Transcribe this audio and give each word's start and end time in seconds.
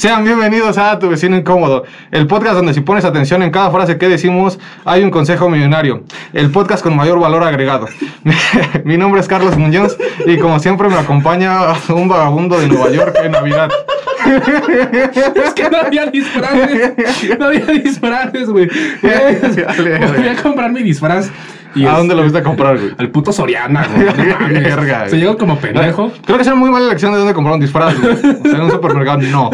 Sean 0.00 0.24
bienvenidos 0.24 0.78
a 0.78 0.98
Tu 0.98 1.10
Vecino 1.10 1.36
Incómodo, 1.36 1.84
el 2.10 2.26
podcast 2.26 2.54
donde 2.54 2.72
si 2.72 2.80
pones 2.80 3.04
atención 3.04 3.42
en 3.42 3.50
cada 3.50 3.70
frase 3.70 3.98
que 3.98 4.08
decimos 4.08 4.58
hay 4.86 5.02
un 5.02 5.10
consejo 5.10 5.50
millonario, 5.50 6.04
el 6.32 6.50
podcast 6.50 6.82
con 6.82 6.96
mayor 6.96 7.20
valor 7.20 7.42
agregado. 7.42 7.86
Mi 8.84 8.96
nombre 8.96 9.20
es 9.20 9.28
Carlos 9.28 9.58
Muñoz 9.58 9.98
y 10.24 10.38
como 10.38 10.58
siempre 10.58 10.88
me 10.88 10.94
acompaña 10.94 11.74
un 11.90 12.08
vagabundo 12.08 12.58
de 12.58 12.68
Nueva 12.68 12.90
York 12.90 13.14
en 13.22 13.32
Navidad. 13.32 13.68
Es 14.24 15.54
que 15.54 15.68
no 15.70 15.78
había 15.78 16.06
disfraces. 16.06 17.38
No 17.38 17.46
había 17.46 17.66
disfraces, 17.66 18.48
güey. 18.48 18.68
Voy 19.02 20.28
a 20.28 20.42
comprar 20.42 20.70
mi 20.72 20.82
disfraz. 20.82 21.30
Y 21.74 21.86
¿A 21.86 21.96
dónde 21.96 22.14
lo 22.14 22.22
viste 22.22 22.38
a 22.38 22.42
comprar, 22.42 22.78
güey? 22.78 22.90
Al 22.98 23.10
puto 23.10 23.32
Soriana, 23.32 23.86
güey. 23.86 24.06
No 24.06 25.08
Se 25.08 25.16
llegó 25.16 25.38
como 25.38 25.58
pendejo. 25.58 26.12
Creo 26.24 26.36
que 26.36 26.42
es 26.42 26.48
una 26.48 26.56
muy 26.56 26.70
mala 26.70 26.86
elección 26.86 27.12
de 27.12 27.18
dónde 27.18 27.32
comprar 27.32 27.54
un 27.54 27.60
disfraz, 27.60 27.98
güey. 28.00 28.12
O 28.12 28.42
sea, 28.42 28.56
en 28.56 28.62
un 28.62 28.70
supermercado, 28.70 29.20
no. 29.22 29.50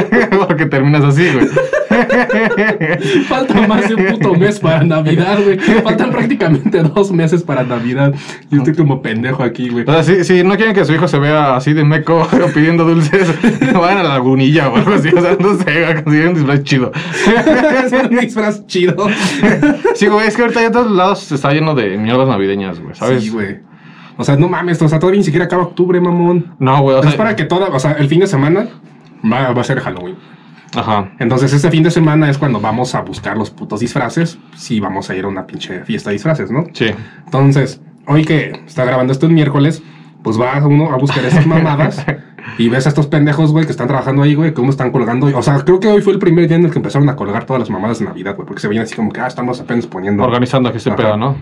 Porque 0.48 0.66
terminas 0.66 1.04
así, 1.04 1.28
güey. 1.32 1.48
Falta 3.28 3.66
más 3.66 3.88
de 3.88 3.94
un 3.94 4.06
puto 4.06 4.34
mes 4.34 4.58
para 4.58 4.82
Navidad, 4.82 5.38
güey. 5.42 5.58
Faltan 5.58 6.10
prácticamente 6.10 6.82
dos 6.82 7.12
meses 7.12 7.42
para 7.42 7.62
Navidad. 7.64 8.14
Y 8.50 8.56
estoy 8.56 8.74
como 8.74 9.02
pendejo 9.02 9.42
aquí, 9.42 9.68
güey. 9.68 9.84
O 9.86 9.92
sea, 9.92 10.02
si, 10.02 10.24
si 10.24 10.42
no 10.42 10.56
quieren 10.56 10.74
que 10.74 10.84
su 10.84 10.92
hijo 10.92 11.08
se 11.08 11.18
vea 11.18 11.56
así 11.56 11.72
de 11.72 11.84
meco 11.84 12.26
pidiendo 12.54 12.84
dulces, 12.84 13.28
vayan 13.74 13.98
a 13.98 14.02
la 14.02 14.08
lagunilla 14.10 14.68
o 14.68 14.76
algo 14.76 14.94
así. 14.94 15.08
O 15.08 15.20
sea, 15.20 15.36
no 15.38 15.56
sé, 15.56 16.02
consiguen 16.02 16.28
un 16.28 16.34
disfraz 16.34 16.62
chido. 16.62 16.92
es 17.84 17.92
un 17.92 18.18
disfraz 18.18 18.66
chido. 18.66 19.06
Sí, 19.94 20.06
güey, 20.06 20.26
es 20.26 20.36
que 20.36 20.42
ahorita 20.42 20.62
ya 20.62 20.70
todos 20.70 20.90
lados 20.90 21.32
está 21.32 21.52
lleno 21.52 21.74
de 21.74 21.96
mierdas 21.98 22.28
navideñas, 22.28 22.80
güey, 22.80 22.94
¿sabes? 22.94 23.22
Sí, 23.22 23.30
güey. 23.30 23.58
O 24.16 24.24
sea, 24.24 24.36
no 24.36 24.48
mames, 24.48 24.80
o 24.82 24.88
sea, 24.88 24.98
todavía 24.98 25.18
ni 25.18 25.24
siquiera 25.24 25.46
acaba 25.46 25.62
octubre, 25.62 26.00
mamón. 26.00 26.54
No, 26.58 26.82
güey, 26.82 26.96
o 26.96 27.00
es 27.00 27.08
sea, 27.08 27.16
para 27.16 27.34
que 27.34 27.44
toda, 27.44 27.68
o 27.68 27.80
sea, 27.80 27.92
el 27.92 28.08
fin 28.08 28.20
de 28.20 28.26
semana 28.26 28.68
va, 29.30 29.52
va 29.52 29.60
a 29.60 29.64
ser 29.64 29.80
Halloween. 29.80 30.16
Ajá. 30.74 31.12
Entonces, 31.18 31.52
este 31.52 31.70
fin 31.70 31.82
de 31.82 31.90
semana 31.90 32.30
es 32.30 32.38
cuando 32.38 32.60
vamos 32.60 32.94
a 32.94 33.02
buscar 33.02 33.36
los 33.36 33.50
putos 33.50 33.80
disfraces. 33.80 34.38
Si 34.56 34.80
vamos 34.80 35.10
a 35.10 35.14
ir 35.14 35.24
a 35.24 35.28
una 35.28 35.46
pinche 35.46 35.84
fiesta 35.84 36.10
de 36.10 36.14
disfraces, 36.14 36.50
¿no? 36.50 36.64
Sí. 36.72 36.86
Entonces, 37.24 37.80
hoy 38.06 38.24
que 38.24 38.62
está 38.66 38.84
grabando 38.84 39.12
esto 39.12 39.26
el 39.26 39.32
miércoles, 39.32 39.82
pues 40.22 40.40
va 40.40 40.64
uno 40.66 40.92
a 40.92 40.96
buscar 40.96 41.24
esas 41.24 41.46
mamadas 41.46 42.04
y 42.58 42.68
ves 42.68 42.86
a 42.86 42.90
estos 42.90 43.06
pendejos, 43.06 43.52
güey, 43.52 43.66
que 43.66 43.72
están 43.72 43.88
trabajando 43.88 44.22
ahí, 44.22 44.34
güey, 44.34 44.54
que 44.54 44.60
uno 44.60 44.70
están 44.70 44.90
colgando. 44.90 45.26
O 45.36 45.42
sea, 45.42 45.58
creo 45.60 45.78
que 45.78 45.88
hoy 45.88 46.00
fue 46.00 46.14
el 46.14 46.18
primer 46.18 46.48
día 46.48 46.56
en 46.56 46.64
el 46.64 46.70
que 46.70 46.78
empezaron 46.78 47.08
a 47.08 47.16
colgar 47.16 47.44
todas 47.44 47.60
las 47.60 47.70
mamadas 47.70 47.98
de 47.98 48.06
Navidad, 48.06 48.34
güey, 48.34 48.46
porque 48.46 48.60
se 48.60 48.68
veían 48.68 48.84
así 48.84 48.94
como 48.94 49.12
que, 49.12 49.20
ah, 49.20 49.26
estamos 49.26 49.60
apenas 49.60 49.86
poniendo. 49.86 50.22
Organizando 50.22 50.68
aquí 50.68 50.78
este 50.78 50.90
Ajá. 50.90 50.96
pedo, 50.96 51.16
¿no? 51.16 51.36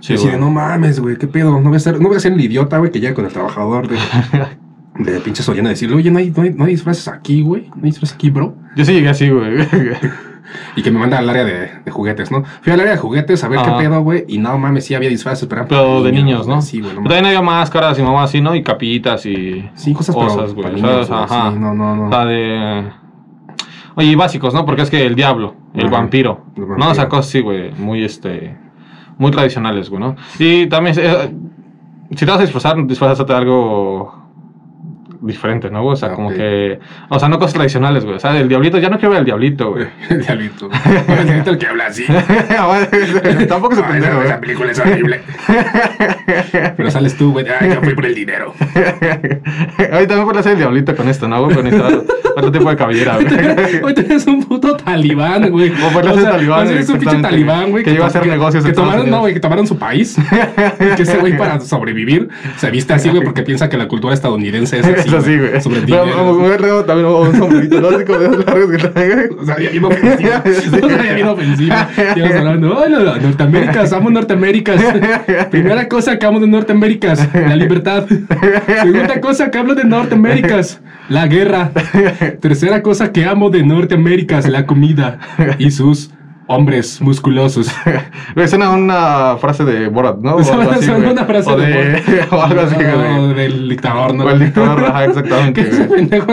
Sí, 0.00 0.14
así 0.14 0.28
de, 0.28 0.38
no 0.38 0.50
mames, 0.50 1.00
güey, 1.00 1.16
qué 1.16 1.26
pedo. 1.26 1.60
No 1.60 1.68
voy 1.68 1.76
a 1.76 1.80
ser, 1.80 2.00
no 2.00 2.08
voy 2.08 2.16
a 2.16 2.20
ser 2.20 2.32
el 2.32 2.40
idiota, 2.40 2.78
güey, 2.78 2.90
que 2.90 3.00
llega 3.00 3.14
con 3.14 3.26
el 3.26 3.32
trabajador 3.32 3.88
de, 3.88 3.98
de 5.04 5.20
pinche 5.20 5.42
Soriana 5.42 5.68
a 5.68 5.72
decirle, 5.72 5.96
oye, 5.96 6.10
no 6.10 6.18
hay, 6.18 6.30
no 6.30 6.42
hay, 6.42 6.50
no 6.50 6.64
hay 6.64 6.70
disfraces 6.72 7.08
aquí, 7.08 7.42
güey, 7.42 7.68
no 7.68 7.76
hay 7.76 7.90
disfraces 7.90 8.14
aquí, 8.14 8.30
bro. 8.30 8.54
Yo 8.76 8.84
sí 8.84 8.92
llegué 8.92 9.08
así, 9.08 9.28
güey. 9.28 9.66
Y 10.76 10.82
que 10.82 10.90
me 10.90 10.98
manda 10.98 11.18
al 11.18 11.28
área 11.28 11.44
de, 11.44 11.70
de 11.84 11.90
juguetes, 11.90 12.30
¿no? 12.30 12.42
Fui 12.44 12.72
al 12.72 12.80
área 12.80 12.92
de 12.92 12.98
juguetes 12.98 13.44
a 13.44 13.48
ver 13.48 13.58
Ajá. 13.60 13.76
qué 13.76 13.84
pedo, 13.84 14.00
güey, 14.02 14.24
y 14.28 14.38
no 14.38 14.58
mames, 14.58 14.84
sí 14.84 14.94
había 14.94 15.08
disfraces, 15.08 15.46
pero, 15.48 15.66
Pero 15.68 16.02
de 16.02 16.12
niños, 16.12 16.46
¿no? 16.46 16.60
Sí, 16.62 16.80
güey, 16.80 16.92
no 16.94 17.02
También 17.02 17.26
había 17.26 17.42
máscaras 17.42 17.98
y 17.98 18.02
mamás 18.02 18.30
así, 18.30 18.40
¿no? 18.40 18.54
Y 18.54 18.62
capitas 18.62 19.26
y 19.26 19.68
Sí, 19.74 19.92
cosas, 19.92 20.14
cosas, 20.14 20.52
Ajá. 21.10 21.52
sí, 21.52 21.58
no, 21.58 21.74
no, 21.74 21.96
no. 21.96 22.06
O 22.06 22.10
sea, 22.10 22.24
de... 22.24 22.90
Oye, 23.96 24.08
y 24.08 24.14
básicos, 24.14 24.54
¿no? 24.54 24.64
Porque 24.64 24.82
es 24.82 24.90
que 24.90 25.04
el 25.04 25.14
diablo, 25.14 25.54
el 25.74 25.86
Ajá, 25.86 25.98
vampiro. 25.98 26.44
el 26.56 26.66
No, 26.78 26.90
o 26.90 26.94
sea, 26.94 27.08
cosas 27.08 27.28
así, 27.28 27.40
güey. 27.40 27.72
Muy, 27.72 28.04
este... 28.04 28.56
Muy 29.18 29.30
tradicionales, 29.30 29.90
güey, 29.90 30.00
¿no? 30.00 30.16
Y 30.38 30.66
también, 30.66 30.96
eh, 30.98 31.30
si 32.10 32.24
te 32.24 32.26
vas 32.26 32.38
a 32.38 32.42
disfrazar, 32.42 32.86
disfrazate 32.86 33.30
de 33.32 33.38
algo 33.38 34.20
diferente, 35.22 35.70
¿no? 35.70 35.82
güey? 35.82 35.92
O 35.94 35.96
sea, 35.96 36.10
Ah, 36.10 36.14
como 36.14 36.30
que... 36.30 36.78
O 37.08 37.18
sea, 37.18 37.28
no 37.28 37.38
cosas 37.38 37.54
tradicionales, 37.54 38.04
güey. 38.04 38.16
O 38.16 38.20
sea, 38.20 38.36
el 38.38 38.48
diablito, 38.48 38.78
ya 38.78 38.88
no 38.88 38.96
quiero 38.98 39.10
ver 39.10 39.20
el 39.20 39.24
diablito, 39.26 39.70
güey. 39.72 39.86
El 40.10 40.20
diablito. 40.22 40.68
El 41.18 41.24
diablito 41.26 41.50
el 41.50 41.58
que 41.58 41.66
habla 41.66 41.86
así. 41.86 42.04
Tampoco 43.48 43.74
se 43.74 43.82
No, 43.82 43.88
pendejo, 43.88 44.06
esa, 44.06 44.14
güey. 44.14 44.26
esa 44.26 44.40
película 44.40 44.72
es 44.72 44.78
horrible. 44.78 45.20
Pero 46.76 46.90
sales 46.90 47.16
tú, 47.16 47.32
güey. 47.32 47.46
Ay, 47.48 47.70
yo 47.74 47.80
fui 47.82 47.94
por 47.94 48.06
el 48.06 48.14
dinero. 48.14 48.54
Ahí 49.92 50.06
también 50.06 50.24
puedes 50.24 50.40
hacer 50.40 50.52
el 50.52 50.58
diablito 50.58 50.94
con 50.96 51.08
esto, 51.08 51.28
¿no? 51.28 51.44
güey? 51.44 51.56
Pero 51.56 51.62
necesitas 51.64 52.16
otro, 52.36 52.52
tipo 52.52 52.70
de 52.70 52.76
cabellera, 52.76 53.16
güey. 53.16 53.26
Hoy 53.82 53.94
tenés 53.94 54.26
un 54.26 54.42
puto 54.44 54.76
talibán, 54.76 55.50
güey. 55.50 55.70
O 55.70 55.90
pues, 55.92 56.06
ese 56.06 56.22
talibán, 56.22 56.70
Es 56.70 56.88
un 56.88 56.98
pinche 56.98 57.18
talibán, 57.18 57.70
güey. 57.70 57.84
que 57.84 57.92
lleva 57.92 58.04
a 58.06 58.08
hacer 58.08 58.26
negocios 58.26 58.64
Que 58.64 58.72
tomaron, 58.72 59.00
Unidos. 59.02 59.10
no, 59.16 59.20
güey, 59.20 59.34
que 59.34 59.40
tomaron 59.40 59.66
su 59.66 59.78
país. 59.78 60.16
Y 60.18 60.94
que 60.96 61.02
ese 61.02 61.18
güey 61.18 61.36
para 61.36 61.60
sobrevivir 61.60 62.28
se 62.56 62.70
viste 62.70 62.92
así, 62.94 63.08
güey, 63.10 63.22
porque 63.22 63.42
piensa 63.42 63.68
que 63.68 63.76
la 63.76 63.88
cultura 63.88 64.14
estadounidense 64.14 64.78
es 64.80 64.86
así. 64.86 65.09
Es 65.10 65.24
así, 65.24 65.36
güey. 65.38 65.60
Sobre 65.60 65.78
a 65.80 66.56
reír 66.56 66.86
también 66.86 67.06
un 67.06 67.36
sombrerito, 67.36 67.80
¿no? 67.80 67.88
Así 67.88 68.04
como 68.04 68.18
de 68.18 68.26
esos 68.26 68.46
largos 68.46 68.70
que 68.70 68.78
trae. 68.88 69.28
O 69.30 69.44
sea, 69.44 69.56
bien 69.56 69.84
ofensiva. 69.84 70.42
Bien 71.14 71.26
ofensiva. 71.28 71.88
Vas 71.96 72.34
hablando, 72.34 72.78
"Ay, 72.82 72.92
no, 72.92 73.00
no, 73.00 73.16
Norteaméricas, 73.16 73.92
amo 73.92 74.10
Norteaméricas. 74.10 74.82
Primera 75.50 75.88
cosa 75.88 76.18
que 76.18 76.26
amo 76.26 76.40
de 76.40 76.46
Norteaméricas, 76.46 77.28
la 77.34 77.56
libertad. 77.56 78.06
Segunda 78.82 79.20
cosa 79.20 79.50
que 79.50 79.58
hablo 79.58 79.74
de 79.74 79.84
Norteaméricas, 79.84 80.80
la 81.08 81.26
guerra. 81.26 81.70
Tercera 82.40 82.82
cosa 82.82 83.12
que 83.12 83.24
amo 83.24 83.50
de 83.50 83.62
Norteaméricas, 83.64 84.48
la 84.48 84.66
comida 84.66 85.18
y 85.58 85.70
sus 85.70 86.10
hombres 86.50 87.00
musculosos. 87.00 87.68
Suena 88.48 88.70
una 88.70 89.36
frase 89.40 89.64
de 89.64 89.88
Borat, 89.88 90.18
¿no? 90.18 90.36
O 90.36 90.44
Suena- 90.44 90.70
así, 90.72 90.90
una 90.90 91.24
frase 91.24 91.48
o 91.50 91.56
de 91.56 91.66
de... 91.66 92.02
o 92.30 92.42
algo 92.42 92.60
así, 92.62 92.74
O 92.74 92.98
güey. 93.28 93.34
del 93.34 93.68
dictador, 93.68 94.14
¿no? 94.14 94.24
O 94.24 94.30
el 94.30 94.40
dictador, 94.40 94.84
ajá, 94.84 95.04
exactamente, 95.04 95.64
Que 95.70 95.76
pendejo, 95.84 96.26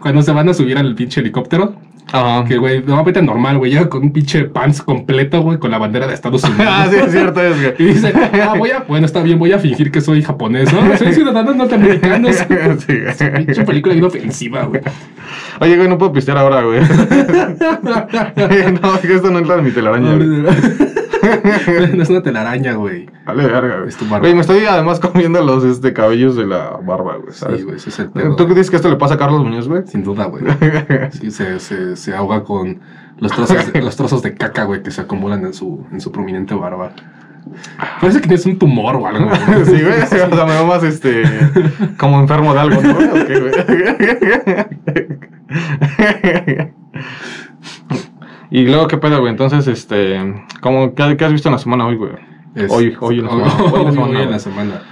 cuando 0.00 0.22
se 0.22 0.30
van 0.32 0.48
a 0.48 0.54
subir 0.54 0.78
al 0.78 0.94
pinche 0.94 1.20
helicóptero, 1.20 1.74
Ajá. 2.16 2.44
Que, 2.44 2.58
güey, 2.58 2.82
normalmente 2.82 3.22
normal, 3.22 3.58
güey, 3.58 3.72
llega 3.72 3.88
con 3.88 4.02
un 4.02 4.12
pinche 4.12 4.44
pants 4.44 4.82
completo, 4.82 5.42
güey, 5.42 5.58
con 5.58 5.70
la 5.70 5.78
bandera 5.78 6.06
de 6.06 6.14
Estados 6.14 6.44
Unidos. 6.44 6.66
Ah, 6.68 6.86
sí, 6.90 6.96
es 6.96 7.12
cierto, 7.12 7.40
es, 7.40 7.60
güey. 7.60 7.74
Y 7.78 7.84
dice, 7.94 8.12
ah, 8.42 8.54
voy 8.56 8.70
a, 8.70 8.80
bueno, 8.80 9.06
está 9.06 9.22
bien, 9.22 9.38
voy 9.38 9.52
a 9.52 9.58
fingir 9.58 9.90
que 9.90 10.00
soy 10.00 10.22
japonés, 10.22 10.72
¿no? 10.72 10.96
Soy 10.96 11.12
ciudadano 11.12 11.54
norteamericano. 11.54 12.28
Sí, 12.36 13.28
güey. 13.28 13.46
Pinche 13.46 13.64
película 13.64 13.94
bien 13.94 14.04
ofensiva, 14.04 14.64
güey. 14.64 14.80
Oye, 15.60 15.76
güey, 15.76 15.88
no 15.88 15.98
puedo 15.98 16.12
pistear 16.12 16.38
ahora, 16.38 16.62
güey. 16.62 16.80
no, 18.82 18.94
es 18.94 19.00
que 19.00 19.14
esto 19.14 19.30
no 19.30 19.38
entra 19.38 19.56
en 19.56 19.64
mi 19.64 19.70
telaraña, 19.70 20.14
güey. 20.14 20.28
No 21.94 22.02
es 22.02 22.10
una 22.10 22.22
telaraña, 22.22 22.74
güey. 22.74 23.08
Vale, 23.24 23.46
verga, 23.46 23.76
güey. 23.78 23.88
Es 23.88 23.96
tu 23.96 24.04
barba. 24.04 24.20
Güey, 24.20 24.34
me 24.34 24.40
estoy 24.40 24.64
además 24.64 25.00
comiendo 25.00 25.42
los 25.42 25.64
este, 25.64 25.92
cabellos 25.92 26.36
de 26.36 26.46
la 26.46 26.78
barba, 26.82 27.16
güey, 27.16 27.32
¿sabes? 27.32 27.58
Sí, 27.58 27.64
güey, 27.64 27.76
ese 27.76 27.90
es 27.90 27.98
el 27.98 28.10
pedo. 28.10 28.36
¿Tú 28.36 28.46
qué 28.46 28.54
dices 28.54 28.70
que 28.70 28.76
esto 28.76 28.88
le 28.88 28.96
pasa 28.96 29.14
a 29.14 29.18
Carlos 29.18 29.42
Muñoz, 29.42 29.68
güey? 29.68 29.86
Sin 29.86 30.02
duda, 30.02 30.26
güey. 30.26 30.44
Sí, 31.10 31.30
se, 31.30 31.60
se, 31.60 31.96
se 31.96 32.14
ahoga 32.14 32.42
con 32.42 32.80
los 33.18 33.32
trozos, 33.32 33.72
de, 33.72 33.82
los 33.82 33.96
trozos 33.96 34.22
de 34.22 34.34
caca, 34.34 34.64
güey, 34.64 34.82
que 34.82 34.90
se 34.90 35.00
acumulan 35.00 35.44
en 35.44 35.54
su, 35.54 35.86
en 35.92 36.00
su 36.00 36.12
prominente 36.12 36.54
barba. 36.54 36.92
Parece 38.00 38.20
que 38.20 38.26
tienes 38.26 38.44
un 38.46 38.58
tumor 38.58 38.96
o 38.96 39.06
algo, 39.06 39.26
güey. 39.26 39.64
Sí, 39.64 39.82
güey. 39.82 40.02
O 40.02 40.06
sea, 40.06 40.26
me 40.28 40.52
veo 40.52 40.66
más 40.66 40.82
este. 40.82 41.22
como 41.96 42.20
enfermo 42.20 42.52
de 42.52 42.60
algo, 42.60 42.82
¿no? 42.82 42.90
¿O 42.90 43.26
qué, 43.26 43.40
güey? 43.40 43.52
Y 48.60 48.66
luego, 48.66 48.88
¿qué 48.88 48.96
pedo, 48.98 49.20
güey? 49.20 49.30
Entonces, 49.30 49.66
este. 49.66 50.44
¿cómo, 50.60 50.94
qué, 50.94 51.16
qué 51.16 51.24
has 51.24 51.32
visto 51.32 51.48
en 51.48 51.52
la 51.54 51.58
semana 51.58 51.86
hoy, 51.86 51.96
güey? 51.96 52.12
Es- 52.54 52.70
Hoy, 52.72 52.96
hoy 53.00 53.18
en 53.18 53.24
la 53.26 53.30
semana. 53.30 53.54
Hoy, 53.54 53.60
Hoy 53.60 53.66
en 53.66 53.72
la 53.72 53.78
hoy 53.80 53.92
semana, 53.92 54.08
en 54.08 54.18
la 54.20 54.26
güey. 54.26 54.40
semana. 54.40 54.82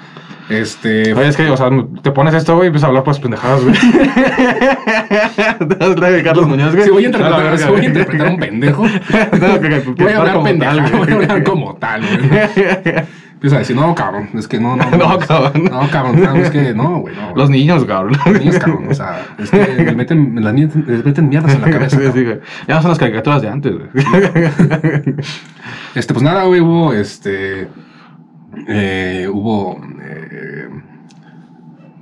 Este. 0.50 1.14
Oye, 1.14 1.28
es 1.28 1.36
que, 1.38 1.48
o 1.48 1.56
sea, 1.56 1.70
te 2.02 2.10
pones 2.10 2.34
esto, 2.34 2.54
güey, 2.54 2.66
y 2.66 2.69
empiezas 2.69 2.84
a 2.84 2.88
hablar 2.88 3.02
pues 3.04 3.19
pendejadas, 3.19 3.64
güey. 3.64 3.75
Te 5.78 6.00
la 6.00 6.10
de 6.10 6.22
Carlos 6.22 6.47
Muñoz, 6.47 6.72
güey. 6.75 6.84
Si 6.84 6.91
voy 6.91 7.04
a 7.04 7.06
interpretar, 7.06 7.42
verga, 7.42 7.56
si 7.58 7.70
voy 7.70 7.80
a 7.80 7.84
interpretar 7.84 8.28
un 8.28 8.36
pendejo, 8.38 8.82
Tengo 9.30 9.60
que- 9.60 9.94
que 9.94 10.04
voy 10.04 10.12
a 10.12 10.19
hablar 10.19 10.34
como 10.34 10.44
pendejo, 10.44 10.72
tal, 10.76 10.91
voy 10.91 11.08
a 11.08 11.14
hablar 11.14 11.44
como 11.44 11.75
tal, 11.76 12.02
güey. 12.02 13.05
Empieza 13.44 13.56
a 13.56 13.58
decir, 13.58 13.76
no, 13.76 13.94
cabrón, 13.94 14.31
es 14.32 14.49
que 14.49 14.58
no, 14.58 14.75
no. 14.75 14.91
No, 14.96 15.19
cabrón. 15.19 15.64
No, 15.64 15.91
cabrón, 15.91 16.19
no, 16.19 16.35
es 16.35 16.50
que 16.50 16.73
no, 16.73 17.00
güey, 17.00 17.14
no. 17.14 17.37
Los 17.37 17.50
niños, 17.50 17.85
cabrón. 17.85 18.17
Los 18.25 18.41
niños, 18.41 18.58
cabrón, 18.58 18.87
o 18.88 18.94
sea, 18.94 19.23
es 19.38 19.50
que 19.50 19.85
le 19.85 19.94
meten, 19.94 20.43
las 20.43 20.55
niñas 20.55 20.75
les 20.75 21.05
meten 21.05 21.29
mierdas 21.29 21.55
en 21.55 21.61
la 21.61 21.70
cabeza. 21.70 21.99
Sí, 21.99 22.05
sí, 22.05 22.08
cabrón. 22.08 22.25
güey. 22.25 22.41
Ya 22.67 22.76
no 22.76 22.81
son 22.81 22.88
las 22.93 22.99
caricaturas 22.99 23.43
de 23.43 23.49
antes, 23.50 23.75
güey. 23.75 23.91
Este, 25.94 26.14
pues 26.14 26.25
nada, 26.25 26.44
güey, 26.44 26.62
hubo, 26.62 26.94
este, 26.94 27.69
eh, 28.67 29.29
hubo, 29.31 29.79
eh, 30.02 30.69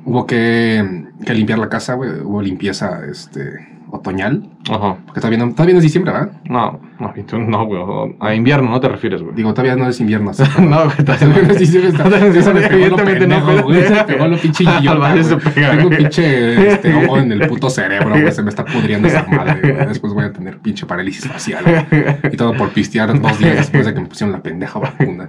hubo 0.04 0.24
que, 0.24 1.06
que 1.26 1.34
limpiar 1.34 1.58
la 1.58 1.68
casa, 1.68 1.94
güey, 1.94 2.20
hubo 2.20 2.40
limpieza, 2.40 3.00
este, 3.10 3.66
otoñal, 3.90 4.48
Ajá. 4.70 4.96
porque 5.06 5.20
todavía 5.20 5.38
no, 5.44 5.50
todavía 5.52 5.74
no 5.74 5.78
es 5.78 5.82
diciembre, 5.84 6.12
¿verdad? 6.12 6.32
No, 6.44 6.80
no, 7.00 7.12
no, 7.48 7.66
güey. 7.66 8.16
A 8.20 8.34
invierno 8.34 8.70
no 8.70 8.78
te 8.80 8.88
refieres, 8.88 9.20
güey. 9.22 9.34
Digo, 9.34 9.52
todavía 9.52 9.74
no 9.76 9.88
es 9.88 9.98
invierno, 10.00 10.30
así. 10.30 10.42
No, 10.60 10.84
güey. 10.84 10.96
Todavía 11.04 11.28
no 11.28 11.50
es 11.52 11.58
diciembre, 11.58 11.90
está- 11.90 12.66
Evidentemente 12.72 13.26
no, 13.26 13.62
güey, 13.64 13.82
se 13.82 14.04
pegó 14.04 14.26
lo 14.28 14.36
pinche 14.38 14.64
güey. 14.64 15.54
pega, 15.54 15.70
Tengo 15.72 15.88
un 15.88 15.96
pinche 15.96 16.68
este, 16.72 16.94
hongo 16.94 17.18
en 17.18 17.32
el 17.32 17.46
puto 17.48 17.68
cerebro, 17.70 18.10
güey, 18.10 18.30
se 18.32 18.42
me 18.42 18.50
está 18.50 18.64
pudriendo 18.64 19.08
esa 19.08 19.26
madre, 19.26 19.72
güey. 19.72 19.86
Después 19.86 20.12
voy 20.14 20.24
a 20.24 20.32
tener 20.32 20.58
pinche 20.58 20.86
parálisis 20.86 21.26
facial, 21.26 21.64
güey. 21.64 22.32
Y 22.32 22.36
todo 22.36 22.54
por 22.54 22.70
pistear 22.70 23.20
dos 23.20 23.38
días 23.38 23.56
después 23.56 23.84
de 23.86 23.94
que 23.94 24.00
me 24.00 24.06
pusieron 24.06 24.32
la 24.32 24.42
pendeja 24.42 24.78
vacuna. 24.78 25.28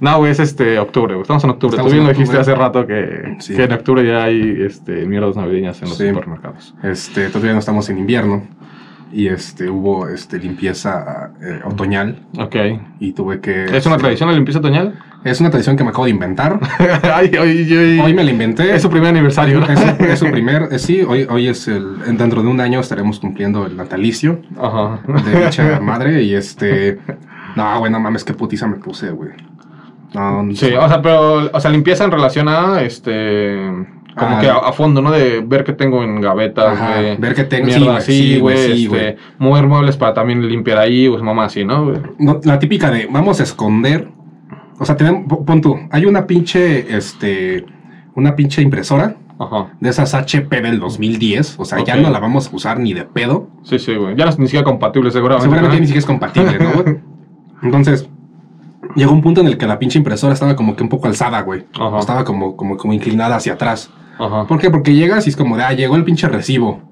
no, 0.00 0.18
güey, 0.18 0.30
es 0.32 0.38
este 0.40 0.78
octubre, 0.78 1.14
güey. 1.14 1.22
Estamos 1.22 1.42
en 1.44 1.50
octubre. 1.50 1.72
Estamos 1.74 1.90
Tú 1.90 1.94
bien 1.96 2.02
en 2.06 2.12
lo 2.12 2.18
dijiste 2.18 2.38
hace 2.38 2.54
rato 2.54 2.86
que, 2.86 3.36
Sí. 3.40 3.54
que 3.54 3.64
en 3.64 3.72
octubre 3.72 4.06
ya 4.06 4.24
hay 4.24 4.62
este, 4.64 5.06
mierdas 5.06 5.36
navideñas 5.36 5.80
en 5.82 5.88
los 5.88 5.98
Sí. 5.98 6.08
supermercados. 6.08 6.74
Este, 6.82 7.28
todavía 7.28 7.52
no 7.54 7.58
estamos 7.58 7.88
en 7.90 7.98
invierno. 7.98 8.11
Y 9.12 9.28
este, 9.28 9.68
hubo 9.68 10.08
este, 10.08 10.38
limpieza 10.38 11.32
eh, 11.42 11.60
otoñal. 11.64 12.20
Ok. 12.38 12.56
Y 12.98 13.12
tuve 13.12 13.40
que. 13.40 13.64
¿Es 13.76 13.84
una 13.84 13.98
tradición 13.98 14.28
la 14.30 14.34
limpieza 14.34 14.58
otoñal? 14.60 14.98
Es 15.22 15.38
una 15.40 15.50
tradición 15.50 15.76
que 15.76 15.84
me 15.84 15.90
acabo 15.90 16.06
de 16.06 16.10
inventar. 16.12 16.58
Ay, 17.14 17.30
hoy, 17.36 18.14
me 18.14 18.24
la 18.24 18.30
inventé. 18.30 18.74
Es 18.74 18.80
su 18.82 18.88
primer 18.90 19.10
aniversario. 19.10 19.60
¿no? 19.60 19.66
Es, 19.66 19.78
su- 19.78 20.04
es 20.04 20.18
su 20.18 20.26
primer. 20.30 20.68
eh, 20.72 20.78
sí, 20.78 21.02
hoy, 21.02 21.26
hoy 21.28 21.46
es 21.48 21.68
el. 21.68 22.16
Dentro 22.16 22.42
de 22.42 22.48
un 22.48 22.58
año 22.60 22.80
estaremos 22.80 23.20
cumpliendo 23.20 23.66
el 23.66 23.76
natalicio 23.76 24.40
Ajá. 24.58 25.00
de 25.30 25.44
dicha 25.44 25.78
madre. 25.82 26.22
Y 26.22 26.34
este. 26.34 26.98
No, 27.54 27.78
güey, 27.80 27.92
no 27.92 28.00
mames, 28.00 28.24
qué 28.24 28.32
putiza 28.32 28.66
me 28.66 28.76
puse, 28.76 29.10
güey. 29.10 29.30
No, 30.14 30.42
no 30.42 30.54
Sí, 30.54 30.72
o 30.72 30.88
sea, 30.88 31.00
pero, 31.02 31.50
o 31.52 31.60
sea, 31.60 31.70
limpieza 31.70 32.04
en 32.04 32.10
relación 32.10 32.48
a, 32.48 32.80
este, 32.82 33.56
como 34.16 34.36
Ah, 34.36 34.40
que 34.40 34.48
a, 34.48 34.56
a 34.56 34.72
fondo, 34.72 35.00
¿no? 35.00 35.10
De 35.10 35.40
ver 35.40 35.64
qué 35.64 35.72
tengo 35.72 36.02
en 36.02 36.20
gavetas, 36.20 36.78
Ajá, 36.78 37.00
güey. 37.00 37.16
ver 37.16 37.34
qué 37.34 37.44
tengo- 37.44 37.64
sí, 37.66 37.70
Mierda 37.70 37.84
güey, 37.86 37.96
así, 37.98 38.12
sí, 38.34 38.40
güey, 38.40 38.56
sí, 38.58 38.72
este, 38.84 38.88
güey. 38.88 39.16
mover 39.38 39.66
muebles 39.66 39.96
para 39.96 40.12
también 40.14 40.46
limpiar 40.48 40.78
ahí, 40.78 41.08
pues 41.08 41.22
mamá 41.22 41.44
así, 41.46 41.64
¿no? 41.64 41.92
la 42.44 42.58
típica 42.58 42.90
de 42.90 43.06
vamos 43.10 43.40
a 43.40 43.42
esconder. 43.42 44.08
O 44.78 44.84
sea, 44.84 44.96
tenemos, 44.96 45.26
po- 45.28 45.44
pon 45.44 45.60
tú, 45.60 45.78
hay 45.90 46.04
una 46.06 46.26
pinche, 46.26 46.94
este, 46.96 47.64
una 48.14 48.34
pinche 48.36 48.60
impresora 48.62 49.16
Ajá. 49.38 49.68
de 49.80 49.88
esas 49.90 50.12
HP 50.14 50.60
del 50.60 50.78
2010. 50.80 51.56
O 51.58 51.64
sea, 51.64 51.82
ya 51.84 51.94
Ok. 51.94 52.00
no 52.00 52.10
la 52.10 52.18
vamos 52.18 52.48
a 52.52 52.56
usar 52.56 52.80
ni 52.80 52.92
de 52.92 53.04
pedo. 53.04 53.48
Sí, 53.62 53.78
sí, 53.78 53.94
güey. 53.94 54.16
Ya 54.16 54.24
no 54.24 54.30
es 54.30 54.38
ni 54.38 54.46
siquiera 54.46 54.64
compatible, 54.64 55.10
seguramente. 55.10 55.44
Seguramente 55.44 55.76
¿no? 55.76 55.80
ni 55.80 55.86
siquiera 55.86 56.00
es 56.00 56.06
compatible, 56.06 56.58
¿no, 56.58 56.82
güey? 56.82 56.96
Entonces, 57.62 58.08
llegó 58.96 59.12
un 59.12 59.22
punto 59.22 59.40
en 59.40 59.46
el 59.46 59.56
que 59.56 59.66
la 59.66 59.78
pinche 59.78 59.98
impresora 59.98 60.34
estaba 60.34 60.56
como 60.56 60.74
que 60.74 60.82
un 60.82 60.88
poco 60.88 61.06
alzada, 61.06 61.40
güey. 61.42 61.64
Ajá. 61.78 61.98
Estaba 62.00 62.24
como, 62.24 62.56
como, 62.56 62.76
como 62.76 62.92
inclinada 62.92 63.36
hacia 63.36 63.52
atrás. 63.54 63.90
Ajá. 64.18 64.46
¿Por 64.46 64.58
qué? 64.58 64.70
Porque 64.70 64.94
llegas 64.94 65.26
y 65.26 65.30
es 65.30 65.36
como 65.36 65.56
de, 65.56 65.62
ah, 65.64 65.72
llegó 65.72 65.96
el 65.96 66.04
pinche 66.04 66.28
recibo. 66.28 66.82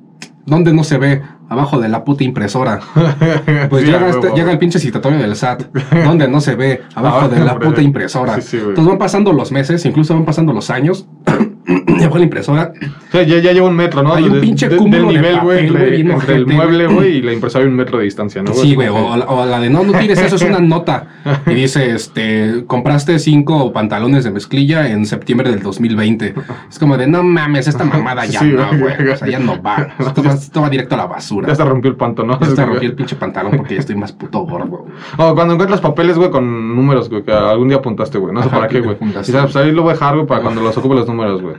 ¿Dónde 0.46 0.72
no 0.72 0.84
se 0.84 0.98
ve? 0.98 1.22
Abajo 1.48 1.78
de 1.80 1.88
la 1.88 2.02
puta 2.04 2.24
impresora. 2.24 2.80
Pues 3.68 3.84
Sí, 3.84 3.90
a 3.90 3.98
llega, 3.98 4.08
este- 4.10 4.30
llega 4.34 4.50
el 4.52 4.58
pinche 4.58 4.78
citatorio 4.78 5.18
del 5.18 5.36
SAT. 5.36 5.64
¿Dónde 6.04 6.28
no 6.28 6.40
se 6.40 6.54
ve? 6.54 6.82
Abajo 6.94 7.20
Ah, 7.24 7.28
de 7.28 7.40
la 7.44 7.52
hombre. 7.52 7.68
puta 7.68 7.82
impresora. 7.82 8.34
Sí, 8.36 8.42
sí, 8.42 8.56
güey. 8.56 8.68
Entonces 8.70 8.88
van 8.90 8.98
pasando 8.98 9.32
los 9.32 9.52
meses, 9.52 9.84
incluso 9.84 10.14
van 10.14 10.24
pasando 10.24 10.52
los 10.52 10.70
años. 10.70 11.06
Llegó 11.98 12.16
la 12.18 12.24
impresora. 12.24 12.72
O 13.08 13.12
sea, 13.12 13.22
ya, 13.22 13.38
ya 13.38 13.52
lleva 13.52 13.68
un 13.68 13.76
metro, 13.76 14.02
¿no? 14.02 14.14
Hay 14.14 14.24
un 14.24 14.34
De- 14.34 14.40
pinche 14.40 14.68
de- 14.68 14.76
cúmulo 14.76 14.96
del 14.98 15.06
de 15.08 15.12
nivel, 15.20 15.40
güey, 15.40 15.66
entre, 15.66 16.34
el 16.36 16.46
mueble, 16.46 16.86
güey. 16.86 17.16
y 17.18 17.22
la 17.22 17.32
impresora 17.32 17.64
hay 17.64 17.70
un 17.70 17.76
metro 17.76 17.98
de 17.98 18.04
distancia, 18.04 18.42
¿no? 18.42 18.52
Sí, 18.54 18.74
güey. 18.74 18.88
O, 18.88 19.16
la- 19.16 19.26
o 19.26 19.44
la 19.46 19.60
de 19.60 19.68
no, 19.70 19.82
no 19.84 19.92
tires 19.98 20.18
eso, 20.20 20.36
es 20.36 20.42
una 20.42 20.58
nota. 20.60 21.06
Y 21.46 21.54
dice, 21.54 21.90
este, 21.92 22.64
compraste 22.66 23.18
cinco 23.18 23.72
pantalones 23.72 24.24
de 24.24 24.30
mezclilla 24.30 24.88
en 24.90 25.06
septiembre 25.06 25.50
del 25.50 25.62
2020. 25.62 26.34
Es 26.70 26.78
como 26.78 26.96
de, 26.96 27.06
no 27.06 27.22
mames, 27.22 27.68
esta 27.68 27.84
mamada 27.84 28.24
ya 28.26 28.40
Sí, 28.40 28.52
no, 28.52 28.66
güey. 28.78 29.08
O 29.08 29.16
sea, 29.16 29.28
ya 29.28 29.38
no 29.38 29.60
va. 29.62 29.88
Esto 29.98 30.22
va, 30.22 30.32
esto 30.32 30.60
va 30.62 30.70
directo 30.70 30.94
a 30.94 30.98
la 30.98 31.06
basura. 31.06 31.48
Ya 31.48 31.54
se 31.54 31.64
rompió 31.64 31.90
el 31.90 31.96
panto, 31.96 32.24
¿no? 32.24 32.38
Ya 32.40 32.46
hasta 32.46 32.64
rompí 32.64 32.86
el 32.86 32.94
pinche 32.94 33.16
pantalón 33.16 33.52
porque 33.56 33.74
ya 33.74 33.80
estoy 33.80 33.96
más 33.96 34.12
puto 34.12 34.40
gordo. 34.40 34.66
güey. 34.66 34.92
O 35.18 35.34
cuando 35.34 35.54
encuentras 35.54 35.80
papeles, 35.80 36.16
güey, 36.16 36.30
con 36.30 36.74
números, 36.74 37.08
güey, 37.10 37.22
que 37.22 37.32
algún 37.32 37.68
día 37.68 37.76
apuntaste, 37.78 38.18
güey. 38.18 38.32
No 38.34 38.42
sé 38.42 38.48
para 38.48 38.68
qué, 38.68 38.80
güey. 38.80 38.96
sabes, 39.22 39.52
pues 39.52 39.56
ahí 39.56 39.72
lo 39.72 39.82
voy 39.82 39.90
a 39.90 39.94
dejar, 39.94 40.14
güey, 40.14 40.26
para 40.26 40.42
cuando 40.42 40.60
los 40.62 40.76
ocupe 40.78 40.94
los 40.94 41.06
números, 41.06 41.42
güey. 41.42 41.49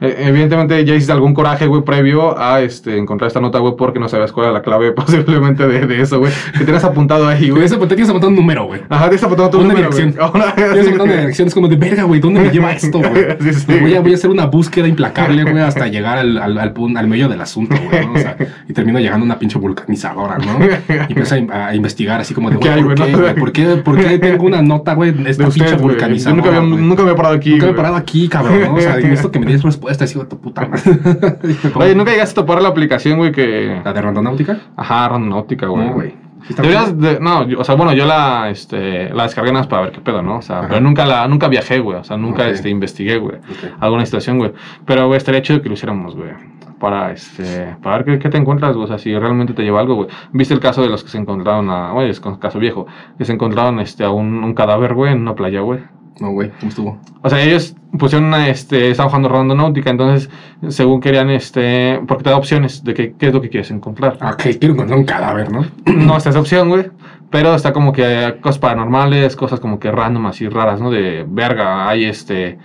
Eh, 0.00 0.16
evidentemente 0.26 0.84
ya 0.84 0.94
hiciste 0.94 1.12
algún 1.12 1.34
coraje, 1.34 1.66
güey, 1.66 1.82
previo 1.82 2.38
a 2.38 2.60
este, 2.60 2.96
encontrar 2.96 3.28
esta 3.28 3.40
nota, 3.40 3.58
güey, 3.58 3.74
porque 3.76 3.98
no 3.98 4.08
sabías 4.08 4.32
cuál 4.32 4.46
era 4.46 4.52
la 4.54 4.62
clave 4.62 4.92
posiblemente 4.98 5.66
de, 5.66 5.86
de 5.86 6.00
eso, 6.00 6.18
güey. 6.18 6.32
Que 6.56 6.64
tenías 6.64 6.84
apuntado 6.84 7.26
ahí, 7.28 7.50
Güey, 7.50 7.68
güey. 7.68 7.88
tienes 7.88 8.08
apuntado 8.08 8.28
un 8.30 8.36
número, 8.36 8.64
güey. 8.66 8.80
Ajá, 8.88 9.04
tienes 9.04 9.22
apuntado 9.24 9.50
tu 9.50 9.58
Una 9.58 9.68
número, 9.68 9.90
güey. 9.90 10.02
dirección. 10.06 10.30
Tienes 10.54 10.86
apuntado 10.86 11.04
una 11.04 11.12
güey. 11.12 11.20
dirección, 11.20 11.48
es 11.48 11.54
como 11.54 11.68
de 11.68 11.76
verga, 11.76 12.02
güey, 12.04 12.20
¿dónde 12.20 12.40
me 12.40 12.50
lleva 12.50 12.72
esto, 12.72 12.98
güey? 12.98 13.08
Sí, 13.40 13.52
sí, 13.52 13.66
voy, 13.68 13.76
a, 13.76 13.80
güey. 13.80 13.98
voy 14.02 14.12
a 14.12 14.14
hacer 14.16 14.30
una 14.30 14.46
búsqueda 14.46 14.86
implacable, 14.88 15.42
güey, 15.44 15.58
hasta 15.60 15.86
llegar 15.88 16.18
al, 16.18 16.36
al, 16.38 16.58
al, 16.58 16.74
al 16.96 17.06
medio 17.08 17.28
del 17.28 17.40
asunto, 17.40 17.76
güey, 17.90 18.06
¿no? 18.06 18.12
O 18.12 18.18
sea, 18.18 18.36
y 18.68 18.72
termino 18.72 18.98
llegando 18.98 19.24
a 19.24 19.26
una 19.26 19.38
pinche 19.38 19.58
vulcanizadora, 19.58 20.38
¿no? 20.38 20.58
Y 21.08 21.12
empiezo 21.12 21.34
a, 21.50 21.66
a 21.68 21.74
investigar 21.74 22.20
así 22.20 22.34
como 22.34 22.50
de, 22.50 22.58
¿Qué 22.58 22.68
güey, 22.68 22.82
¿por, 22.82 22.96
güey, 22.96 23.10
qué, 23.12 23.16
güey? 23.16 23.34
¿Por, 23.34 23.52
qué, 23.52 23.64
¿por 23.76 23.98
qué 23.98 24.18
tengo 24.18 24.44
una 24.46 24.62
nota, 24.62 24.94
güey, 24.94 25.10
esta 25.26 25.44
De 25.44 25.50
pinche 25.50 25.64
usted, 25.64 25.64
güey. 25.64 25.70
Yo 25.70 25.78
vulcanizadora, 25.78 26.36
nunca, 26.36 26.48
había, 26.56 26.60
güey? 26.68 26.82
nunca 26.82 27.02
me 27.04 27.10
he 27.12 27.14
parado 27.14 27.34
aquí, 27.34 27.50
Nunca 27.50 27.64
me 27.66 27.70
he 27.70 27.72
güey. 27.72 27.76
parado 27.76 27.96
aquí, 27.96 28.28
cabrón, 28.28 28.60
¿no? 28.60 28.74
O 28.74 28.80
sea, 28.80 29.00
y 29.00 29.04
necesito 29.04 29.30
que 29.40 29.46
me 29.46 29.52
des 29.52 29.62
respuesta, 29.62 30.04
así, 30.04 30.18
de 30.18 30.24
tu 30.26 30.40
puta 30.40 30.66
madre. 30.66 30.82
Oye, 31.74 31.94
¿nunca 31.94 32.10
llegaste 32.12 32.38
a 32.40 32.42
topar 32.44 32.62
la 32.62 32.68
aplicación, 32.68 33.18
güey, 33.18 33.32
que... 33.32 33.80
¿La 33.84 33.92
de 33.92 34.00
Rondonáutica? 34.02 34.58
Ajá, 34.76 35.08
Randonáutica, 35.08 35.66
güey. 35.66 35.86
No, 35.86 35.92
güey. 35.94 36.10
¿Sí 36.42 36.50
está 36.50 36.62
Deberías 36.62 36.96
de- 36.98 37.18
no, 37.20 37.46
yo- 37.48 37.58
o 37.58 37.64
sea, 37.64 37.74
bueno, 37.74 37.92
yo 37.94 38.06
la, 38.06 38.48
este, 38.50 39.10
la 39.12 39.24
descargué 39.24 39.50
nada 39.50 39.62
más 39.62 39.66
para 39.66 39.82
ver 39.82 39.92
qué 39.92 40.00
pedo, 40.00 40.22
¿no? 40.22 40.36
O 40.38 40.42
sea, 40.42 40.60
Ajá. 40.60 40.68
pero 40.68 40.80
nunca 40.80 41.04
la, 41.04 41.26
nunca 41.26 41.48
viajé, 41.48 41.80
güey. 41.80 41.98
O 41.98 42.04
sea, 42.04 42.16
nunca, 42.16 42.44
Ok. 42.44 42.50
este, 42.50 42.68
investigué, 42.70 43.18
güey. 43.18 43.36
Ok. 43.38 43.72
Alguna 43.80 44.04
situación, 44.06 44.38
güey. 44.38 44.52
Pero, 44.86 45.06
güey, 45.08 45.16
estaría 45.18 45.42
chido 45.42 45.60
que 45.60 45.68
lo 45.68 45.74
hiciéramos, 45.74 46.14
güey. 46.14 46.30
Para, 46.78 47.10
este, 47.10 47.74
para 47.82 47.96
ver 47.98 48.04
qué, 48.06 48.18
qué 48.20 48.28
te 48.28 48.38
encuentras, 48.38 48.72
güey. 48.76 48.84
O 48.84 48.86
sea, 48.86 48.98
si 48.98 49.12
realmente 49.18 49.52
te 49.52 49.62
lleva 49.64 49.80
algo, 49.80 49.96
güey. 49.96 50.08
¿Viste 50.32 50.54
el 50.54 50.60
caso 50.60 50.80
de 50.80 50.88
los 50.88 51.02
que 51.02 51.10
se 51.10 51.18
encontraron 51.18 51.68
a, 51.70 51.90
güey, 51.90 52.08
es 52.08 52.20
un 52.20 52.36
caso 52.36 52.60
viejo, 52.60 52.86
que 53.18 53.24
se 53.24 53.32
encontraron, 53.32 53.80
este, 53.80 54.04
a 54.04 54.10
un, 54.10 54.44
un 54.44 54.54
cadáver, 54.54 54.94
güey, 54.94 55.12
en 55.12 55.22
una 55.22 55.34
playa, 55.34 55.60
güey? 55.60 55.80
No, 56.20 56.30
güey, 56.32 56.50
¿cómo 56.58 56.70
estuvo? 56.70 56.98
O 57.22 57.30
sea, 57.30 57.40
ellos 57.40 57.74
pusieron 57.98 58.28
una, 58.28 58.48
este, 58.48 58.90
estaban 58.90 59.10
jugando 59.10 59.28
Randonáutica, 59.28 59.90
entonces, 59.90 60.28
según 60.68 61.00
querían, 61.00 61.30
este, 61.30 62.00
porque 62.06 62.24
te 62.24 62.30
da 62.30 62.36
opciones 62.36 62.82
de 62.84 62.94
qué, 62.94 63.14
qué 63.18 63.28
es 63.28 63.34
lo 63.34 63.40
que 63.40 63.48
quieres 63.48 63.70
encontrar. 63.70 64.18
Ah, 64.20 64.32
Ok, 64.32 64.42
quiero 64.58 64.74
encontrar 64.74 64.98
un 64.98 65.04
cadáver, 65.04 65.50
¿no? 65.52 65.64
No 65.86 66.16
está 66.16 66.30
esa 66.30 66.40
opción, 66.40 66.68
güey. 66.68 66.86
Pero 67.30 67.54
está 67.54 67.72
como 67.72 67.92
que 67.92 68.36
cosas 68.40 68.58
paranormales, 68.58 69.36
cosas 69.36 69.60
como 69.60 69.78
que 69.78 69.90
random, 69.90 70.26
así 70.26 70.48
raras, 70.48 70.80
¿no? 70.80 70.90
De 70.90 71.26
verga, 71.28 71.88
hay 71.88 72.04
este. 72.06 72.58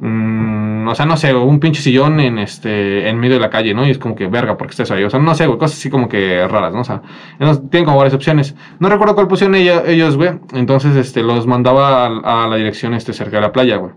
Mm, 0.00 0.88
o 0.88 0.94
sea, 0.94 1.06
no 1.06 1.16
sé, 1.16 1.34
un 1.34 1.60
pinche 1.60 1.80
sillón 1.82 2.20
en 2.20 2.38
este 2.38 3.08
en 3.08 3.18
medio 3.18 3.34
de 3.34 3.40
la 3.40 3.50
calle, 3.50 3.74
¿no? 3.74 3.86
Y 3.86 3.90
es 3.90 3.98
como 3.98 4.14
que 4.14 4.26
verga, 4.26 4.56
porque 4.56 4.72
está 4.72 4.82
eso 4.84 4.94
ahí? 4.94 5.04
O 5.04 5.10
sea, 5.10 5.20
no 5.20 5.34
sé, 5.34 5.46
güey, 5.46 5.58
cosas 5.58 5.78
así 5.78 5.88
como 5.90 6.08
que 6.08 6.46
raras, 6.48 6.74
¿no? 6.74 6.80
O 6.80 6.84
sea, 6.84 7.00
entonces, 7.38 7.68
tienen 7.70 7.84
como 7.86 7.96
varias 7.98 8.14
opciones. 8.14 8.54
No 8.80 8.88
recuerdo 8.88 9.14
cuál 9.14 9.28
pusieron 9.28 9.54
ella- 9.54 9.82
ellos, 9.86 10.16
güey. 10.16 10.30
Entonces, 10.52 10.94
este, 10.96 11.22
los 11.22 11.46
mandaba 11.46 12.06
a, 12.06 12.44
a 12.44 12.48
la 12.48 12.56
dirección 12.56 12.94
este 12.94 13.12
cerca 13.12 13.36
de 13.36 13.42
la 13.42 13.52
playa, 13.52 13.76
güey. 13.76 13.92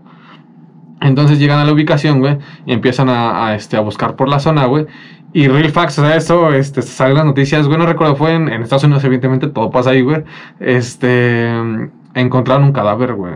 Entonces 1.00 1.38
llegan 1.38 1.60
a 1.60 1.64
la 1.64 1.72
ubicación, 1.72 2.18
güey, 2.18 2.38
y 2.66 2.72
empiezan 2.72 3.08
a, 3.08 3.46
a, 3.46 3.54
este, 3.54 3.76
a 3.76 3.80
buscar 3.80 4.16
por 4.16 4.28
la 4.28 4.40
zona, 4.40 4.64
güey. 4.66 4.86
Y 5.32 5.46
real 5.46 5.68
facts, 5.70 5.98
o 6.00 6.02
sea, 6.04 6.16
eso 6.16 6.52
este, 6.54 6.82
sale 6.82 7.10
en 7.10 7.16
las 7.18 7.26
noticias, 7.26 7.66
güey, 7.68 7.78
no 7.78 7.86
recuerdo, 7.86 8.16
fue 8.16 8.32
en, 8.34 8.48
en 8.48 8.62
Estados 8.62 8.82
Unidos, 8.84 9.04
evidentemente, 9.04 9.46
todo 9.48 9.70
pasa 9.70 9.90
ahí, 9.90 10.00
güey. 10.00 10.24
Este, 10.58 11.48
encontraron 12.14 12.64
un 12.64 12.72
cadáver, 12.72 13.14
güey, 13.14 13.34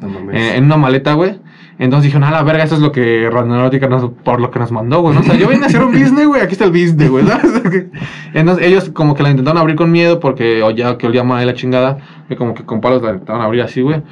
No 0.00 0.08
mames. 0.08 0.34
eh, 0.34 0.56
en 0.56 0.64
una 0.64 0.76
maleta, 0.78 1.12
güey. 1.12 1.38
Entonces 1.78 2.04
dijeron, 2.04 2.24
ah, 2.24 2.30
la 2.30 2.42
verga, 2.42 2.64
eso 2.64 2.74
es 2.74 2.80
lo 2.80 2.90
que 2.90 3.28
Randonáutica 3.30 3.86
nos, 3.86 4.10
por 4.10 4.40
lo 4.40 4.50
que 4.50 4.58
nos 4.58 4.72
mandó, 4.72 5.02
güey. 5.02 5.16
O 5.16 5.22
sea, 5.22 5.34
yo 5.34 5.48
vine 5.48 5.64
a 5.64 5.66
hacer 5.66 5.82
un 5.82 5.92
business, 5.92 6.26
güey, 6.26 6.40
aquí 6.40 6.52
está 6.52 6.64
el 6.64 6.70
business, 6.70 7.10
güey. 7.10 7.24
Entonces 8.34 8.66
ellos 8.66 8.90
como 8.90 9.14
que 9.14 9.22
la 9.22 9.30
intentaron 9.30 9.60
abrir 9.60 9.76
con 9.76 9.92
miedo 9.92 10.18
porque 10.18 10.62
o 10.62 10.70
ya 10.70 10.96
que 10.96 11.06
olía 11.06 11.22
mal 11.22 11.46
la 11.46 11.54
chingada, 11.54 11.98
y 12.30 12.36
como 12.36 12.54
que 12.54 12.64
con 12.64 12.80
palos 12.80 13.02
la 13.02 13.10
intentaron 13.10 13.42
abrir 13.42 13.62
así, 13.62 13.82
güey. 13.82 14.02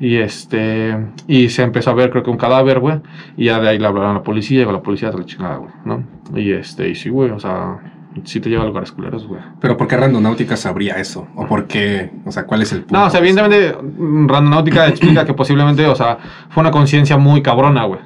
Y 0.00 0.16
este, 0.16 0.96
y 1.28 1.48
se 1.50 1.62
empezó 1.62 1.90
a 1.90 1.94
ver, 1.94 2.10
creo 2.10 2.24
que 2.24 2.30
un 2.30 2.36
cadáver, 2.36 2.80
güey. 2.80 3.00
Y 3.36 3.44
ya 3.44 3.60
de 3.60 3.68
ahí 3.68 3.78
le 3.78 3.86
hablaron 3.86 4.10
a 4.10 4.14
la 4.14 4.22
policía, 4.24 4.58
llegó 4.58 4.72
la 4.72 4.82
policía 4.82 5.10
a 5.10 5.12
la 5.12 5.24
chingada, 5.24 5.56
güey, 5.58 5.70
¿no? 5.84 6.02
Y 6.34 6.50
este, 6.52 6.88
y 6.88 6.96
sí, 6.96 7.08
güey, 7.08 7.30
o 7.30 7.38
sea, 7.38 7.78
sí 8.24 8.40
te 8.40 8.48
lleva 8.50 8.62
a 8.64 8.66
lugares 8.66 8.92
culeros, 8.92 9.26
güey. 9.26 9.40
Pero 9.60 9.76
¿por 9.76 9.88
qué 9.88 9.96
Randonáutica 9.96 10.56
sabría 10.56 10.94
eso? 10.94 11.26
¿O 11.34 11.46
por 11.46 11.66
qué? 11.66 12.10
O 12.24 12.32
sea, 12.32 12.44
¿cuál 12.46 12.62
es 12.62 12.72
el 12.72 12.80
punto? 12.80 12.94
No, 12.98 13.06
o 13.06 13.10
sea, 13.10 13.20
evidentemente, 13.20 13.76
mm, 13.82 14.28
Randonáutica 14.28 14.86
explica 14.88 15.24
que 15.24 15.34
posiblemente, 15.34 15.86
o 15.86 15.94
sea, 15.94 16.18
fue 16.50 16.60
una 16.62 16.70
conciencia 16.70 17.16
muy 17.16 17.42
cabrona, 17.42 17.84
güey. 17.84 18.00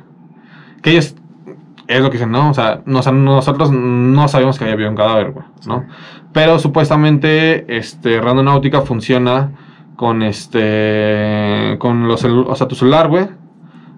Que 0.82 0.90
ellos, 0.90 1.14
es 1.88 2.00
lo 2.00 2.10
que 2.10 2.18
dicen, 2.18 2.30
¿no? 2.32 2.50
O 2.50 2.54
sea, 2.54 2.82
nos- 2.86 3.12
nosotros 3.12 3.70
no 3.72 4.28
sabíamos 4.28 4.58
que 4.58 4.64
había 4.64 4.75
habido 4.75 4.90
un 4.90 4.96
cadáver, 4.96 5.30
güey, 5.32 5.46
¿no? 5.66 5.84
Pero 6.32 6.58
supuestamente, 6.58 7.76
este, 7.76 8.20
Randonáutica 8.20 8.82
funciona 8.82 9.50
con 9.96 10.22
este, 10.22 11.76
con 11.78 12.06
los, 12.08 12.25
o 12.25 12.54
sea, 12.54 12.68
tu 12.68 12.75
celular, 12.75 13.08
güey. 13.08 13.28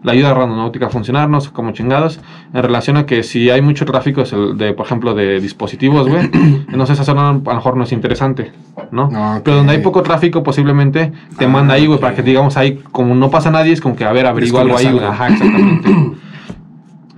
La 0.04 0.12
ayuda 0.12 0.30
a 0.30 0.34
Randonáutica 0.34 0.86
a 0.86 0.90
funcionar, 0.90 1.28
no 1.28 1.40
sé 1.40 1.50
cómo 1.52 1.72
chingados, 1.72 2.20
en 2.54 2.62
relación 2.62 2.96
a 2.96 3.04
que 3.06 3.22
si 3.24 3.50
hay 3.50 3.60
mucho 3.62 3.84
tráfico 3.84 4.22
de, 4.54 4.72
por 4.72 4.86
ejemplo, 4.86 5.14
de 5.14 5.40
dispositivos, 5.40 6.08
güey, 6.08 6.30
entonces 6.32 6.94
esa 6.94 7.04
zona 7.04 7.30
a 7.30 7.32
lo 7.32 7.54
mejor 7.54 7.76
no 7.76 7.82
es 7.84 7.92
interesante, 7.92 8.52
¿no? 8.92 9.10
No, 9.10 9.36
ok. 9.38 9.42
Pero 9.44 9.56
donde 9.58 9.72
hay 9.72 9.78
poco 9.82 10.02
tráfico, 10.02 10.42
posiblemente 10.42 11.12
te 11.36 11.44
Ah, 11.46 11.48
manda 11.48 11.74
ahí, 11.74 11.86
güey, 11.86 11.96
ok. 11.96 12.00
para 12.02 12.14
que 12.14 12.22
digamos 12.22 12.56
ahí, 12.56 12.80
como 12.92 13.14
no 13.14 13.28
pasa 13.30 13.50
nadie, 13.50 13.72
es 13.72 13.80
como 13.80 13.96
que, 13.96 14.04
a 14.04 14.12
ver, 14.12 14.26
averigua 14.26 14.60
algo 14.62 14.76
ahí, 14.76 14.90
güey. 14.92 15.04
Ajá, 15.04 15.28
exactamente. 15.28 15.88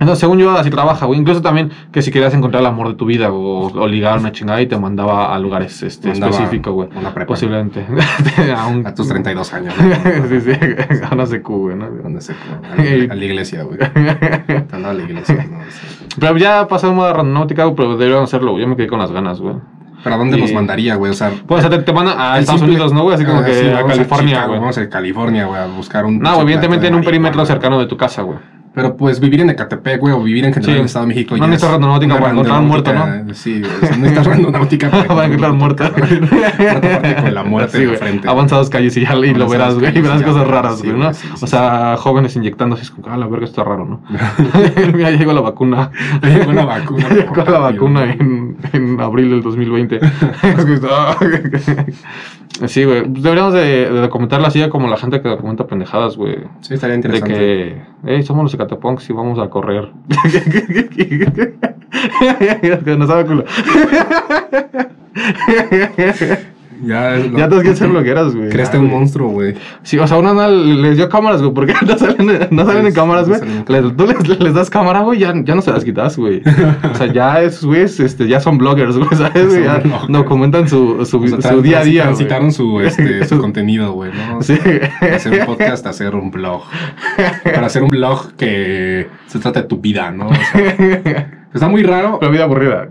Entonces, 0.01 0.19
según 0.19 0.39
yo, 0.39 0.51
así 0.51 0.69
trabaja, 0.69 1.05
güey. 1.05 1.19
Incluso 1.19 1.41
también 1.41 1.71
que 1.93 2.01
si 2.01 2.11
querías 2.11 2.33
encontrar 2.33 2.61
el 2.61 2.67
amor 2.67 2.89
de 2.89 2.95
tu 2.95 3.05
vida 3.05 3.31
o, 3.31 3.67
o 3.71 3.87
ligar 3.87 4.19
una 4.19 4.31
chingada 4.33 4.61
y 4.61 4.65
te 4.67 4.75
mandaba 4.77 5.33
a 5.33 5.39
lugares 5.39 5.81
este, 5.83 6.09
Mandaba 6.09 6.31
específicos, 6.31 6.73
güey. 6.73 6.89
una 6.95 7.13
prepa. 7.13 7.27
Posiblemente. 7.27 7.85
a, 8.57 8.67
un- 8.67 8.85
A 8.85 8.93
tus 8.93 9.07
32 9.07 9.53
años. 9.53 9.73
¿no? 9.79 10.27
sí, 10.27 10.41
sí, 10.41 10.51
a 11.09 11.13
una 11.13 11.25
CQ, 11.25 11.47
güey, 11.47 11.75
¿no? 11.77 11.87
¿Dónde 11.89 12.19
se 12.19 12.33
a 12.33 12.35
la, 13.07 13.13
a 13.13 13.15
la 13.15 13.25
iglesia, 13.25 13.63
güey. 13.63 13.77
Te 13.77 14.75
andaba 14.75 14.89
a 14.89 14.93
la 14.95 15.03
iglesia. 15.03 15.35
¿no? 15.49 15.59
Sí. 15.69 16.07
Pero 16.19 16.35
ya 16.37 16.67
pasó 16.67 16.87
de 16.87 16.93
moda 16.93 17.13
randonáutica, 17.13 17.71
pero 17.75 17.95
deberían 17.95 18.23
hacerlo, 18.23 18.51
güey. 18.51 18.63
Yo 18.63 18.67
me 18.67 18.75
quedé 18.75 18.87
con 18.87 18.99
las 18.99 19.11
ganas, 19.11 19.39
güey. 19.39 19.55
¿Pero 20.03 20.15
a 20.15 20.17
dónde 20.17 20.35
nos 20.35 20.51
mandaría, 20.51 20.95
güey? 20.95 21.11
O 21.11 21.13
sea, 21.13 21.31
Pues 21.45 21.63
o 21.63 21.69
sea, 21.69 21.77
te, 21.77 21.83
te 21.83 21.93
mandan 21.93 22.19
a 22.19 22.39
Estados 22.39 22.59
simple- 22.61 22.73
Unidos, 22.75 22.91
¿no, 22.91 23.03
güey? 23.03 23.13
Así 23.13 23.23
como 23.23 23.41
Ah, 23.41 23.45
que 23.45 23.53
sí, 23.53 23.67
a 23.69 23.85
California, 23.85 24.45
güey. 24.47 24.59
Vamos 24.59 24.77
a 24.79 24.89
California, 24.89 25.45
güey, 25.45 25.61
a 25.61 25.67
buscar 25.67 26.05
un. 26.05 26.17
No, 26.17 26.41
evidentemente 26.41 26.87
en 26.87 26.95
un 26.95 27.03
perímetro 27.03 27.45
cercano 27.45 27.79
de 27.79 27.85
tu 27.85 27.97
casa, 27.97 28.23
güey. 28.23 28.39
Pero 28.73 28.95
pues 28.95 29.19
vivir 29.19 29.41
en 29.41 29.49
Ecatepec, 29.49 29.99
güey, 29.99 30.13
o 30.13 30.23
vivir 30.23 30.45
en 30.45 30.53
general 30.53 30.65
Sí. 30.65 30.71
en 30.71 30.79
el 30.79 30.85
Estado 30.85 31.05
de 31.05 31.09
México. 31.13 31.35
No 31.35 31.45
necesitas 31.47 31.67
es 31.69 31.71
randonáutica 31.73 32.17
para 32.19 32.31
encontrar 32.31 32.61
muerto, 32.61 32.93
randonáutica, 32.93 33.33
Sí, 33.35 33.59
güey. 33.59 33.71
o 33.71 33.79
sea, 33.79 33.89
no 33.91 33.97
necesitas 33.97 34.27
randonáutica 34.27 34.89
Va 34.89 35.21
a 35.21 35.25
encontrar 35.25 35.53
muerto. 35.53 35.83
Aparte 35.83 36.19
con 37.21 37.33
la 37.33 37.43
muerte 37.43 37.77
Sí, 37.77 37.83
en 37.83 37.91
la 37.91 37.97
frente. 37.97 38.29
Avanzadas 38.29 38.69
calles 38.69 38.95
y 38.95 39.01
ya 39.01 39.13
y 39.15 39.33
lo 39.33 39.49
verás, 39.49 39.77
güey. 39.77 39.97
Y 39.97 40.01
verás 40.01 40.21
cosas 40.23 40.47
raras, 40.47 40.81
güey, 40.81 40.95
¿no? 40.97 41.09
o 41.09 41.47
sea, 41.47 41.95
jóvenes 41.97 42.33
inyectándose. 42.37 42.83
Es 42.83 42.91
como, 42.91 43.07
ah, 43.09 43.17
la 43.17 43.27
verga, 43.27 43.45
está 43.45 43.63
raro, 43.65 43.85
¿no? 43.85 44.01
Mira, 44.93 45.11
llegó 45.11 45.33
la 45.33 45.41
vacuna. 45.41 45.91
Llegó 46.23 46.53
la 46.53 46.63
vacuna. 46.65 47.09
Llegó 47.09 47.35
la 47.43 47.59
vacuna 47.59 48.03
en, 48.13 48.55
en 48.71 49.01
abril 49.01 49.31
del 49.31 49.41
2020. 49.41 49.97
Es 49.97 50.65
que 50.65 50.73
está- 50.75 51.17
sí, 52.67 52.83
güey. 52.83 53.01
Pues 53.03 53.23
Deberíamos 53.23 53.53
de, 53.53 53.89
de 53.89 54.01
documentarla 54.01 54.47
así 54.47 54.61
como 54.69 54.87
la 54.87 54.97
gente 54.97 55.21
que 55.21 55.29
documenta 55.29 55.65
pendejadas, 55.67 56.15
güey. 56.17 56.37
Sí, 56.61 56.73
estaría 56.75 56.93
De 56.93 56.97
interesante. 56.97 57.33
que, 57.33 57.81
hey, 58.05 58.23
somos 58.23 58.43
los 58.43 58.53
Ecatepunks 58.61 59.09
y 59.09 59.13
vamos 59.13 59.39
a 59.39 59.49
correr. 59.49 59.89
que 62.85 62.97
no 62.97 63.07
sabe 63.07 63.25
culo. 63.25 63.45
Ya, 66.81 67.17
Ya 67.17 67.47
todos 67.47 67.61
quieren 67.61 67.77
ser 67.77 67.89
blogueras, 67.89 68.35
güey. 68.35 68.49
Creaste 68.49 68.77
un 68.77 68.89
monstruo, 68.89 69.29
güey. 69.29 69.55
Sí, 69.83 69.97
o 69.99 70.07
sea, 70.07 70.17
una 70.17 70.33
no 70.33 70.47
les 70.49 70.97
dio 70.97 71.07
cámaras, 71.09 71.41
güey, 71.41 71.53
porque 71.53 71.73
no 71.85 71.97
salen, 71.97 72.47
no 72.49 72.65
salen 72.65 72.87
en 72.87 72.93
cámaras, 72.93 73.27
güey. 73.27 73.39
Tú 73.65 74.05
les, 74.07 74.39
les 74.39 74.53
das 74.53 74.69
cámara, 74.69 75.01
güey, 75.01 75.19
ya, 75.19 75.33
ya 75.43 75.55
no 75.55 75.61
se 75.61 75.71
las 75.71 75.83
quitas, 75.83 76.17
güey. 76.17 76.41
O 76.91 76.95
sea, 76.95 77.11
ya 77.13 77.41
esos 77.41 77.65
güeyes, 77.65 77.99
este, 77.99 78.27
ya 78.27 78.39
son 78.39 78.57
bloggers, 78.57 78.97
güey, 78.97 79.09
¿sabes? 79.15 79.47
güey? 79.47 79.63
Ya 79.63 79.81
documentan 80.09 80.67
su, 80.67 81.05
su, 81.05 81.17
O 81.21 81.27
sea, 81.27 81.41
su 81.41 81.59
tran- 81.59 81.61
día 81.61 81.79
a 81.79 81.83
día. 81.83 82.03
Transitaron 82.03 82.51
su, 82.51 82.79
este, 82.81 83.25
su 83.27 83.37
contenido, 83.41 83.93
güey, 83.93 84.11
¿no? 84.13 84.41
Sí. 84.41 84.57
Hacer 85.01 85.39
un 85.41 85.45
podcast 85.45 85.85
hacer 85.85 86.15
un 86.15 86.31
blog. 86.31 86.63
Para 87.43 87.67
hacer 87.67 87.83
un 87.83 87.89
blog 87.89 88.33
que 88.35 89.07
se 89.27 89.39
trata 89.39 89.61
de 89.61 89.67
tu 89.67 89.77
vida, 89.79 90.11
¿no? 90.11 90.29
O 90.29 90.33
sea, 90.35 91.40
está 91.53 91.67
muy 91.67 91.83
raro. 91.83 92.17
Pero 92.19 92.31
vida 92.31 92.43
aburrida. 92.43 92.87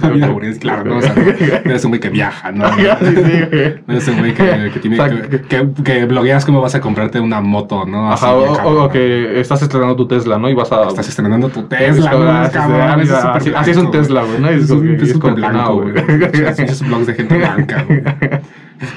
La 0.00 0.08
vida 0.10 0.26
aburrida, 0.26 0.58
claro, 0.58 0.84
¿no? 0.84 0.98
O 0.98 1.02
sea, 1.02 1.14
no, 1.14 1.70
eres 1.70 1.84
un 1.84 1.90
güey 1.90 2.00
que 2.00 2.10
viaja, 2.10 2.52
¿no? 2.52 2.64
No 3.86 3.94
eres 3.94 4.08
un 4.08 4.18
güey 4.18 4.34
que, 4.34 4.70
que 4.72 4.80
tiene 4.80 5.00
O 5.00 5.06
sea, 5.06 5.28
que, 5.28 5.40
que, 5.42 5.68
que 5.82 6.04
blogueas 6.06 6.44
cómo 6.44 6.60
vas 6.60 6.74
a 6.74 6.80
comprarte 6.80 7.20
una 7.20 7.40
moto, 7.40 7.84
¿no? 7.86 8.12
Así, 8.12 8.24
Ajá, 8.24 8.34
o, 8.34 8.88
que 8.88 9.40
estás 9.40 9.62
estrenando 9.62 9.96
tu 9.96 10.06
Tesla, 10.06 10.38
¿no? 10.38 10.48
Y 10.48 10.54
vas 10.54 10.70
a... 10.72 10.88
Estás 10.88 11.08
estrenando 11.08 11.48
tu 11.48 11.62
Tesla, 11.64 12.12
¿no? 12.12 12.44
sí, 12.46 12.52
sí, 12.52 12.56
Cabrón, 12.58 12.80
ah, 12.80 12.98
es 13.02 13.10
así- 13.10 13.52
así 13.54 13.70
es 13.70 13.76
un 13.76 13.90
Tesla, 13.90 14.22
güey, 14.22 14.40
¿no? 14.40 14.52
Y 14.52 14.54
es 14.56 14.62
Es 14.62 14.70
es 14.70 15.10
es 15.10 15.18
blanco, 15.18 15.74
güey. 15.82 15.92
güey. 15.92 16.44
Esos 16.58 16.86
blogs 16.86 17.06
de 17.06 17.14
gente 17.14 17.36
blanca, 17.36 17.84
güey. 17.86 18.02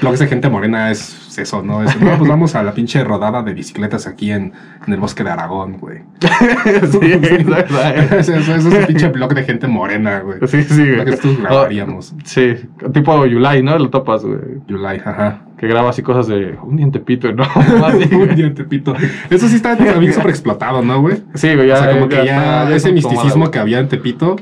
Blogs 0.00 0.18
de 0.18 0.26
gente 0.26 0.48
morena 0.48 0.90
es 0.90 1.38
eso, 1.38 1.62
¿no? 1.62 1.82
Es, 1.84 2.00
no, 2.00 2.16
pues 2.18 2.28
vamos 2.28 2.54
a 2.54 2.62
la 2.62 2.72
pinche 2.72 3.02
rodada 3.04 3.42
de 3.42 3.52
bicicletas 3.54 4.06
aquí 4.06 4.30
en, 4.32 4.52
en 4.86 4.92
el 4.92 4.98
bosque 5.00 5.22
de 5.22 5.30
Aragón, 5.30 5.78
güey. 5.78 5.98
sí. 6.90 6.98
Eso, 8.16 8.34
eso- 8.34 8.54
eso 8.54 8.54
es 8.54 8.64
un 8.64 8.86
pinche 8.86 9.08
blog 9.08 9.34
de 9.34 9.42
gente 9.44 9.66
morena, 9.66 10.20
güey. 10.20 10.38
Sí, 10.46 10.62
sí, 10.64 10.74
güey. 10.76 10.96
Lo 10.96 11.04
que 11.04 11.10
nosotros 11.12 11.38
grabaríamos. 11.40 12.12
Oh, 12.16 12.20
sí, 12.24 12.54
tipo 12.92 13.26
Yulai, 13.26 13.62
¿no? 13.62 13.78
Lo 13.78 13.90
topas, 13.90 14.24
güey. 14.24 14.38
Yulai, 14.66 15.00
ajá. 15.04 15.40
Que 15.58 15.66
graba 15.68 15.90
así 15.90 16.02
cosas 16.02 16.26
de 16.26 16.56
un 16.62 16.76
diente 16.76 16.98
pito, 17.00 17.32
¿no? 17.32 17.42
Así, 17.84 18.08
Un 18.12 18.24
güey. 18.26 18.34
día 18.34 18.52
te 18.52 18.64
pito. 18.64 18.94
Eso 19.30 19.48
sí 19.48 19.56
está 19.56 19.76
también 19.76 20.12
súper 20.12 20.30
explotado, 20.30 20.82
¿no, 20.82 21.00
güey? 21.00 21.22
Sí, 21.34 21.54
güey, 21.54 21.68
ya. 21.68 21.74
o 21.74 21.78
sea, 21.78 21.92
como 21.92 22.08
que 22.08 22.16
ya, 22.26 22.62
está- 22.64 22.74
ese 22.76 22.88
es 22.88 22.94
misticismo 22.94 23.50
que 23.50 23.58
había 23.58 23.78
en 23.78 23.88
Tepito 23.88 24.36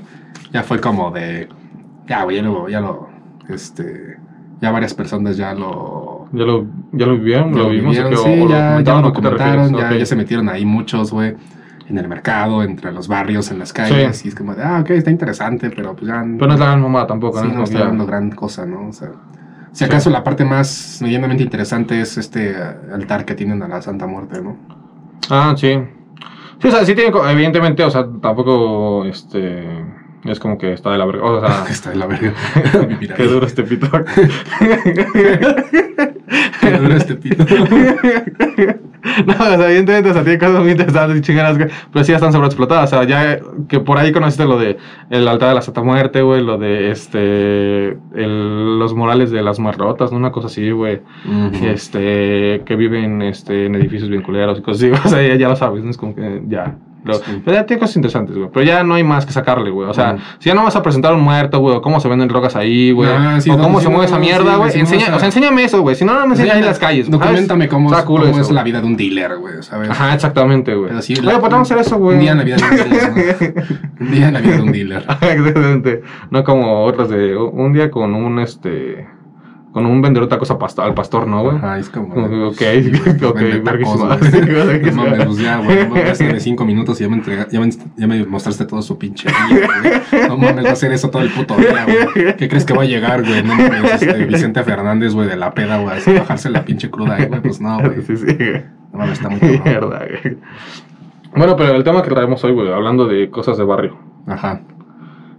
ya 0.52 0.62
fue 0.62 0.80
como 0.80 1.10
de. 1.10 1.48
Ya, 2.08 2.24
güey, 2.24 2.36
ya 2.36 2.42
lo, 2.42 2.68
ya 2.68 2.80
lo. 2.80 3.08
Este. 3.48 4.16
Ya 4.60 4.70
varias 4.70 4.94
personas 4.94 5.36
ya 5.36 5.54
lo. 5.54 6.26
Ya 6.32 6.44
lo, 6.44 6.66
ya 6.92 7.06
lo 7.06 7.14
vivieron, 7.14 7.52
ya 7.52 7.58
lo 7.60 7.68
vimos. 7.70 7.96
vivieron, 7.96 8.16
sí, 8.16 8.40
o 8.40 8.48
ya, 8.48 8.80
lo 8.80 9.78
ya, 9.78 9.96
ya 9.96 10.06
se 10.06 10.16
metieron 10.16 10.48
ahí 10.48 10.64
muchos, 10.64 11.12
güey. 11.12 11.34
En 11.88 11.98
el 11.98 12.08
mercado, 12.08 12.62
entre 12.62 12.92
los 12.92 13.08
barrios, 13.08 13.50
en 13.50 13.58
las 13.58 13.72
calles. 13.72 14.16
Sí. 14.16 14.28
Y 14.28 14.28
es 14.30 14.34
como 14.34 14.54
de, 14.54 14.62
ah, 14.62 14.80
ok, 14.80 14.90
está 14.90 15.10
interesante, 15.10 15.70
pero 15.70 15.94
pues 15.94 16.08
ya. 16.08 16.22
Pero 16.24 16.46
no 16.46 16.54
es 16.54 16.60
la 16.60 16.66
gran 16.66 16.80
mamá 16.80 17.06
tampoco, 17.06 17.40
sí, 17.42 17.48
¿no? 17.52 17.62
está 17.62 17.80
dando 17.80 18.06
gran 18.06 18.30
cosa, 18.30 18.64
¿no? 18.64 18.88
O 18.88 18.92
sea. 18.92 19.10
Si 19.72 19.78
Sí. 19.80 19.84
acaso 19.84 20.08
la 20.08 20.22
parte 20.24 20.44
más 20.44 21.00
medianamente 21.02 21.42
interesante 21.42 22.00
es 22.00 22.16
este 22.16 22.54
altar 22.92 23.24
que 23.24 23.34
tienen 23.34 23.62
a 23.62 23.68
la 23.68 23.82
Santa 23.82 24.06
Muerte, 24.06 24.40
¿no? 24.40 24.56
Ah, 25.30 25.54
sí. 25.56 25.78
Sí, 26.60 26.68
o 26.68 26.70
sea, 26.70 26.84
sí 26.84 26.94
tiene, 26.94 27.12
evidentemente, 27.30 27.82
o 27.84 27.90
sea, 27.90 28.06
tampoco, 28.22 29.04
este, 29.04 29.64
es 30.24 30.40
como 30.40 30.56
que 30.58 30.72
está 30.72 30.90
de 30.92 30.98
la 30.98 31.04
verga, 31.06 31.24
o 31.24 31.40
sea, 31.40 31.64
Está 31.70 31.90
de 31.90 31.96
la 31.96 32.06
verga. 32.06 32.32
Ahí. 33.00 33.08
qué 33.16 33.24
duro 33.24 33.46
este 33.46 33.62
pito. 33.62 33.88
Qué 36.60 36.70
duro 36.78 36.94
este 36.96 37.14
pito. 37.16 37.44
No, 39.26 39.32
o 39.34 39.36
sea, 39.36 39.66
evidentemente, 39.68 40.10
o 40.10 40.14
sea, 40.14 40.22
tiene 40.24 40.38
cosas 40.38 40.60
muy 40.62 40.70
interesantes 40.70 41.18
y 41.18 41.20
chingadas, 41.20 41.58
pero 41.92 42.04
sí 42.04 42.10
ya 42.12 42.16
están 42.16 42.32
sobreexplotadas, 42.32 42.90
o 42.92 42.96
sea, 42.96 43.04
ya 43.06 43.38
que 43.68 43.80
por 43.80 43.98
ahí 43.98 44.12
conociste 44.12 44.46
lo 44.46 44.58
de 44.58 44.78
el 45.10 45.28
altar 45.28 45.50
de 45.50 45.54
la 45.56 45.62
Santa 45.62 45.82
Muerte, 45.82 46.22
güey, 46.22 46.42
lo 46.42 46.56
de, 46.56 46.90
este, 46.90 47.88
el- 48.14 48.78
los 48.78 48.94
morales 48.94 49.30
de 49.30 49.42
las 49.42 49.58
marrotas, 49.60 50.10
¿no? 50.10 50.16
Una 50.18 50.32
cosa 50.32 50.46
así, 50.46 50.70
güey, 50.70 51.02
este, 51.62 52.62
que 52.64 52.76
viven, 52.76 53.20
este, 53.22 53.66
en 53.66 53.74
edificios 53.74 54.08
bien 54.08 54.22
culeros 54.22 54.58
y 54.58 54.62
cosas 54.62 54.82
así, 54.82 55.06
o 55.06 55.08
sea, 55.10 55.22
ya, 55.26 55.34
ya 55.36 55.48
lo 55.48 55.56
sabes, 55.56 55.84
¿no? 55.84 55.90
Es 55.90 55.98
como 55.98 56.14
que 56.14 56.42
ya... 56.48 56.74
Sí. 57.12 57.42
pero 57.44 57.56
ya 57.56 57.66
tiene 57.66 57.80
cosas 57.80 57.96
interesantes, 57.96 58.36
güey. 58.36 58.48
Pero 58.52 58.64
ya 58.66 58.82
no 58.82 58.94
hay 58.94 59.04
más 59.04 59.26
que 59.26 59.32
sacarle, 59.32 59.70
güey. 59.70 59.88
O 59.88 59.94
sea, 59.94 60.16
si 60.38 60.48
ya 60.48 60.54
no 60.54 60.64
vas 60.64 60.74
a 60.76 60.82
presentar 60.82 61.14
un 61.14 61.20
muerto, 61.20 61.58
güey, 61.60 61.76
o 61.76 61.82
cómo 61.82 62.00
se 62.00 62.08
venden 62.08 62.28
drogas 62.28 62.56
ahí, 62.56 62.92
güey. 62.92 63.10
Ah, 63.12 63.40
sí, 63.40 63.50
o 63.50 63.58
cómo 63.58 63.80
se 63.80 63.88
mueve 63.88 64.04
no, 64.04 64.08
esa 64.08 64.18
mierda, 64.18 64.56
güey. 64.56 64.70
sí, 64.70 64.78
Enseña- 64.80 65.02
o 65.02 65.06
sea- 65.06 65.16
o 65.16 65.18
sea, 65.18 65.26
enséñame 65.26 65.64
eso, 65.64 65.82
güey. 65.82 65.96
Si 65.96 66.04
no, 66.04 66.14
no 66.14 66.26
me 66.26 66.32
enseñas 66.34 66.54
ahí 66.54 66.60
en 66.60 66.66
las 66.66 66.78
calles. 66.78 67.08
güey. 67.08 67.18
Documentame 67.20 67.68
cómo, 67.68 67.94
es, 67.94 68.02
cool 68.04 68.20
cómo 68.22 68.32
eso, 68.32 68.40
es 68.40 68.50
la 68.50 68.62
vida 68.62 68.80
de 68.80 68.86
un 68.86 68.96
dealer, 68.96 69.36
güey, 69.36 69.54
¿sabes? 69.62 69.90
Ajá, 69.90 70.14
exactamente, 70.14 70.74
güey. 70.74 70.88
Pero 70.88 71.02
sí, 71.02 71.14
Oye, 71.18 71.38
podemos 71.38 71.70
hacer 71.70 71.78
eso, 71.78 71.98
güey. 71.98 72.14
Un 72.16 72.20
día 72.22 72.32
en 72.32 72.38
la 72.38 72.44
vida 72.44 72.56
de 72.56 72.62
un 72.64 72.90
dealer. 72.90 73.54
Un 74.00 74.10
día 74.10 74.28
en 74.28 74.34
la 74.34 74.40
vida 74.40 74.56
de 74.56 74.62
un 74.62 74.72
dealer. 74.72 75.04
Exactamente. 75.20 76.02
No 76.30 76.44
como 76.44 76.84
otras 76.84 77.08
de 77.08 77.36
un 77.36 77.72
día 77.72 77.90
con 77.90 78.14
un, 78.14 78.38
este... 78.38 79.06
Con 79.74 79.86
un 79.86 80.00
vendedor 80.00 80.28
de 80.28 80.30
tacos 80.30 80.50
a 80.52 80.58
pasto- 80.58 80.82
al 80.82 80.94
pastor, 80.94 81.26
¿no, 81.26 81.42
güey? 81.42 81.56
Ajá, 81.56 81.78
es 81.80 81.90
como. 81.90 82.14
Ok, 82.14 82.62
ok, 83.24 83.40
verguísima. 83.64 84.16
güey. 84.16 84.80
No 84.94 85.02
mames, 85.02 85.24
pues 85.26 85.38
ya, 85.38 85.56
güey. 85.58 85.88
no, 85.88 85.94
de 85.94 86.38
cinco 86.40 86.64
minutos 86.64 87.00
y 87.00 87.02
ya 87.04 87.10
me, 87.10 87.16
entrega, 87.16 87.48
ya, 87.50 87.58
me, 87.58 87.68
ya 87.96 88.06
me 88.06 88.24
mostraste 88.24 88.64
todo 88.66 88.80
su 88.82 88.96
pinche 88.96 89.28
día, 89.28 89.68
güey. 89.82 90.28
No 90.28 90.38
mames, 90.38 90.64
va 90.64 90.68
a 90.68 90.72
hacer 90.74 90.92
eso 90.92 91.10
todo 91.10 91.22
el 91.22 91.30
puto 91.30 91.56
día, 91.56 91.84
güey. 91.84 92.36
¿Qué 92.36 92.48
crees 92.48 92.64
que 92.64 92.72
va 92.72 92.84
a 92.84 92.86
llegar, 92.86 93.24
güey? 93.24 93.42
No 93.42 93.56
mames, 93.56 94.00
este, 94.00 94.24
Vicente 94.26 94.62
Fernández, 94.62 95.12
güey, 95.12 95.26
de 95.28 95.34
la 95.36 95.52
peda, 95.52 95.78
güey, 95.80 95.96
a 96.06 96.20
bajarse 96.20 96.50
la 96.50 96.64
pinche 96.64 96.88
cruda 96.88 97.16
ahí, 97.16 97.26
güey. 97.26 97.40
Pues 97.42 97.60
no, 97.60 97.80
güey. 97.80 98.00
Sí, 98.02 98.16
sí. 98.16 98.26
No 98.92 98.98
mames, 99.00 99.14
está 99.18 99.28
muy 99.28 99.40
cabrón. 99.40 99.62
Mierda, 99.64 99.98
güey. 100.22 100.38
Bueno, 101.36 101.56
pero 101.56 101.74
el 101.74 101.82
tema 101.82 102.00
que 102.02 102.10
traemos 102.10 102.44
hoy, 102.44 102.52
güey, 102.52 102.72
hablando 102.72 103.08
de 103.08 103.28
cosas 103.28 103.58
de 103.58 103.64
barrio 103.64 103.98
Ajá. 104.28 104.60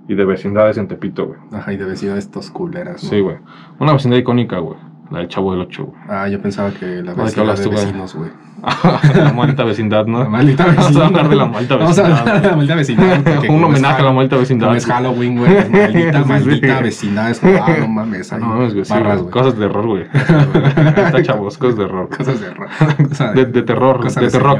Y 0.07 0.15
de 0.15 0.25
vecindades 0.25 0.77
en 0.77 0.87
Tepito, 0.87 1.27
güey. 1.27 1.39
Ajá, 1.51 1.73
y 1.73 1.77
de 1.77 1.85
vecindades 1.85 2.25
estos 2.25 2.49
culeras. 2.51 3.03
¿no? 3.03 3.09
Sí, 3.09 3.19
güey. 3.19 3.37
Una 3.79 3.93
vecindad 3.93 4.17
icónica, 4.17 4.59
güey. 4.59 4.77
La 5.11 5.19
del 5.19 5.27
Chavo 5.27 5.51
del 5.51 5.61
Ocho, 5.61 5.85
güey. 5.85 5.97
Ah, 6.09 6.27
yo 6.27 6.41
pensaba 6.41 6.71
que 6.71 6.85
la 7.03 7.13
¿de 7.13 7.21
vecindad 7.23 7.39
hablas 7.41 7.59
de 7.59 7.65
tú, 7.65 7.71
güey? 7.71 7.85
vecinos, 7.85 8.15
güey. 8.15 8.29
la 9.15 9.33
maldita 9.33 9.63
vecindad, 9.63 10.05
¿no? 10.07 10.23
La 10.23 10.29
maldita 10.29 10.65
Vamos 10.65 10.79
a 10.79 10.87
vecindad. 10.87 11.05
hablar 11.05 11.29
de 11.29 11.35
la 11.35 11.45
maldita 11.45 11.75
Vamos 11.75 11.99
a 11.99 12.01
vecindad, 12.01 12.19
hablar 12.27 12.41
de 12.41 12.47
la 12.49 12.55
maldita 12.55 12.75
vecindad. 12.75 13.43
Un 13.49 13.63
homenaje 13.63 14.01
a 14.01 14.05
la 14.05 14.11
maldita 14.11 14.37
vecindad. 14.37 14.65
como 14.67 14.77
es 14.77 14.85
Halloween, 14.87 15.37
güey. 15.37 15.69
Maldita, 15.69 16.23
maldita 16.25 16.81
vecindad. 16.81 17.29
Es 17.29 17.39
como, 17.39 17.53
ah, 17.63 17.75
no 17.79 17.87
mames. 17.87 18.33
ahí 18.33 18.39
No 18.39 18.47
mames, 18.47 18.73
güey. 18.73 18.85
barras, 18.89 19.21
güey. 19.21 19.31
Cosas 19.31 19.57
de 19.59 19.65
error, 19.65 19.85
güey. 19.85 20.03
Está 20.11 21.21
chavos, 21.21 21.57
cosas 21.59 21.77
de 21.77 21.83
error. 21.83 22.09
Cosas 22.09 22.39
de 22.41 22.47
error. 22.47 22.69
De, 23.35 23.45
de 23.45 23.61
terror, 23.61 23.99
cosas 23.99 24.23
de 24.23 24.29
terror. 24.31 24.59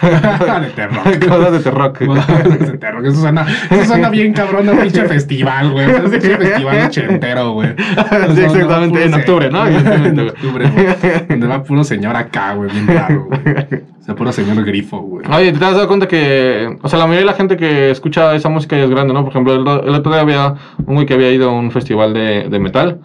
de 0.60 0.70
terror. 0.70 1.02
Cosas 1.28 1.52
de 1.52 1.60
terror. 1.60 1.92
Cosas 2.06 2.60
de 2.72 2.78
terror. 2.78 3.06
Eso 3.06 3.20
suena, 3.20 3.46
eso 3.70 3.84
suena 3.84 4.08
bien 4.10 4.32
cabrón 4.32 4.68
a 4.68 4.72
un 4.72 4.78
pinche 4.80 5.04
festival, 5.04 5.70
güey. 5.70 5.86
Un 5.86 6.10
pinche 6.10 6.36
festival 6.36 6.86
ochentero, 6.86 7.52
güey. 7.52 7.70
Sí, 8.34 8.40
exactamente, 8.42 9.04
en 9.04 9.14
octubre, 9.14 9.50
¿no? 9.50 9.66
En 9.66 10.18
octubre, 10.20 10.68
güey. 10.68 10.86
Donde 11.28 11.46
va 11.46 11.62
puro 11.62 11.84
señor 11.84 12.16
acá, 12.16 12.54
güey, 12.54 12.70
bien 12.70 12.86
raro, 12.86 13.26
güey. 13.26 13.40
O 14.00 14.02
sea, 14.02 14.14
puro 14.14 14.32
señor 14.32 14.64
grifo, 14.64 14.98
güey. 14.98 15.26
Oye, 15.30 15.52
¿te 15.52 15.64
has 15.64 15.74
dado 15.74 15.88
cuenta 15.88 16.08
que, 16.08 16.76
o 16.80 16.88
sea, 16.88 16.98
la 16.98 17.06
mayoría 17.06 17.26
de 17.26 17.32
la 17.32 17.36
gente 17.36 17.56
que 17.56 17.90
escucha 17.90 18.34
esa 18.34 18.48
música 18.48 18.76
ya 18.76 18.84
es 18.84 18.90
grande, 18.90 19.12
¿no? 19.12 19.22
Por 19.22 19.30
ejemplo, 19.30 19.54
el, 19.54 19.60
el 19.88 19.94
otro 19.94 20.12
día 20.12 20.20
había 20.20 20.54
un 20.86 20.94
güey 20.94 21.06
que 21.06 21.14
había 21.14 21.30
ido 21.30 21.50
a 21.50 21.52
un 21.52 21.70
festival 21.70 22.14
de, 22.14 22.48
de 22.48 22.58
metal 22.58 23.00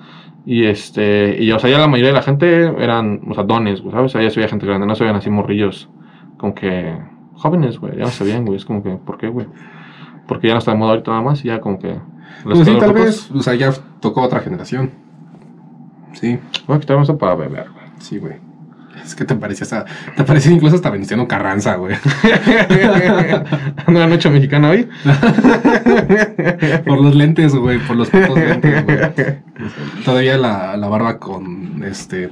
y 0.45 0.65
este, 0.65 1.41
y 1.41 1.51
o 1.51 1.59
sea, 1.59 1.69
ya 1.69 1.79
la 1.79 1.87
mayoría 1.87 2.11
de 2.11 2.17
la 2.17 2.21
gente 2.21 2.65
eran, 2.79 3.21
o 3.29 3.33
sea, 3.33 3.43
dones, 3.43 3.81
¿sabes? 3.91 4.13
Ya 4.13 4.29
se 4.29 4.39
veía 4.39 4.47
gente 4.47 4.65
grande, 4.65 4.85
no 4.85 4.95
se 4.95 5.03
veían 5.03 5.17
así 5.17 5.29
morrillos, 5.29 5.89
como 6.37 6.53
que 6.53 6.97
jóvenes, 7.33 7.79
güey, 7.79 7.97
ya 7.97 8.05
no 8.05 8.11
se 8.11 8.23
veían, 8.23 8.45
güey, 8.45 8.57
es 8.57 8.65
como 8.65 8.83
que, 8.83 8.91
¿por 8.91 9.17
qué, 9.17 9.27
güey? 9.27 9.47
Porque 10.27 10.47
ya 10.47 10.53
no 10.53 10.59
está 10.59 10.71
de 10.71 10.77
moda 10.77 10.91
ahorita 10.91 11.11
nada 11.11 11.23
más 11.23 11.43
y 11.43 11.49
ya 11.49 11.59
como 11.61 11.79
que... 11.79 11.99
Pues 12.43 12.59
sí, 12.65 12.77
tal 12.79 12.93
vez, 12.93 13.31
o 13.31 13.41
sea, 13.41 13.55
ya 13.55 13.71
tocó 13.99 14.21
otra 14.21 14.39
generación. 14.39 14.91
Sí, 16.13 16.39
Voy 16.67 16.77
a 16.77 16.79
quitarme 16.79 17.03
eso 17.03 17.17
para 17.17 17.35
beber, 17.35 17.69
güey. 17.71 17.85
sí, 17.99 18.17
güey. 18.17 18.35
Es 19.03 19.13
que 19.13 19.25
te 19.25 19.35
parecía 19.35 19.65
hasta, 19.65 19.85
te 20.15 20.23
parecía 20.23 20.51
incluso 20.51 20.75
hasta 20.75 20.89
Venustiano 20.89 21.27
Carranza, 21.27 21.75
güey. 21.75 21.95
¿No 23.87 24.01
han 24.01 24.11
hecho 24.13 24.31
mexicano 24.31 24.69
hoy? 24.69 24.87
por 26.87 27.01
los 27.01 27.13
lentes, 27.13 27.53
güey, 27.55 27.77
por 27.79 27.97
los 27.97 28.09
putos 28.09 28.35
lentes, 28.35 28.85
güey. 28.85 28.97
Todavía 30.05 30.37
la, 30.37 30.77
la 30.77 30.87
barba 30.87 31.19
con 31.19 31.83
este 31.83 32.31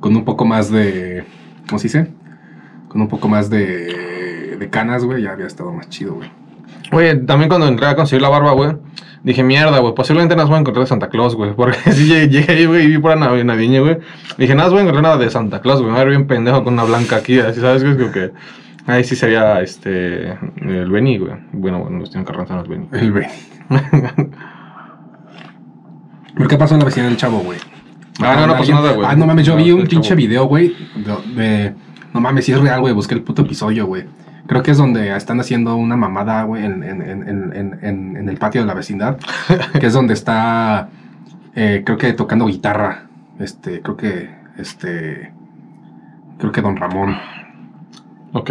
con 0.00 0.16
un 0.16 0.24
poco 0.24 0.44
más 0.44 0.70
de 0.70 1.24
¿cómo 1.68 1.78
se 1.78 1.88
dice? 1.88 2.12
Con 2.88 3.00
un 3.00 3.08
poco 3.08 3.28
más 3.28 3.50
de 3.50 4.56
de 4.58 4.70
canas, 4.70 5.04
güey, 5.04 5.22
ya 5.22 5.32
había 5.32 5.46
estado 5.46 5.72
más 5.72 5.88
chido, 5.90 6.14
güey. 6.14 6.30
Oye, 6.92 7.14
también 7.16 7.48
cuando 7.48 7.66
entré 7.68 7.86
a 7.86 7.94
conseguir 7.96 8.22
la 8.22 8.28
barba, 8.30 8.52
güey, 8.52 8.76
dije, 9.22 9.42
mierda, 9.42 9.78
güey, 9.80 9.92
posiblemente 9.94 10.34
no 10.34 10.46
voy 10.46 10.54
a 10.56 10.60
encontrar 10.60 10.84
de 10.84 10.88
Santa 10.88 11.08
Claus, 11.10 11.34
güey. 11.34 11.52
Porque 11.56 11.78
si 11.92 12.06
llegué, 12.06 12.28
llegué 12.28 12.52
ahí, 12.52 12.64
güey, 12.66 12.84
y 12.84 12.88
vi 12.88 12.98
por 12.98 13.10
la 13.16 13.26
nav- 13.26 13.44
navideña, 13.44 13.80
güey. 13.80 13.98
Dije, 14.38 14.54
nada, 14.54 14.70
voy 14.70 14.78
a 14.78 14.82
encontrar 14.82 15.02
nada 15.02 15.18
de 15.18 15.28
Santa 15.30 15.60
Claus, 15.60 15.80
güey. 15.80 15.88
Me 15.90 15.92
voy 15.96 16.00
a 16.00 16.04
ver 16.04 16.16
bien 16.16 16.26
pendejo 16.26 16.64
con 16.64 16.72
una 16.74 16.84
blanca 16.84 17.16
aquí, 17.16 17.38
así, 17.38 17.60
¿sabes? 17.60 17.82
güey? 17.84 17.96
Como 17.98 18.12
que 18.12 18.32
ahí 18.86 19.04
sí 19.04 19.14
sería, 19.16 19.60
este, 19.60 20.30
el 20.62 20.90
Benny, 20.90 21.18
güey. 21.18 21.32
Bueno, 21.52 21.80
bueno, 21.80 22.02
tienen 22.04 22.24
Carranza 22.24 22.54
no 22.54 22.62
es 22.62 22.68
Benny. 22.68 22.88
El 22.92 23.12
Benny. 23.12 23.28
¿Pero 26.34 26.48
qué 26.48 26.56
pasó 26.58 26.74
en 26.74 26.80
la 26.80 26.86
vecina 26.86 27.06
del 27.06 27.16
chavo, 27.16 27.38
güey? 27.40 27.58
Ah, 28.20 28.36
no, 28.40 28.46
no 28.46 28.56
pasó 28.56 28.72
nada, 28.72 28.92
güey. 28.92 29.06
Ah, 29.10 29.14
no 29.16 29.26
mames, 29.26 29.46
yo 29.46 29.56
No, 29.56 29.62
vi 29.62 29.68
el 29.70 29.74
un 29.74 29.80
chavo. 29.82 29.90
pinche 29.90 30.14
video, 30.14 30.46
güey. 30.46 30.74
De, 30.96 31.42
de- 31.42 31.74
No 32.16 32.22
mames, 32.22 32.44
si 32.46 32.52
es 32.52 32.60
real, 32.60 32.80
güey. 32.80 32.94
Busqué 32.94 33.14
el 33.14 33.22
puto 33.22 33.42
episodio, 33.42 33.86
güey. 33.86 34.04
Creo 34.46 34.62
que 34.62 34.70
es 34.70 34.78
donde 34.78 35.14
están 35.16 35.38
haciendo 35.40 35.76
una 35.76 35.96
mamada, 35.96 36.42
güey, 36.44 36.64
en, 36.64 36.82
en, 36.82 37.02
en, 37.02 37.28
en, 37.28 37.52
en- 37.54 37.78
en- 37.82 38.16
en 38.16 38.28
el 38.28 38.36
patio 38.38 38.60
de 38.62 38.66
la 38.66 38.74
vecindad. 38.74 39.18
que 39.80 39.86
es 39.86 39.92
donde 39.92 40.14
está, 40.14 40.88
eh, 41.54 41.82
creo 41.84 41.98
que 41.98 42.12
tocando 42.12 42.46
guitarra. 42.46 43.02
Este, 43.38 43.82
creo 43.82 43.96
que, 43.96 44.30
este, 44.56 45.32
creo 46.38 46.52
que 46.52 46.62
Don 46.62 46.76
Ramón. 46.76 47.16
Ok, 48.32 48.50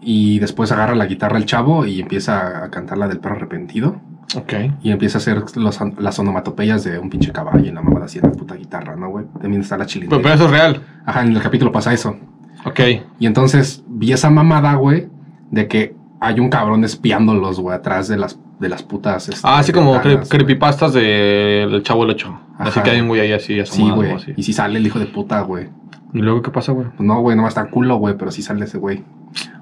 Y 0.00 0.38
después 0.38 0.70
agarra 0.72 0.94
la 0.94 1.06
guitarra 1.06 1.38
el 1.38 1.46
chavo 1.46 1.86
y 1.86 2.00
empieza 2.00 2.64
a 2.64 2.70
cantar 2.70 2.98
la 2.98 3.08
del 3.08 3.18
perro 3.18 3.36
arrepentido. 3.36 4.00
ok. 4.36 4.52
Y 4.82 4.90
empieza 4.92 5.18
a 5.18 5.20
hacer 5.20 5.42
los, 5.56 5.78
las 5.98 6.18
onomatopeyas 6.18 6.84
de 6.84 6.98
un 6.98 7.10
pinche 7.10 7.32
caballo 7.32 7.64
y 7.66 7.70
la 7.70 7.80
mamada 7.82 8.06
así 8.06 8.18
en 8.18 8.24
la 8.26 8.32
puta 8.32 8.54
guitarra, 8.54 8.96
¿no, 8.96 9.08
güey? 9.10 9.26
También 9.40 9.62
está 9.62 9.76
la 9.76 9.84
Pero, 9.84 9.88
chilindrina. 9.92 10.22
pero 10.22 10.34
eso 10.34 10.44
es 10.46 10.50
real. 10.50 10.82
Ajá, 11.06 11.22
en 11.22 11.36
el 11.36 11.42
capítulo 11.42 11.70
pasa 11.72 11.92
eso. 11.92 12.16
Ok. 12.64 12.80
Y 13.18 13.26
entonces 13.26 13.82
vi 13.88 14.12
esa 14.12 14.30
mamada, 14.30 14.74
güey, 14.74 15.08
de 15.50 15.68
que 15.68 15.94
hay 16.20 16.40
un 16.40 16.48
cabrón 16.48 16.84
espiándolos, 16.84 17.60
güey, 17.60 17.76
atrás 17.76 18.08
de 18.08 18.16
las, 18.16 18.38
de 18.60 18.68
las 18.68 18.82
putas. 18.82 19.28
este, 19.28 19.40
Ah, 19.46 19.58
así 19.58 19.72
como 19.72 19.94
cre- 19.96 20.16
güey. 20.16 20.28
creepypastas 20.28 20.92
del 20.94 21.82
Chavo 21.82 22.04
el 22.04 22.10
Ocho. 22.10 22.38
Así 22.58 22.70
Ajá. 22.70 22.82
que 22.82 22.90
hay 22.90 23.00
un 23.00 23.08
güey 23.08 23.20
ahí 23.20 23.32
así 23.32 23.54
Sí, 23.54 23.60
asomado 23.60 23.96
güey. 23.96 24.12
o 24.12 24.16
así. 24.16 24.32
Y 24.36 24.42
si 24.42 24.52
sale 24.52 24.78
el 24.78 24.86
hijo 24.86 24.98
de 24.98 25.06
puta, 25.06 25.40
güey. 25.42 25.68
¿Y 26.12 26.18
luego 26.18 26.42
qué 26.42 26.50
pasa, 26.50 26.72
güey? 26.72 26.86
Pues 26.96 27.00
no, 27.06 27.20
güey, 27.20 27.36
no 27.36 27.46
está 27.48 27.66
culo, 27.66 27.96
güey, 27.96 28.16
pero 28.16 28.30
sí 28.30 28.40
sale 28.42 28.64
ese 28.64 28.78
güey. 28.78 29.02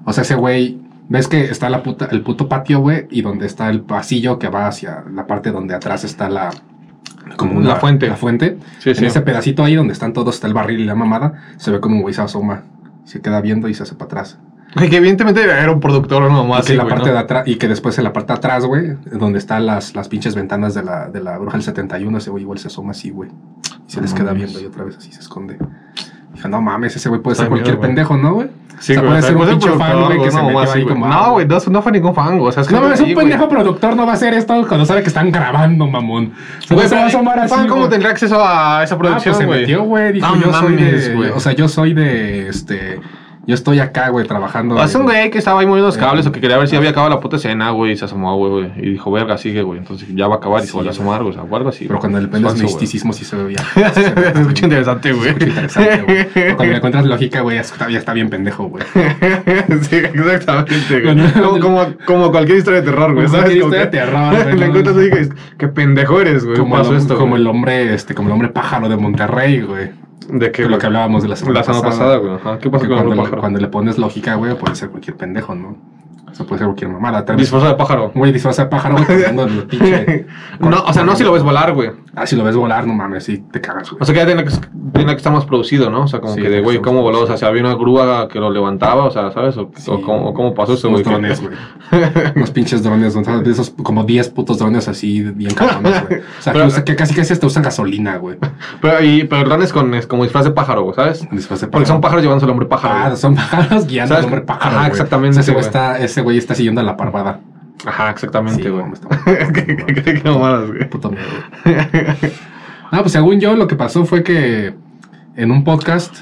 O 0.05 0.13
sea, 0.13 0.21
ese 0.21 0.35
güey, 0.35 0.79
ves 1.09 1.27
que 1.27 1.45
está 1.45 1.69
la 1.69 1.81
puta, 1.81 2.07
el 2.11 2.21
puto 2.21 2.47
patio, 2.47 2.79
güey, 2.79 3.07
y 3.09 3.21
donde 3.23 3.47
está 3.47 3.69
el 3.69 3.81
pasillo 3.81 4.37
que 4.37 4.47
va 4.49 4.67
hacia 4.67 5.03
la 5.11 5.25
parte 5.27 5.51
donde 5.51 5.73
atrás 5.73 6.03
está 6.03 6.29
la. 6.29 6.51
Como 7.37 7.61
La 7.61 7.77
fuente. 7.77 8.07
La 8.07 8.15
fuente. 8.15 8.57
Sí, 8.79 8.89
en 8.91 8.95
sí. 8.95 9.05
ese 9.05 9.21
pedacito 9.21 9.63
ahí 9.63 9.75
donde 9.75 9.93
están 9.93 10.13
todos, 10.13 10.35
está 10.35 10.45
el 10.47 10.53
barril 10.53 10.81
y 10.81 10.85
la 10.85 10.93
mamada, 10.93 11.33
se 11.57 11.71
ve 11.71 11.79
como 11.79 11.95
un 11.95 12.01
güey 12.03 12.13
se 12.13 12.21
asoma. 12.21 12.63
Se 13.05 13.21
queda 13.21 13.41
viendo 13.41 13.67
y 13.67 13.73
se 13.73 13.83
hace 13.83 13.95
para 13.95 14.05
atrás. 14.05 14.39
Que 14.75 14.97
evidentemente 14.97 15.43
era 15.43 15.71
un 15.71 15.79
productor 15.79 16.31
nomás. 16.31 16.65
y, 16.65 16.71
que 16.71 16.77
la 16.77 16.83
güey, 16.83 16.95
parte 16.95 17.09
¿no? 17.09 17.13
de 17.13 17.19
atrás, 17.19 17.47
y 17.47 17.57
que 17.57 17.67
después 17.67 17.97
en 17.99 18.03
la 18.05 18.13
parte 18.13 18.33
de 18.33 18.37
atrás, 18.37 18.65
güey, 18.65 18.97
donde 19.11 19.37
están 19.37 19.65
las, 19.65 19.95
las 19.95 20.07
pinches 20.07 20.33
ventanas 20.33 20.73
de 20.73 20.83
la, 20.83 21.09
de 21.09 21.21
la 21.21 21.37
bruja 21.37 21.57
del 21.57 21.63
71, 21.63 22.17
ese 22.17 22.31
güey 22.31 22.43
igual 22.43 22.57
se 22.57 22.67
asoma 22.67 22.91
así, 22.91 23.11
güey. 23.11 23.29
Y 23.87 23.91
se 23.91 23.97
No 23.97 24.03
les 24.03 24.13
queda 24.13 24.33
viendo 24.33 24.59
y 24.59 24.65
otra 24.65 24.83
vez 24.83 24.97
así 24.97 25.11
se 25.11 25.19
esconde. 25.19 25.59
Dije, 26.33 26.49
no 26.49 26.61
mames, 26.61 26.95
ese 26.95 27.09
güey 27.09 27.21
puede 27.21 27.33
Está 27.33 27.43
ser 27.43 27.49
cualquier 27.49 27.75
miedo, 27.75 27.87
pendejo, 27.87 28.17
¿no, 28.17 28.33
güey? 28.33 28.49
Sí, 28.83 28.91
o 28.91 28.95
sea, 28.95 29.01
güey, 29.01 29.09
puede 29.11 29.21
ser 29.21 29.31
un 29.31 29.37
puede 29.37 29.51
pinche 29.51 29.69
fan, 29.77 30.03
güey, 30.03 30.21
que 30.21 30.31
se 30.31 30.37
no, 30.37 30.43
metió 30.43 30.59
así, 30.59 30.77
ahí 30.77 30.83
güey. 30.83 30.93
como... 30.95 31.07
No, 31.07 31.31
güey, 31.31 31.45
no, 31.47 31.57
no 31.69 31.81
fue 31.81 31.91
ningún 31.93 32.13
fan. 32.13 32.39
O 32.41 32.51
sea, 32.51 32.61
es 32.63 32.67
que 32.67 32.73
No 32.73 32.81
mames, 32.81 32.99
un 32.99 33.13
pendejo 33.13 33.47
productor 33.47 33.95
no 33.95 34.05
va 34.05 34.11
a 34.11 34.15
hacer 34.15 34.33
esto 34.33 34.53
cuando 34.67 34.85
sabe 34.85 35.01
que 35.03 35.07
están 35.07 35.31
grabando, 35.31 35.87
mamón. 35.87 36.33
Güey, 36.69 36.87
se 36.89 36.95
va 36.95 37.03
a 37.03 37.05
asomar 37.05 37.39
así, 37.39 37.55
¿cómo 37.69 37.87
tendrá 37.87 38.09
acceso 38.09 38.35
a 38.45 38.83
esa 38.83 38.95
Ah, 38.95 38.97
producción, 38.97 39.33
pues 39.35 39.37
se 39.37 39.45
güey? 39.45 39.61
metió, 39.61 39.83
güey. 39.83 40.11
Dijo, 40.11 40.27
No 40.35 40.41
yo 40.41 40.53
soy 40.53 40.75
de... 40.75 41.15
güey. 41.15 41.29
O 41.29 41.39
sea, 41.39 41.53
yo 41.53 41.67
soy 41.69 41.93
de, 41.93 42.49
este... 42.49 42.99
Yo 43.45 43.55
estoy 43.55 43.79
acá, 43.79 44.07
güey, 44.07 44.25
trabajando... 44.25 44.81
Es 44.81 44.95
un 44.95 45.03
güey 45.03 45.29
que 45.29 45.37
estaba 45.37 45.59
ahí 45.59 45.65
moviendo 45.65 45.87
los 45.87 45.97
cables 45.97 46.25
o 46.25 46.31
que 46.31 46.39
quería 46.39 46.57
ver 46.57 46.69
si 46.69 46.77
había 46.77 46.91
acabado 46.91 47.13
la 47.13 47.19
puta 47.19 47.35
escena, 47.35 47.71
güey, 47.71 47.91
y 47.91 47.97
se 47.97 48.05
asomó, 48.05 48.37
güey. 48.37 48.71
Y 48.77 48.91
dijo, 48.91 49.11
verga, 49.11 49.37
sigue, 49.37 49.63
güey. 49.63 49.79
Entonces 49.79 50.07
ya 50.15 50.27
va 50.27 50.35
a 50.35 50.37
acabar 50.37 50.63
y 50.63 50.67
se 50.67 50.71
volvió 50.71 50.91
a 50.91 50.93
asomar, 50.93 51.23
güey. 51.23 51.31
O 51.31 51.33
sea, 51.33 51.43
algo 51.57 51.69
así. 51.69 51.85
Pero 51.85 51.99
cuando 51.99 52.21
Falso, 52.21 52.53
güey. 52.53 52.63
misticismo 52.63 53.11
sí 53.11 53.25
se 53.25 53.35
ve 53.35 53.47
bien. 53.47 53.59
Se 53.93 54.39
escucha 54.39 54.65
interesante, 54.65 55.11
güey. 55.11 55.29
Escucha 55.29 55.45
interesante, 55.47 56.01
güey. 56.03 56.55
Cuando 56.55 56.71
le 56.71 56.77
encuentras 56.77 57.05
lógica, 57.05 57.41
güey, 57.41 57.57
ya 57.57 57.97
está, 57.97 58.13
bien 58.13 58.29
pendejo, 58.29 58.69
güey. 58.69 58.83
sí, 58.93 59.95
exactamente, 59.97 61.01
güey. 61.01 61.59
Como, 62.05 62.31
cualquier 62.31 62.59
historia 62.59 62.79
de 62.79 62.85
terror, 62.89 63.13
güey. 63.13 63.27
¿Sabes? 63.27 63.55
historia 63.55 63.81
de 63.81 63.87
terror, 63.87 64.43
güey, 64.43 64.55
Le 64.57 64.65
encuentras 64.67 64.95
y 64.95 64.99
dices, 65.01 65.29
qué 65.57 65.67
pendejo 65.67 66.21
eres, 66.21 66.45
güey. 66.45 66.57
Como, 66.57 67.35
el 67.35 67.47
hombre, 67.47 67.93
este, 67.93 68.15
como 68.15 68.29
el 68.29 68.33
hombre 68.33 68.49
pájaro 68.49 68.87
de 68.87 68.95
Monterrey, 68.95 69.61
güey. 69.61 70.02
¿De 70.29 70.51
Que 70.51 70.65
lo 70.65 70.77
que 70.77 70.85
hablábamos 70.85 71.23
de 71.23 71.29
la 71.29 71.35
semana 71.35 71.59
La 71.59 71.63
semana 71.63 71.83
pasada, 71.83 72.17
güey. 72.17 72.37
¿Qué 72.59 72.69
pasa 72.69 72.87
con 72.87 72.97
cuando, 72.97 73.23
le, 73.23 73.29
cuando 73.29 73.59
le 73.59 73.67
pones 73.67 73.97
lógica, 73.97 74.35
güey, 74.35 74.57
puede 74.57 74.75
ser 74.75 74.89
cualquier 74.89 75.17
pendejo, 75.17 75.55
¿no? 75.55 75.77
O 76.33 76.35
sea, 76.35 76.45
puede 76.47 76.57
ser 76.59 76.67
cualquier 76.67 76.89
mamada. 76.91 77.21
Disfrazado 77.35 77.71
de 77.71 77.77
pájaro. 77.77 78.11
Güey, 78.15 78.31
disfraza 78.33 78.63
de 78.63 78.69
pájaro, 78.69 78.95
güey, 79.05 79.23
el 79.23 79.63
pinche... 79.67 80.25
No, 80.59 80.83
o 80.83 80.91
sea, 80.91 81.03
no 81.03 81.15
si 81.15 81.23
lo 81.23 81.31
ves 81.31 81.43
volar, 81.43 81.73
güey. 81.73 81.91
Ah, 82.15 82.25
si 82.27 82.35
lo 82.35 82.43
ves 82.43 82.55
volar, 82.55 82.85
no 82.87 82.93
mames, 82.93 83.23
sí, 83.23 83.43
te 83.51 83.61
cagas, 83.61 83.89
güey. 83.91 84.01
O 84.01 84.05
sea, 84.05 84.13
que 84.13 84.19
ya 84.21 84.25
tiene 84.25 84.43
que, 84.43 84.51
tiene 84.93 85.11
que 85.11 85.17
estar 85.17 85.31
más 85.31 85.45
producido, 85.45 85.89
¿no? 85.89 86.03
O 86.03 86.07
sea, 86.07 86.19
como 86.19 86.33
Sí, 86.33 86.41
que 86.41 86.49
de, 86.49 86.61
güey, 86.61 86.79
¿cómo 86.81 87.01
voló? 87.01 87.21
O 87.21 87.27
sea, 87.27 87.37
si 87.37 87.45
había 87.45 87.61
una 87.61 87.75
grúa 87.75 88.27
que 88.27 88.39
lo 88.39 88.49
levantaba, 88.51 89.05
o 89.05 89.11
sea, 89.11 89.31
¿sabes? 89.31 89.55
O, 89.57 89.69
Sí, 89.75 89.89
o 89.91 90.01
cómo, 90.33 90.53
pasó 90.55 90.73
eso, 90.73 90.89
güey. 90.89 91.03
drones, 91.03 91.39
güey. 91.41 91.53
Unos 92.35 92.51
pinches 92.51 92.83
drones, 92.83 93.15
¿no? 93.15 93.41
de 93.41 93.51
esos 93.51 93.71
como 93.83 94.03
10 94.03 94.29
putos 94.29 94.57
drones 94.57 94.87
así, 94.87 95.21
bien 95.21 95.53
cabrones, 95.53 96.07
güey. 96.07 96.19
O 96.19 96.41
sea, 96.41 96.53
que, 96.53 96.59
usa- 96.63 96.83
que 96.83 96.95
casi 96.95 97.13
casi 97.13 97.33
hasta 97.33 97.45
usan 97.47 97.63
gasolina, 97.63 98.17
güey. 98.17 98.37
Pero, 98.81 99.03
y, 99.03 99.23
pero 99.25 99.43
drones 99.49 99.71
con, 99.73 99.93
es 99.93 100.07
como 100.07 100.23
disfraz 100.23 100.45
de 100.45 100.51
pájaro, 100.51 100.83
güey, 100.83 100.95
¿sabes? 100.95 101.27
Disfraz 101.31 101.61
de 101.61 101.67
Porque 101.67 101.85
son 101.85 101.95
pájaro. 101.97 102.01
pájaros 102.01 102.23
llevándose 102.23 102.45
al 102.45 102.51
hombre 102.51 102.67
pájaro. 102.67 102.93
Ah, 103.13 103.15
son 103.15 103.35
pájaros 103.35 103.85
guiando 103.87 104.15
al 104.15 104.25
hombre 104.25 104.41
pájaro. 104.41 104.65
Ajá, 104.75 104.79
güey. 104.79 104.91
exactamente, 104.91 105.39
Ese 105.39 105.51
güey. 105.51 105.63
está, 105.65 105.97
ese 105.99 106.21
güey 106.23 106.37
está 106.37 106.55
siguiendo 106.55 106.81
a 106.81 106.83
la 106.83 106.97
parvada. 106.97 107.39
Ajá, 107.85 108.09
exactamente, 108.11 108.69
güey. 108.69 108.85
¿Qué, 109.53 110.21
mamadas, 110.25 110.67
güey. 110.69 110.89
Puto 110.89 111.09
miedo. 111.11 111.23
Ah, 112.91 112.99
pues 113.01 113.11
según 113.11 113.39
yo, 113.39 113.55
lo 113.55 113.67
que 113.67 113.75
pasó 113.75 114.05
fue 114.05 114.23
que 114.23 114.73
en 115.35 115.51
un 115.51 115.63
podcast, 115.63 116.15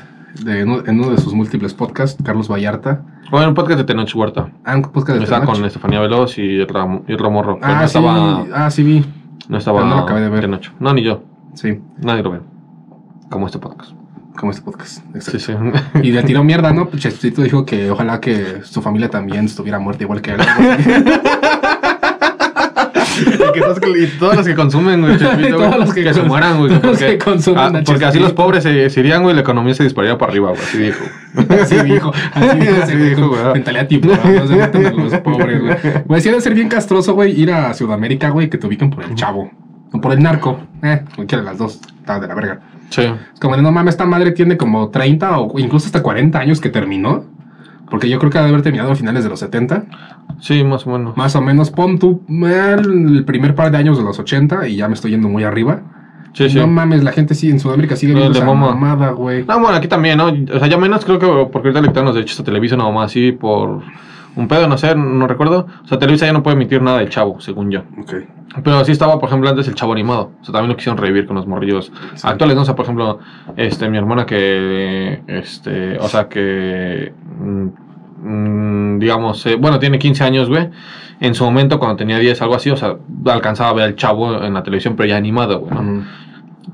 de, 0.44 0.62
en 0.62 0.70
uno 1.00 1.10
de 1.12 1.18
sus 1.18 1.34
múltiples 1.34 1.74
podcasts, 1.74 2.22
Carlos 2.24 2.48
Vallarta, 2.50 3.02
Bueno, 3.30 3.50
un 3.50 3.54
podcast 3.56 3.78
de 3.80 3.84
Tenoch 3.84 4.16
Huerta. 4.16 4.50
ah, 4.64 4.76
un 4.76 4.82
podcast 4.84 5.18
de 5.18 5.24
Estaba 5.26 5.42
Tenoch. 5.42 5.56
con 5.58 5.66
Estefanía 5.66 6.00
Veloz 6.00 6.38
y 6.38 6.64
Ram- 6.66 7.04
y 7.08 7.16
Romorro. 7.16 7.60
Ah, 7.62 7.74
no 7.74 7.80
sí, 7.82 7.86
estaba, 7.86 8.46
ah, 8.54 8.72
sí 8.72 8.84
vi, 8.84 9.06
no 9.50 9.58
estaba 9.58 9.80
pero 9.80 9.90
no 9.90 9.96
lo 9.98 10.02
acabé 10.04 10.22
de 10.22 10.30
ver. 10.30 10.42
Tenoch. 10.42 10.72
No, 10.80 10.94
ni 10.94 11.04
yo. 11.04 11.24
sí, 11.54 11.80
Nadie 11.98 12.24
lo 12.24 12.32
ve. 12.32 12.40
Como 13.30 13.46
este 13.48 13.60
podcast. 13.60 13.92
Como 14.38 14.52
este 14.52 14.64
podcast. 14.64 14.98
Sí, 14.98 15.02
Exacto. 15.16 15.40
sí. 15.40 15.54
Y 16.04 16.12
le 16.12 16.24
tiró 16.24 16.44
mierda, 16.44 16.72
¿no? 16.72 16.90
Pues 16.90 17.02
Chespirito 17.04 17.42
dijo 17.42 17.66
que 17.66 17.92
ojalá 17.92 18.20
que 18.20 18.62
su 18.64 18.82
familia 18.82 19.10
también 19.10 19.46
estuviera 19.46 19.80
muerta 19.80 20.04
igual 20.04 20.22
que 20.22 20.32
él. 20.32 20.40
y, 23.22 24.08
todos, 24.20 24.36
los 24.36 24.48
que 24.48 24.56
consumen, 24.56 25.02
güey, 25.02 25.18
Chespirito, 25.18 25.58
Todos 25.58 25.70
güey, 25.70 25.80
los 25.80 25.94
que 25.94 26.04
que, 26.04 26.14
se 26.14 26.24
mueran, 26.24 26.58
güey. 26.58 26.70
todos 26.70 26.84
los 26.84 26.98
Porque, 27.00 27.18
que 27.18 27.24
consumen 27.24 27.76
ah, 27.76 27.82
porque 27.86 28.06
así 28.06 28.20
los 28.20 28.34
pobres 28.34 28.64
se, 28.64 28.90
se 28.90 29.00
irían, 29.00 29.24
güey, 29.24 29.36
la 29.36 29.42
economía 29.42 29.74
se 29.74 29.84
dispararía 29.84 30.18
para 30.18 30.32
arriba, 30.32 30.50
güey. 30.50 30.62
Así 30.62 30.78
dijo. 30.78 31.06
Así 31.62 31.76
dijo, 31.84 32.12
así 32.34 32.60
dijo 32.60 32.84
Así 32.84 32.98
güey, 32.98 33.10
dijo, 33.10 33.30
güey. 33.30 33.54
mentalidad 33.54 33.88
tiburón, 33.88 34.20
no 34.36 34.48
se 34.48 34.56
meten 34.56 34.86
a 34.86 34.92
los 34.92 35.14
pobres, 35.16 35.62
güey. 35.62 35.76
Güey, 36.06 36.22
sí 36.22 36.30
debe 36.30 36.42
ser 36.42 36.54
bien 36.54 36.70
castroso, 36.70 37.14
güey, 37.14 37.40
ir 37.40 37.52
a 37.52 37.74
Sudamérica, 37.74 38.30
güey, 38.30 38.50
que 38.50 38.58
te 38.58 38.68
ubiquen 38.68 38.90
por 38.90 39.04
el 39.04 39.16
chavo. 39.16 39.52
O 39.94 40.00
por 40.00 40.14
el 40.14 40.24
narco. 40.24 40.60
Eh, 40.84 41.04
cualquiera 41.16 41.44
de 41.44 41.50
las 41.50 41.58
dos. 41.58 41.80
Está 42.00 42.20
de 42.20 42.28
la 42.28 42.34
verga. 42.34 42.62
Sí. 42.92 43.02
Es 43.02 43.40
como, 43.40 43.56
de, 43.56 43.64
no 43.64 43.72
mames, 43.72 43.96
esta 43.96 44.06
madre 44.06 44.32
tiene 44.32 44.58
como 44.58 44.90
30 44.90 45.40
o 45.40 45.60
incluso 45.60 45.88
hasta 45.88 46.04
40 46.04 46.38
años 46.38 46.62
que 46.62 46.70
terminó. 46.70 47.26
Porque 47.90 48.08
yo 48.10 48.20
creo 48.20 48.32
que 48.32 48.38
ha 48.38 48.44
de 48.44 48.50
haber 48.50 48.62
terminado 48.62 48.92
a 48.92 48.96
finales 48.96 49.24
de 49.24 49.30
los 49.30 49.40
70. 49.40 49.84
Sí, 50.40 50.64
más 50.64 50.88
o 50.88 50.92
menos. 50.92 51.18
Más 51.18 51.36
o 51.36 51.42
menos, 51.42 51.72
pon 51.72 52.00
tú 52.00 52.22
el 52.30 53.26
primer 53.26 53.54
par 53.54 53.70
de 53.72 53.78
años 53.78 53.98
de 53.98 54.04
los 54.04 54.18
80 54.18 54.68
y 54.68 54.78
ya 54.78 54.88
me 54.88 54.94
estoy 54.94 55.12
yendo 55.12 55.28
muy 55.28 55.44
arriba. 55.44 55.82
Sí, 56.34 56.50
sí. 56.50 56.58
No 56.58 56.68
mames, 56.68 57.04
la 57.04 57.12
gente 57.12 57.36
sí 57.36 57.50
en 57.50 57.60
Sudamérica 57.60 57.98
sigue 57.98 58.14
viendo 58.14 58.32
esa 58.32 58.46
mama. 58.46 58.74
mamada, 58.74 59.12
güey. 59.12 59.44
No, 59.44 59.60
bueno, 59.60 59.76
aquí 59.76 59.90
también, 59.90 60.18
¿no? 60.18 60.28
O 60.28 60.60
sea, 60.60 60.68
ya 60.68 60.78
menos 60.78 61.04
creo 61.04 61.20
que 61.20 61.28
porque 61.52 61.68
ahorita 61.68 61.82
le 61.82 61.88
quitaron 61.90 62.06
los 62.06 62.16
derechos 62.16 62.40
a 62.40 62.44
Televisa 62.46 62.78
nada 62.78 62.92
más 62.92 63.12
así 63.12 63.34
por 63.34 63.82
un 64.36 64.48
pedo, 64.48 64.68
no 64.68 64.78
sé, 64.78 64.96
no 64.96 65.28
recuerdo. 65.28 65.68
O 65.84 65.88
sea, 65.88 66.00
Televisa 66.00 66.26
ya 66.26 66.34
no 66.34 66.44
puede 66.44 66.56
emitir 66.56 66.82
nada 66.82 67.00
del 67.00 67.10
chavo, 67.10 67.40
según 67.42 67.70
yo. 67.72 67.84
Pero 68.64 68.84
sí 68.86 68.92
estaba, 68.92 69.20
por 69.20 69.30
ejemplo, 69.30 69.50
antes 69.50 69.68
el 69.68 69.76
chavo 69.76 69.94
animado. 69.94 70.32
O 70.42 70.46
sea, 70.46 70.54
también 70.54 70.70
lo 70.70 70.76
quisieron 70.76 70.98
revivir 70.98 71.26
con 71.26 71.36
los 71.36 71.48
morrillos 71.48 71.92
Sí. 72.16 72.28
actuales, 72.28 72.56
¿no? 72.56 72.64
O 72.64 72.66
sea, 72.66 72.76
por 72.76 72.84
ejemplo, 72.86 73.20
este, 73.58 73.90
mi 73.90 73.98
hermana 73.98 74.26
que, 74.26 75.22
este, 75.28 75.98
o 76.00 76.08
sea, 76.08 76.28
que, 76.28 77.14
mm, 77.40 77.68
mm, 78.24 79.00
digamos, 79.00 79.46
eh, 79.46 79.56
bueno, 79.56 79.80
tiene 79.80 80.00
15 80.00 80.24
años, 80.24 80.50
güey. 80.50 80.70
En 81.20 81.36
su 81.36 81.44
momento, 81.44 81.78
cuando 81.80 81.98
tenía 81.98 82.18
10, 82.18 82.42
algo 82.42 82.56
así, 82.56 82.70
o 82.72 82.78
sea, 82.78 82.96
alcanzaba 83.28 83.70
a 83.70 83.74
ver 83.74 83.84
al 83.86 83.96
chavo 83.96 84.44
en 84.44 84.54
la 84.54 84.64
televisión, 84.64 84.96
pero 84.96 85.08
ya 85.10 85.18
animado, 85.18 85.60
güey. 85.60 85.74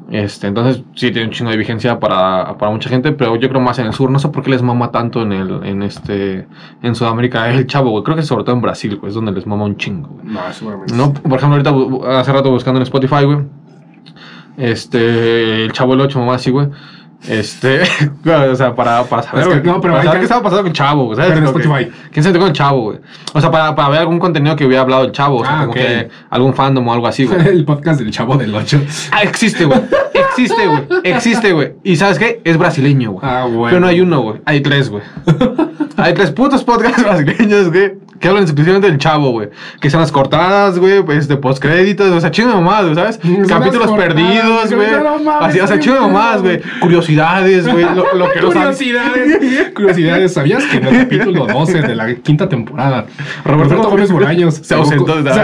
Este, 0.10 0.48
entonces 0.48 0.84
sí 0.96 1.12
tiene 1.12 1.28
un 1.28 1.34
chingo 1.34 1.52
de 1.52 1.58
vigencia 1.58 2.00
para, 2.00 2.58
para 2.58 2.72
mucha 2.72 2.90
gente, 2.90 3.12
pero 3.12 3.36
yo 3.36 3.50
creo 3.50 3.60
más 3.60 3.78
en 3.80 3.88
el 3.88 3.94
sur. 3.94 4.10
No 4.10 4.20
sé 4.20 4.30
por 4.30 4.42
qué 4.42 4.52
les 4.52 4.62
mama 4.62 4.90
tanto 4.90 5.22
en 5.22 5.34
el, 5.34 5.64
en 5.64 5.84
este, 5.84 6.48
en 6.82 6.96
Sudamérica 6.96 7.50
el 7.50 7.68
chavo, 7.68 7.92
güey. 7.92 8.04
Creo 8.04 8.16
que 8.16 8.24
sobre 8.24 8.46
todo 8.46 8.56
en 8.56 8.62
Brasil, 8.62 8.96
güey, 8.96 9.10
es 9.10 9.16
donde 9.16 9.34
les 9.34 9.46
mama 9.46 9.66
un 9.66 9.76
chingo, 9.76 10.08
güey. 10.08 10.26
No, 10.28 10.40
seguramente. 10.54 10.96
No, 10.96 11.14
por 11.14 11.40
ejemplo, 11.40 11.62
ahorita 11.70 12.20
hace 12.20 12.32
rato 12.32 12.52
buscando 12.52 12.80
en 12.80 12.84
Spotify, 12.84 13.26
güey. 13.26 13.40
Este, 14.58 15.66
el 15.66 15.72
chavo 15.74 15.94
el 15.94 16.02
8, 16.02 16.20
mamá, 16.20 16.36
así, 16.36 16.52
güey. 16.52 16.70
Este, 17.28 17.82
o 18.26 18.56
sea, 18.56 18.76
para, 18.76 19.04
para 19.04 19.24
saber, 19.24 19.42
Es 19.42 19.48
que- 19.48 19.60
güey, 19.60 19.74
no, 19.74 19.82
pero 19.82 19.94
para 19.96 20.04
saber 20.06 20.20
qué 20.20 20.24
estaba 20.26 20.44
pasando 20.44 20.64
con 20.64 20.74
chavo, 20.74 21.16
¿sabes? 21.16 21.32
Pero 21.32 21.40
en 21.40 21.46
Como 21.46 21.58
que, 21.58 21.64
Spotify. 21.66 21.92
¿Quién 22.12 22.24
se 22.24 22.30
metió 22.30 22.42
con 22.42 22.54
chavo, 22.54 22.82
güey? 22.84 23.00
O 23.34 23.42
sea, 23.42 23.50
para, 23.52 23.76
para 23.76 23.90
ver 23.90 24.00
algún 24.02 24.20
contenido 24.20 24.56
que 24.56 24.66
hubiera 24.66 24.84
hablado 24.84 25.04
el 25.06 25.12
chavo, 25.12 25.38
o 25.38 25.44
sea, 25.46 25.58
Ah, 25.58 25.62
como 25.62 25.74
que 25.74 26.10
algún 26.30 26.54
fandom 26.54 26.88
o 26.88 26.94
algo 26.94 27.08
así, 27.08 27.26
güey. 27.26 27.40
El 27.48 27.66
podcast 27.66 28.00
del 28.00 28.12
chavo 28.12 28.38
del 28.38 28.54
8. 28.54 28.82
Ah, 29.12 29.24
existe, 29.24 29.66
güey. 29.66 29.80
Existe, 30.14 30.68
güey. 30.68 30.84
Existe, 31.04 31.54
güey. 31.54 31.74
Y 31.84 31.96
¿sabes 31.96 32.20
qué? 32.20 32.40
Es 32.44 32.58
brasileño, 32.58 33.12
güey. 33.14 33.26
Ah, 33.28 33.46
bueno. 33.46 33.66
Pero 33.66 33.80
no 33.80 33.88
hay 33.88 34.00
uno, 34.02 34.22
güey. 34.22 34.42
Hay 34.46 34.62
tres, 34.62 34.90
güey. 34.90 35.04
Hay 35.98 36.14
tres 36.14 36.32
putos 36.32 36.64
podcasts 36.64 37.04
brasileños, 37.04 37.70
güey. 37.72 37.94
Que 38.20 38.30
hablan 38.30 38.44
exclusivamente 38.46 38.88
del 38.90 38.98
chavo, 38.98 39.30
güey. 39.32 39.50
Que 39.80 39.92
son 39.92 40.02
las 40.02 40.12
cortadas, 40.12 40.80
güey. 40.80 41.04
Pues 41.04 41.28
de 41.28 41.38
postcréditos. 41.38 42.10
O 42.10 42.20
sea, 42.20 42.32
chingo 42.32 42.50
de 42.50 42.56
mamadas, 42.56 42.84
güey, 42.86 42.96
¿sabes? 42.96 43.20
Capítulos 43.48 43.88
cortadas, 43.90 44.14
perdidos, 44.16 44.74
güey, 44.74 44.88
Así, 45.40 45.60
o 45.60 45.68
sea, 45.68 45.80
chingo 45.80 45.96
de 45.96 46.02
mamadas, 46.02 46.42
güey. 46.42 46.60
Curiosidades, 46.80 47.68
güey. 47.72 47.86
Lo, 47.96 48.16
lo 48.16 48.32
que 48.32 48.42
no 48.42 48.52
sabes. 48.52 48.78
Curiosidades. 48.78 49.70
Curiosidades. 49.76 50.34
¿Sabías 50.34 50.64
que 50.66 50.78
en 50.78 50.88
el 50.88 50.98
capítulo 51.04 51.46
12 51.46 51.82
de 51.82 51.96
la 51.96 52.16
quinta 52.16 52.50
temporada, 52.50 53.06
Roberto 53.46 53.76
Roberto 53.76 53.90
Gómez 53.92 54.12
Bolaños 54.12 54.56
se 54.56 54.74
ausentó 54.74 55.22
de- 55.22 55.32
sí. 55.32 55.40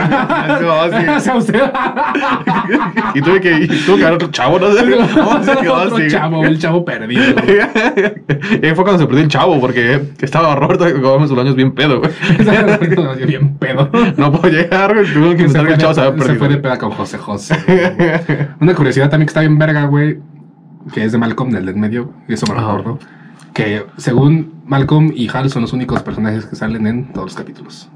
se 1.20 1.30
ausentó. 1.32 1.72
Y 3.16 3.22
tuve 3.22 3.40
que, 3.42 3.52
y 3.54 3.68
tuve 3.68 3.98
que 3.98 4.04
ver 4.04 4.14
otro 4.14 4.32
chavo, 4.32 4.60
no 4.60 4.72
sé. 4.72 4.84
¿Cómo 5.14 5.44
se 5.44 5.56
quedó 5.58 5.74
Otro 5.76 5.98
así? 5.98 6.08
chavo, 6.10 6.44
el 6.46 6.58
chavo 6.60 6.84
perdido. 6.86 7.34
güey. 7.34 7.58
y 8.62 8.66
ahí 8.66 8.74
fue 8.76 8.84
cuando 8.84 9.00
se 9.00 9.06
perdió 9.06 9.24
el 9.24 9.28
chavo, 9.30 9.60
porque 9.60 10.02
estaba 10.26 10.56
Roberto 10.56 10.86
Gómez 11.02 11.30
Bolaños 11.30 11.56
bien 11.56 11.72
pedo, 11.74 12.00
güey. 12.00 12.12
Bien 13.28 13.56
pedo. 13.58 13.90
No 14.18 14.32
puedo 14.32 14.54
llegar, 14.54 14.94
güey. 14.94 15.14
Tuve 15.14 15.36
que 15.36 15.48
se, 15.50 15.54
pensar 15.54 15.62
fue 15.62 15.68
que 15.68 15.74
el 15.74 15.80
chavo 15.80 15.94
se 15.94 16.02
había 16.02 16.12
de, 16.12 16.18
se 16.18 16.26
perdido. 16.26 16.40
fue 16.46 16.56
de 16.56 16.58
peda 16.62 16.78
con 16.78 16.92
José 16.92 17.18
José. 17.18 17.58
güey. 17.68 18.48
Una 18.60 18.74
curiosidad 18.76 19.10
también 19.10 19.28
que 19.28 19.32
está 19.32 19.42
bien 19.42 19.58
verga, 19.58 19.86
güey, 19.86 20.20
que 20.94 21.04
es 21.04 21.12
de 21.12 21.18
Malcolm, 21.18 21.52
del 21.52 21.66
del 21.66 21.76
medio, 21.76 22.12
y 22.28 22.34
eso 22.34 22.46
me 22.48 22.60
recuerdo. 22.60 23.00
Que 23.54 23.86
según 23.98 24.54
Malcolm 24.66 25.12
y 25.16 25.30
Hal 25.30 25.50
son 25.50 25.62
los 25.64 25.74
únicos 25.74 26.02
personajes 26.04 26.46
que 26.46 26.56
salen 26.56 26.88
en 26.88 27.14
todos 27.14 27.28
los 27.28 27.36
capítulos. 27.36 27.90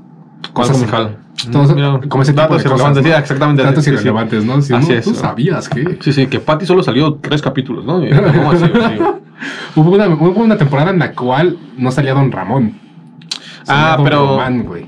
¿Cuál 0.54 0.67
Cosas- 0.67 0.82
Mijal? 0.82 1.17
Todos, 1.52 1.76
Mira, 1.76 2.00
como 2.10 2.23
ese 2.23 2.32
tipo 2.32 2.41
datos 2.41 2.63
de 2.63 2.69
cosas, 2.69 2.95
¿no? 2.95 3.04
sí, 3.04 3.10
exactamente. 3.10 3.62
Datos 3.63 3.84
sí, 3.84 3.89
sí. 3.91 3.93
irrelevantes, 3.93 4.43
¿no? 4.43 4.60
Si 4.62 4.73
Así 4.73 4.89
no, 4.91 4.97
es, 4.97 5.06
tú 5.06 5.12
¿no? 5.12 5.15
sabías 5.17 5.69
que 5.69 5.97
Sí, 6.02 6.12
sí, 6.12 6.26
que 6.28 6.39
Patty 6.39 6.65
solo 6.65 6.82
salió 6.82 7.13
tres 7.21 7.43
capítulos, 7.43 7.86
¿no? 7.86 8.04
Y, 8.04 8.10
¿cómo 8.36 8.52
así, 8.52 8.65
sí. 8.65 9.04
hubo 9.76 9.91
una, 9.91 10.08
hubo 10.08 10.41
una 10.41 10.58
temporada 10.58 10.89
en 10.89 10.97
la 11.00 11.12
cual 11.13 11.58
no 11.78 11.91
salía 11.91 12.15
Don 12.15 12.32
Ramón. 12.32 12.73
Salía 13.63 13.93
Ah, 13.93 13.95
Don 13.97 14.04
pero- 14.04 14.28
Román, 14.30 14.63
güey. 14.63 14.88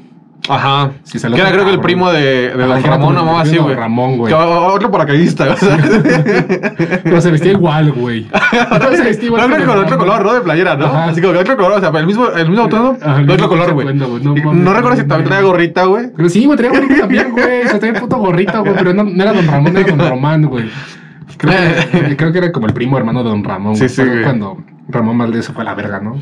Ajá. 0.49 0.91
Salió 1.03 1.35
que 1.35 1.41
era 1.41 1.51
creo 1.51 1.65
que 1.65 1.71
el 1.71 1.79
primo 1.79 2.12
de, 2.12 2.49
de 2.55 2.63
Ajá, 2.63 2.79
Ramón, 2.79 3.15
como 3.15 3.21
o 3.21 3.25
mamá 3.25 3.43
el 3.43 3.47
así, 3.47 3.57
güey. 3.57 3.75
Ramón, 3.75 4.17
güey. 4.17 4.33
Otro 4.33 4.89
paracaidista, 4.89 5.53
o 5.53 5.55
sea. 5.55 5.77
Pero 7.03 7.21
se 7.21 7.31
vestía 7.31 7.51
igual, 7.51 7.91
güey. 7.91 8.27
se 8.95 9.03
vestía 9.03 9.27
igual. 9.27 9.49
No, 9.49 9.65
con 9.65 9.77
otro 9.77 9.97
color, 9.97 10.25
¿no? 10.25 10.33
De 10.33 10.41
playera, 10.41 10.75
¿no? 10.75 10.85
Ajá. 10.85 11.05
Así 11.05 11.21
como 11.21 11.33
que 11.33 11.39
otro 11.39 11.55
color, 11.55 11.73
o 11.73 11.79
sea, 11.79 11.89
el 11.99 12.07
mismo, 12.07 12.27
el 12.29 12.49
mismo 12.49 12.67
tono, 12.67 12.97
Ajá, 12.99 13.17
de 13.19 13.25
no, 13.25 13.33
otro 13.33 13.45
no 13.45 13.49
color, 13.49 13.73
güey. 13.73 13.93
no 13.95 14.53
No 14.53 14.73
recuerdo 14.73 14.97
si 14.97 15.03
no 15.03 15.07
también 15.07 15.29
traía 15.29 15.43
gorrita, 15.43 15.85
güey. 15.85 16.12
Pero 16.15 16.29
sí, 16.29 16.45
güey, 16.45 16.57
traía 16.57 16.71
gorrito 16.71 16.95
también, 17.01 17.31
güey. 17.31 17.62
O 17.65 17.69
sea, 17.69 17.79
traía 17.79 17.99
puto 17.99 18.17
gorrito, 18.17 18.62
güey. 18.62 18.73
Pero 18.75 18.93
no, 18.93 19.03
no 19.03 19.23
era 19.23 19.33
Don 19.33 19.47
Ramón, 19.47 19.77
era 19.77 19.95
Don 19.95 20.09
Román, 20.09 20.45
güey. 20.45 20.69
Creo 21.38 21.53
que, 21.53 22.17
creo 22.17 22.31
que 22.31 22.38
era 22.39 22.51
como 22.51 22.65
el 22.65 22.73
primo 22.73 22.97
hermano 22.97 23.23
de 23.23 23.29
Don 23.29 23.43
Ramón. 23.43 23.75
Sí, 23.75 23.85
güey. 23.85 23.89
sí. 23.89 24.23
Cuando 24.23 24.57
Ramón 24.89 25.17
Valdés 25.17 25.45
se 25.45 25.53
fue 25.53 25.62
a 25.62 25.65
la 25.65 25.75
verga, 25.75 25.99
¿no? 25.99 26.19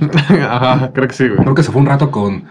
Ajá, 0.50 0.92
creo 0.94 1.08
que 1.08 1.13
sí, 1.13 1.28
güey. 1.28 1.40
Creo 1.40 1.56
que 1.56 1.63
se 1.63 1.72
fue 1.72 1.82
un 1.82 1.88
rato 1.88 2.12
con, 2.12 2.44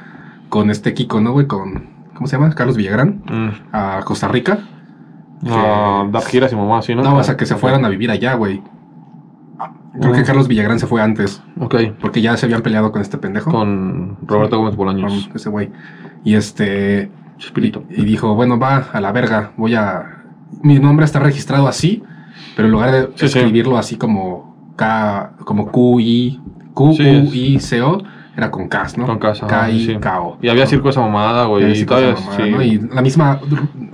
con 0.48 0.70
este 0.70 0.94
Kiko, 0.94 1.20
¿no, 1.20 1.32
güey? 1.32 1.46
Con, 1.46 1.88
¿cómo 2.14 2.26
se 2.26 2.36
llama? 2.36 2.54
Carlos 2.54 2.76
Villagrán. 2.76 3.22
Mm. 3.28 3.48
A 3.72 4.00
Costa 4.04 4.28
Rica. 4.28 4.58
No, 5.42 6.08
dar 6.10 6.22
giras 6.24 6.52
y 6.52 6.56
mamá, 6.56 6.78
así, 6.78 6.94
¿no? 6.94 7.02
No, 7.02 7.16
o 7.16 7.22
sea, 7.22 7.36
que 7.36 7.44
se 7.46 7.56
fueran 7.56 7.84
a 7.84 7.88
vivir 7.88 8.10
allá, 8.10 8.34
güey. 8.34 8.62
Creo 10.00 10.12
que 10.12 10.20
Mm. 10.20 10.24
Carlos 10.24 10.48
Villagrán 10.48 10.78
se 10.78 10.86
fue 10.86 11.00
antes. 11.02 11.42
Ok. 11.60 11.74
Porque 12.00 12.20
ya 12.20 12.36
se 12.36 12.46
habían 12.46 12.62
peleado 12.62 12.92
con 12.92 13.00
este 13.02 13.16
pendejo. 13.18 13.50
Con 13.50 14.18
Roberto 14.26 14.58
Gómez 14.58 14.76
Bolaños. 14.76 15.26
Con 15.28 15.36
ese 15.36 15.48
güey. 15.50 15.70
Y 16.24 16.34
este. 16.34 17.10
Espíritu. 17.38 17.84
Y, 17.90 18.02
y 18.02 18.04
dijo, 18.04 18.34
bueno, 18.34 18.58
va 18.58 18.76
a 18.92 19.00
la 19.00 19.12
verga, 19.12 19.52
voy 19.58 19.74
a... 19.74 20.22
Mi 20.62 20.78
nombre 20.78 21.04
está 21.04 21.18
registrado 21.18 21.68
así, 21.68 22.02
pero 22.54 22.66
en 22.66 22.72
lugar 22.72 22.90
de 22.92 23.02
Sí, 23.14 23.28
sí. 23.28 23.38
escribirlo 23.38 23.76
así 23.76 23.96
como 23.96 24.72
K, 24.76 25.32
como 25.44 25.70
Q-I, 25.70 26.40
Q-U-I-C-O, 26.72 28.02
era 28.36 28.50
con 28.50 28.68
K, 28.68 28.86
¿no? 28.98 29.06
Con 29.06 29.18
casa. 29.18 29.46
K-I-K-O. 29.46 30.38
Y 30.42 30.48
había 30.48 30.66
circo 30.66 30.90
esa 30.90 31.00
mamada, 31.00 31.44
Y 31.44 31.48
güey. 31.48 31.80
Y 31.80 31.84
todavía, 31.86 32.14
mamada, 32.14 32.36
sí. 32.36 32.50
¿no? 32.50 32.62
Y 32.62 32.78
la 32.92 33.00
misma 33.00 33.40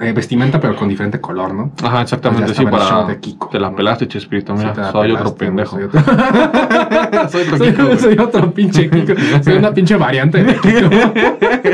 eh, 0.00 0.12
vestimenta, 0.12 0.60
pero 0.60 0.74
con 0.74 0.88
diferente 0.88 1.20
color, 1.20 1.54
¿no? 1.54 1.70
Ajá, 1.82 2.02
exactamente, 2.02 2.46
Pues 2.46 2.56
sí, 2.56 2.64
estaba 2.64 2.82
el 2.82 2.90
para... 2.90 3.06
de 3.14 3.20
Kiko, 3.20 3.48
te 3.48 3.60
la 3.60 3.70
¿no? 3.70 3.76
pelaste, 3.76 4.08
Chespirito, 4.08 4.54
mira. 4.54 4.74
Sí, 4.74 4.80
soy 4.90 5.12
otro 5.12 5.34
pendejo. 5.36 5.78
Soy 5.82 5.84
otro, 5.84 6.00
soy 7.28 7.42
otro 7.42 7.56
soy, 7.58 7.70
Kiko, 7.70 7.84
güey. 7.86 7.98
soy 7.98 8.18
otro 8.18 8.52
pinche 8.54 8.90
Kiko. 8.90 9.12
Soy 9.42 9.56
una 9.56 9.72
pinche 9.72 9.96
variante 9.96 10.42
de 10.42 10.54
Kiko. 10.56 10.90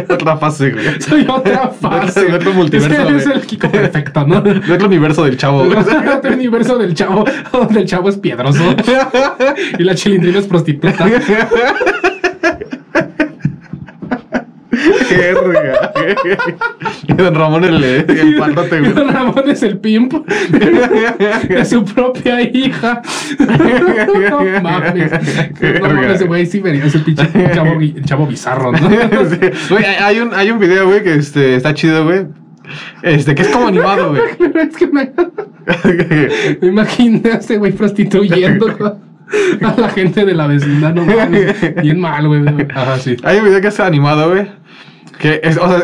Otra 0.14 0.36
fase, 0.36 0.70
güey. 0.70 1.00
Soy 1.00 1.26
otra 1.28 1.68
fase. 1.68 2.24
De 2.26 2.34
otro 2.34 2.52
multiverso, 2.52 3.08
Es, 3.16 3.26
el 3.26 3.46
Kiko 3.46 3.70
perfecto, 3.70 4.26
¿no? 4.26 4.40
De 4.42 4.72
otro 4.72 4.86
universo 4.86 5.24
del 5.24 5.36
chavo, 5.36 5.64
güey. 5.64 5.78
Otro 5.78 6.32
universo 6.32 6.76
del 6.78 6.94
chavo, 6.94 7.24
donde 7.52 7.80
el 7.80 7.86
chavo 7.86 8.08
es 8.08 8.16
piedroso 8.16 8.62
y 9.78 9.82
la 9.84 9.94
chilindrina 9.94 10.38
es 10.38 10.46
prostituta. 10.46 11.04
Qué 11.04 11.20
verga. 15.16 15.92
Y 17.08 17.12
don 17.14 17.34
Ramón 17.34 17.64
el, 17.64 17.82
el 17.84 18.36
palote, 18.38 18.80
güey. 18.80 18.92
Don 18.92 19.08
Ramón 19.08 19.44
es 19.48 19.62
el 19.62 19.78
pimp 19.78 20.12
de 21.48 21.64
su 21.64 21.84
propia 21.84 22.40
hija. 22.42 23.02
No 23.38 24.40
mames. 24.62 25.10
No 25.80 25.88
mames, 25.88 26.10
ese 26.14 26.24
güey 26.26 26.46
sí 26.46 26.60
vería, 26.60 26.84
es 26.84 26.94
el 26.94 27.02
pinche 27.02 27.26
chavo, 27.54 27.76
chavo 28.04 28.26
bizarro, 28.26 28.72
¿no? 28.72 28.78
Sí. 28.78 29.38
Güey, 29.70 29.84
hay- 29.84 30.18
un, 30.20 30.34
hay 30.34 30.50
un 30.50 30.58
video, 30.58 30.86
güey, 30.86 31.02
que 31.02 31.14
este, 31.14 31.56
está 31.56 31.74
chido, 31.74 32.04
güey. 32.04 32.26
Este, 33.02 33.34
que 33.34 33.42
es 33.42 33.48
como 33.48 33.68
animado, 33.68 34.10
güey. 34.10 34.22
Pero 34.38 34.60
es 34.60 34.76
que 34.76 34.86
me, 34.86 35.10
me 36.60 36.68
imaginé 36.68 37.30
a 37.32 37.36
ese 37.36 37.56
güey 37.56 37.72
prostituyendo 37.72 38.98
a 39.62 39.80
la 39.80 39.88
gente 39.90 40.24
de 40.24 40.34
la 40.34 40.46
vecindad, 40.46 40.94
no 40.94 41.04
mames. 41.04 41.54
Bien 41.82 41.98
mal, 42.00 42.26
güey. 42.28 42.42
Ajá, 42.74 42.98
sí. 42.98 43.16
Hay 43.22 43.38
un 43.38 43.44
video 43.46 43.60
que 43.60 43.68
es 43.68 43.80
animado, 43.80 44.30
güey. 44.30 44.46
Que 45.18 45.40
es, 45.42 45.56
o 45.56 45.68
sea, 45.68 45.82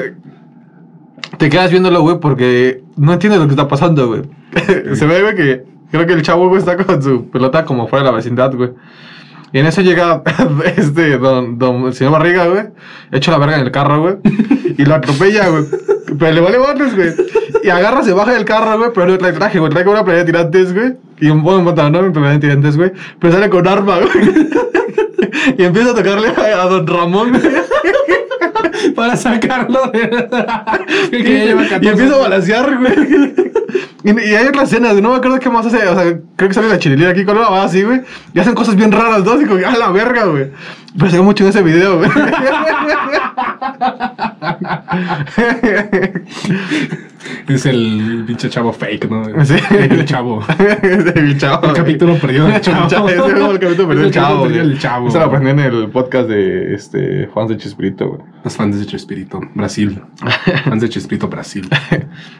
te 1.38 1.50
quedas 1.50 1.70
viéndolo, 1.70 2.00
güey, 2.02 2.18
porque 2.20 2.82
no 2.96 3.12
entiendes 3.12 3.40
lo 3.40 3.46
que 3.46 3.52
está 3.52 3.68
pasando, 3.68 4.08
güey. 4.08 4.22
Se 4.94 5.06
ve, 5.06 5.22
güey, 5.22 5.34
que 5.34 5.64
creo 5.90 6.06
que 6.06 6.12
el 6.12 6.22
chavo, 6.22 6.48
güey, 6.48 6.60
está 6.60 6.76
con 6.76 7.02
su 7.02 7.28
pelota 7.30 7.64
como 7.64 7.88
fuera 7.88 8.04
de 8.04 8.10
la 8.10 8.16
vecindad, 8.16 8.54
güey. 8.54 8.70
Y 9.52 9.60
en 9.60 9.66
eso 9.66 9.82
llega 9.82 10.22
este, 10.76 11.18
don, 11.18 11.58
don, 11.58 11.86
el 11.86 11.94
señor 11.94 12.12
Barriga, 12.12 12.46
güey, 12.46 12.64
hecho 13.12 13.30
la 13.30 13.38
verga 13.38 13.56
en 13.56 13.66
el 13.66 13.70
carro, 13.70 14.00
güey, 14.00 14.16
y 14.76 14.84
lo 14.84 14.94
atropella, 14.94 15.48
güey. 15.48 15.64
Pero 16.18 16.32
le 16.32 16.40
vale 16.40 16.58
botes, 16.58 16.94
güey. 16.94 17.12
Y 17.62 17.70
agarra, 17.70 18.02
se 18.02 18.12
baja 18.12 18.32
del 18.32 18.44
carro, 18.44 18.78
güey, 18.78 18.90
pero 18.94 19.06
no 19.06 19.18
trae 19.18 19.32
traje, 19.32 19.58
güey. 19.58 19.70
Trae 19.70 19.88
una 19.88 20.04
playera 20.04 20.24
de 20.24 20.32
tirantes, 20.32 20.74
güey. 20.74 20.96
Y 21.18 21.28
un 21.28 21.42
buen 21.42 21.64
pantalón, 21.64 22.16
una 22.16 22.30
de 22.30 22.38
tirantes, 22.38 22.76
güey. 22.76 22.92
Pero 23.18 23.32
sale 23.32 23.48
con 23.48 23.66
arma, 23.66 23.98
güey. 23.98 24.54
Y 25.58 25.64
empieza 25.64 25.90
a 25.90 25.94
tocarle 25.94 26.28
a, 26.28 26.62
a 26.62 26.66
don 26.66 26.86
Ramón, 26.86 27.30
güey. 27.30 27.42
Para 28.94 29.16
sacarlo 29.16 29.90
de. 29.92 30.08
que 31.10 31.18
Y, 31.18 31.22
ya 31.22 31.44
lleva 31.44 31.64
y 31.64 31.68
14 31.68 31.90
empieza 31.90 32.14
a 32.14 32.18
balancear, 32.18 32.78
güey. 32.78 32.94
Y, 34.04 34.10
y 34.10 34.34
hay 34.34 34.46
otras 34.46 34.70
escenas, 34.70 34.94
no 35.00 35.10
me 35.10 35.16
acuerdo 35.16 35.40
qué 35.40 35.50
más 35.50 35.66
hace. 35.66 35.88
O 35.88 35.94
sea, 35.94 36.04
creo 36.36 36.48
que 36.48 36.54
sale 36.54 36.68
la 36.68 36.78
chililera 36.78 37.10
aquí 37.10 37.24
con 37.24 37.36
una 37.36 37.50
mamá 37.50 37.64
así, 37.64 37.82
güey. 37.82 38.02
Y 38.34 38.38
hacen 38.38 38.54
cosas 38.54 38.76
bien 38.76 38.92
raras, 38.92 39.24
dos. 39.24 39.42
Y 39.42 39.46
como, 39.46 39.58
que, 39.58 39.66
a 39.66 39.76
la 39.76 39.90
verga, 39.90 40.26
güey. 40.26 40.52
Pero 40.96 41.10
se 41.10 41.16
ve 41.16 41.22
mucho 41.22 41.42
en 41.44 41.50
ese 41.50 41.62
video, 41.62 41.98
güey. 41.98 42.10
Es 47.48 47.66
el 47.66 48.24
pinche 48.26 48.48
chavo 48.48 48.72
fake, 48.72 49.10
¿no? 49.10 49.24
Sí. 49.44 49.54
El 49.70 50.04
chavo. 50.04 50.42
el 50.58 51.36
chavo. 51.38 51.66
El 51.68 51.72
capítulo 51.74 52.14
perdido 52.16 52.46
del 52.46 52.60
chavo. 52.60 52.86
Es 52.86 52.92
el 52.92 53.58
capítulo 53.58 53.88
perdido 53.88 53.98
del 53.98 54.00
Es 54.00 54.06
el 54.06 54.12
chavo. 54.12 54.48
chavo. 54.78 55.08
Eso 55.08 55.18
lo 55.18 55.24
aprendí 55.26 55.50
en 55.50 55.58
el 55.60 55.88
podcast 55.90 56.28
de 56.28 56.74
este, 56.74 57.26
Juan 57.26 57.46
de 57.48 57.56
Chispirito, 57.58 58.08
güey. 58.08 58.20
Los 58.42 58.56
fans 58.56 58.78
de 58.78 58.86
Chespirito, 58.86 59.40
Brasil. 59.54 60.00
Fans 60.64 60.80
de 60.82 60.88
Chespirito, 60.88 61.28
Brasil. 61.28 61.68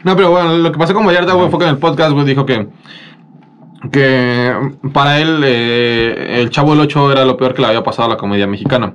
No, 0.03 0.15
pero 0.15 0.31
bueno, 0.31 0.57
lo 0.57 0.71
que 0.71 0.77
pasó 0.79 0.93
con 0.93 1.05
Vallarta, 1.05 1.33
güey, 1.33 1.49
fue 1.49 1.59
que 1.59 1.65
en 1.65 1.71
el 1.71 1.77
podcast, 1.77 2.11
güey, 2.13 2.25
dijo 2.25 2.45
que. 2.45 2.67
Que 3.91 4.51
para 4.93 5.19
él, 5.19 5.41
eh, 5.45 6.39
el 6.41 6.49
Chavo 6.49 6.71
del 6.71 6.81
8 6.81 7.11
era 7.11 7.23
lo 7.25 7.37
peor 7.37 7.53
que 7.53 7.61
le 7.61 7.67
había 7.67 7.83
pasado 7.83 8.07
a 8.07 8.13
la 8.15 8.17
comedia 8.17 8.47
mexicana. 8.47 8.93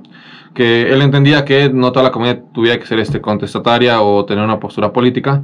Que 0.53 0.91
él 0.91 1.01
entendía 1.01 1.45
que 1.45 1.69
no 1.69 1.91
toda 1.91 2.03
la 2.03 2.11
comedia 2.11 2.41
tuviera 2.53 2.77
que 2.79 2.85
ser 2.85 2.99
este, 2.99 3.21
contestataria 3.21 4.01
o 4.01 4.25
tener 4.25 4.43
una 4.43 4.59
postura 4.59 4.91
política, 4.91 5.43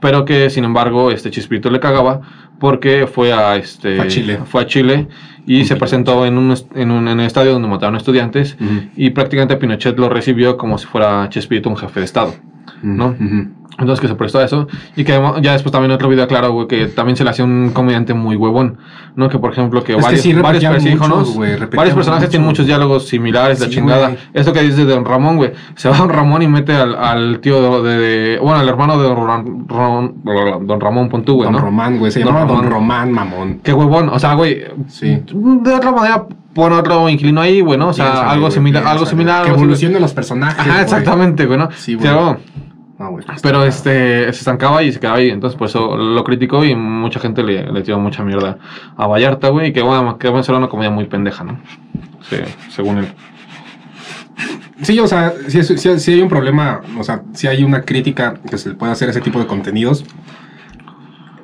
pero 0.00 0.24
que 0.24 0.50
sin 0.50 0.64
embargo 0.64 1.10
este 1.10 1.30
Chispirito 1.30 1.70
le 1.70 1.80
cagaba 1.80 2.20
porque 2.58 3.06
fue 3.06 3.32
a 3.32 3.56
este 3.56 3.96
Fue 3.96 4.04
a 4.04 4.08
Chile. 4.08 4.38
fue 4.44 4.62
a 4.62 4.66
Chile 4.66 5.08
y 5.46 5.64
se 5.64 5.74
presentó 5.76 6.26
en 6.26 6.36
un, 6.38 6.54
en 6.74 6.90
un 6.90 7.08
en 7.08 7.18
el 7.20 7.26
estadio 7.26 7.52
donde 7.52 7.66
mataron 7.66 7.96
estudiantes 7.96 8.56
Ujú. 8.60 8.82
y 8.96 9.10
prácticamente 9.10 9.56
Pinochet 9.56 9.98
lo 9.98 10.08
recibió 10.08 10.56
como 10.56 10.76
si 10.78 10.86
fuera 10.86 11.28
Chespirito 11.30 11.68
un 11.70 11.76
jefe 11.76 12.00
de 12.00 12.04
estado. 12.06 12.34
¿no? 12.82 13.06
Ujú. 13.18 13.48
Entonces 13.78 14.00
que 14.00 14.08
se 14.08 14.14
prestó 14.14 14.38
a 14.38 14.44
eso. 14.44 14.68
Y 14.96 15.04
que 15.04 15.12
ya 15.40 15.52
después 15.52 15.72
también 15.72 15.90
otro 15.92 16.08
video 16.08 16.28
claro, 16.28 16.52
güey, 16.52 16.66
que 16.68 16.86
también 16.86 17.16
se 17.16 17.24
le 17.24 17.30
hacía 17.30 17.44
un 17.44 17.70
comediante 17.72 18.12
muy 18.14 18.36
huevón. 18.36 18.78
¿No? 19.16 19.28
Que 19.28 19.38
por 19.38 19.52
ejemplo, 19.52 19.82
que 19.84 19.92
Es 19.92 19.96
que 19.98 20.02
varios, 20.02 20.22
sí 20.22 20.32
varios 20.32 20.64
muchos, 20.64 21.36
repetía 21.36 21.76
varios 21.76 21.94
personajes 21.94 22.22
mucho. 22.26 22.30
tienen 22.30 22.46
muchos 22.48 22.66
diálogos 22.66 23.08
similares, 23.08 23.60
la 23.60 23.66
Sí, 23.66 23.72
chingada. 23.72 24.08
güey. 24.08 24.18
Eso 24.32 24.52
que 24.54 24.60
dices 24.62 24.78
de 24.78 24.84
Don 24.86 25.04
Ramón, 25.04 25.36
güey. 25.36 25.52
Se 25.74 25.88
va 25.90 25.96
Don 25.98 26.08
Ramón 26.08 26.40
y 26.42 26.48
mete 26.48 26.74
al, 26.74 26.94
al 26.96 27.40
tío 27.40 27.82
de, 27.82 27.96
de- 27.98 28.38
Bueno, 28.38 28.58
al 28.60 28.68
hermano 28.68 28.96
de 29.00 29.08
Don, 29.08 29.68
Ron- 29.68 30.22
Don 30.66 30.80
Ramón 30.80 31.08
Pontú, 31.08 31.34
güey, 31.34 31.44
Don 31.46 31.52
¿no? 31.54 31.58
Román, 31.60 31.98
güey. 31.98 32.10
Se 32.12 32.20
Don 32.20 32.28
llamaba 32.34 32.46
Don 32.46 32.64
Román. 32.70 32.72
Román, 32.72 33.12
mamón. 33.12 33.60
Qué 33.62 33.72
huevón. 33.72 34.08
O 34.08 34.18
sea, 34.18 34.34
güey. 34.34 34.64
Sí. 34.88 35.22
De 35.32 35.74
otra 35.74 35.92
manera, 35.92 36.24
pon 36.54 36.72
otro 36.72 37.08
inclino 37.08 37.40
ahí, 37.40 37.60
güey, 37.60 37.78
¿no? 37.78 37.88
O 37.88 37.92
sea, 37.92 38.30
algo 38.30 38.50
similar. 38.50 38.86
Algo 38.86 39.04
similar. 39.06 39.42
Que 39.44 39.50
algo 39.50 39.60
evolucione 39.62 39.98
los 40.00 40.12
personajes. 40.14 40.58
Ajá, 40.60 40.70
güey. 40.70 40.82
exactamente, 40.82 41.46
güey, 41.46 41.58
¿no? 41.58 41.68
Sí, 41.76 41.94
güey. 41.94 42.06
Pero- 42.08 42.38
Güey. 43.08 43.24
Pero 43.42 43.64
este 43.64 44.24
se 44.32 44.38
estancaba 44.38 44.82
y 44.82 44.92
se 44.92 45.00
quedaba 45.00 45.18
ahí. 45.18 45.30
Entonces, 45.30 45.56
por 45.58 45.68
eso 45.68 45.96
lo 45.96 46.22
criticó 46.24 46.64
y 46.64 46.74
mucha 46.74 47.20
gente 47.20 47.42
le, 47.42 47.70
le 47.72 47.82
tiró 47.82 47.98
mucha 47.98 48.22
mierda 48.24 48.58
a 48.96 49.06
Vallarta, 49.06 49.48
güey. 49.48 49.68
Y 49.68 49.72
que 49.72 49.82
bueno, 49.82 50.18
que 50.18 50.28
bueno, 50.28 50.44
era 50.46 50.58
una 50.58 50.68
comedia 50.68 50.90
muy 50.90 51.06
pendeja, 51.06 51.44
¿no? 51.44 51.60
Sí, 52.28 52.36
según 52.70 52.98
él. 52.98 53.08
Sí, 54.82 54.98
o 54.98 55.06
sea, 55.06 55.32
sí, 55.48 55.58
es- 55.60 55.68
sí- 55.68 55.98
sí 56.00 56.12
hay 56.12 56.20
un 56.22 56.28
problema, 56.28 56.80
o 56.98 57.04
sea, 57.04 57.22
sí 57.34 57.46
hay 57.46 57.62
una 57.62 57.82
crítica 57.82 58.34
que 58.50 58.58
se 58.58 58.70
le 58.70 58.74
puede 58.74 58.90
hacer 58.92 59.06
a 59.08 59.10
ese 59.12 59.20
tipo 59.20 59.38
de 59.38 59.46
contenidos, 59.46 60.04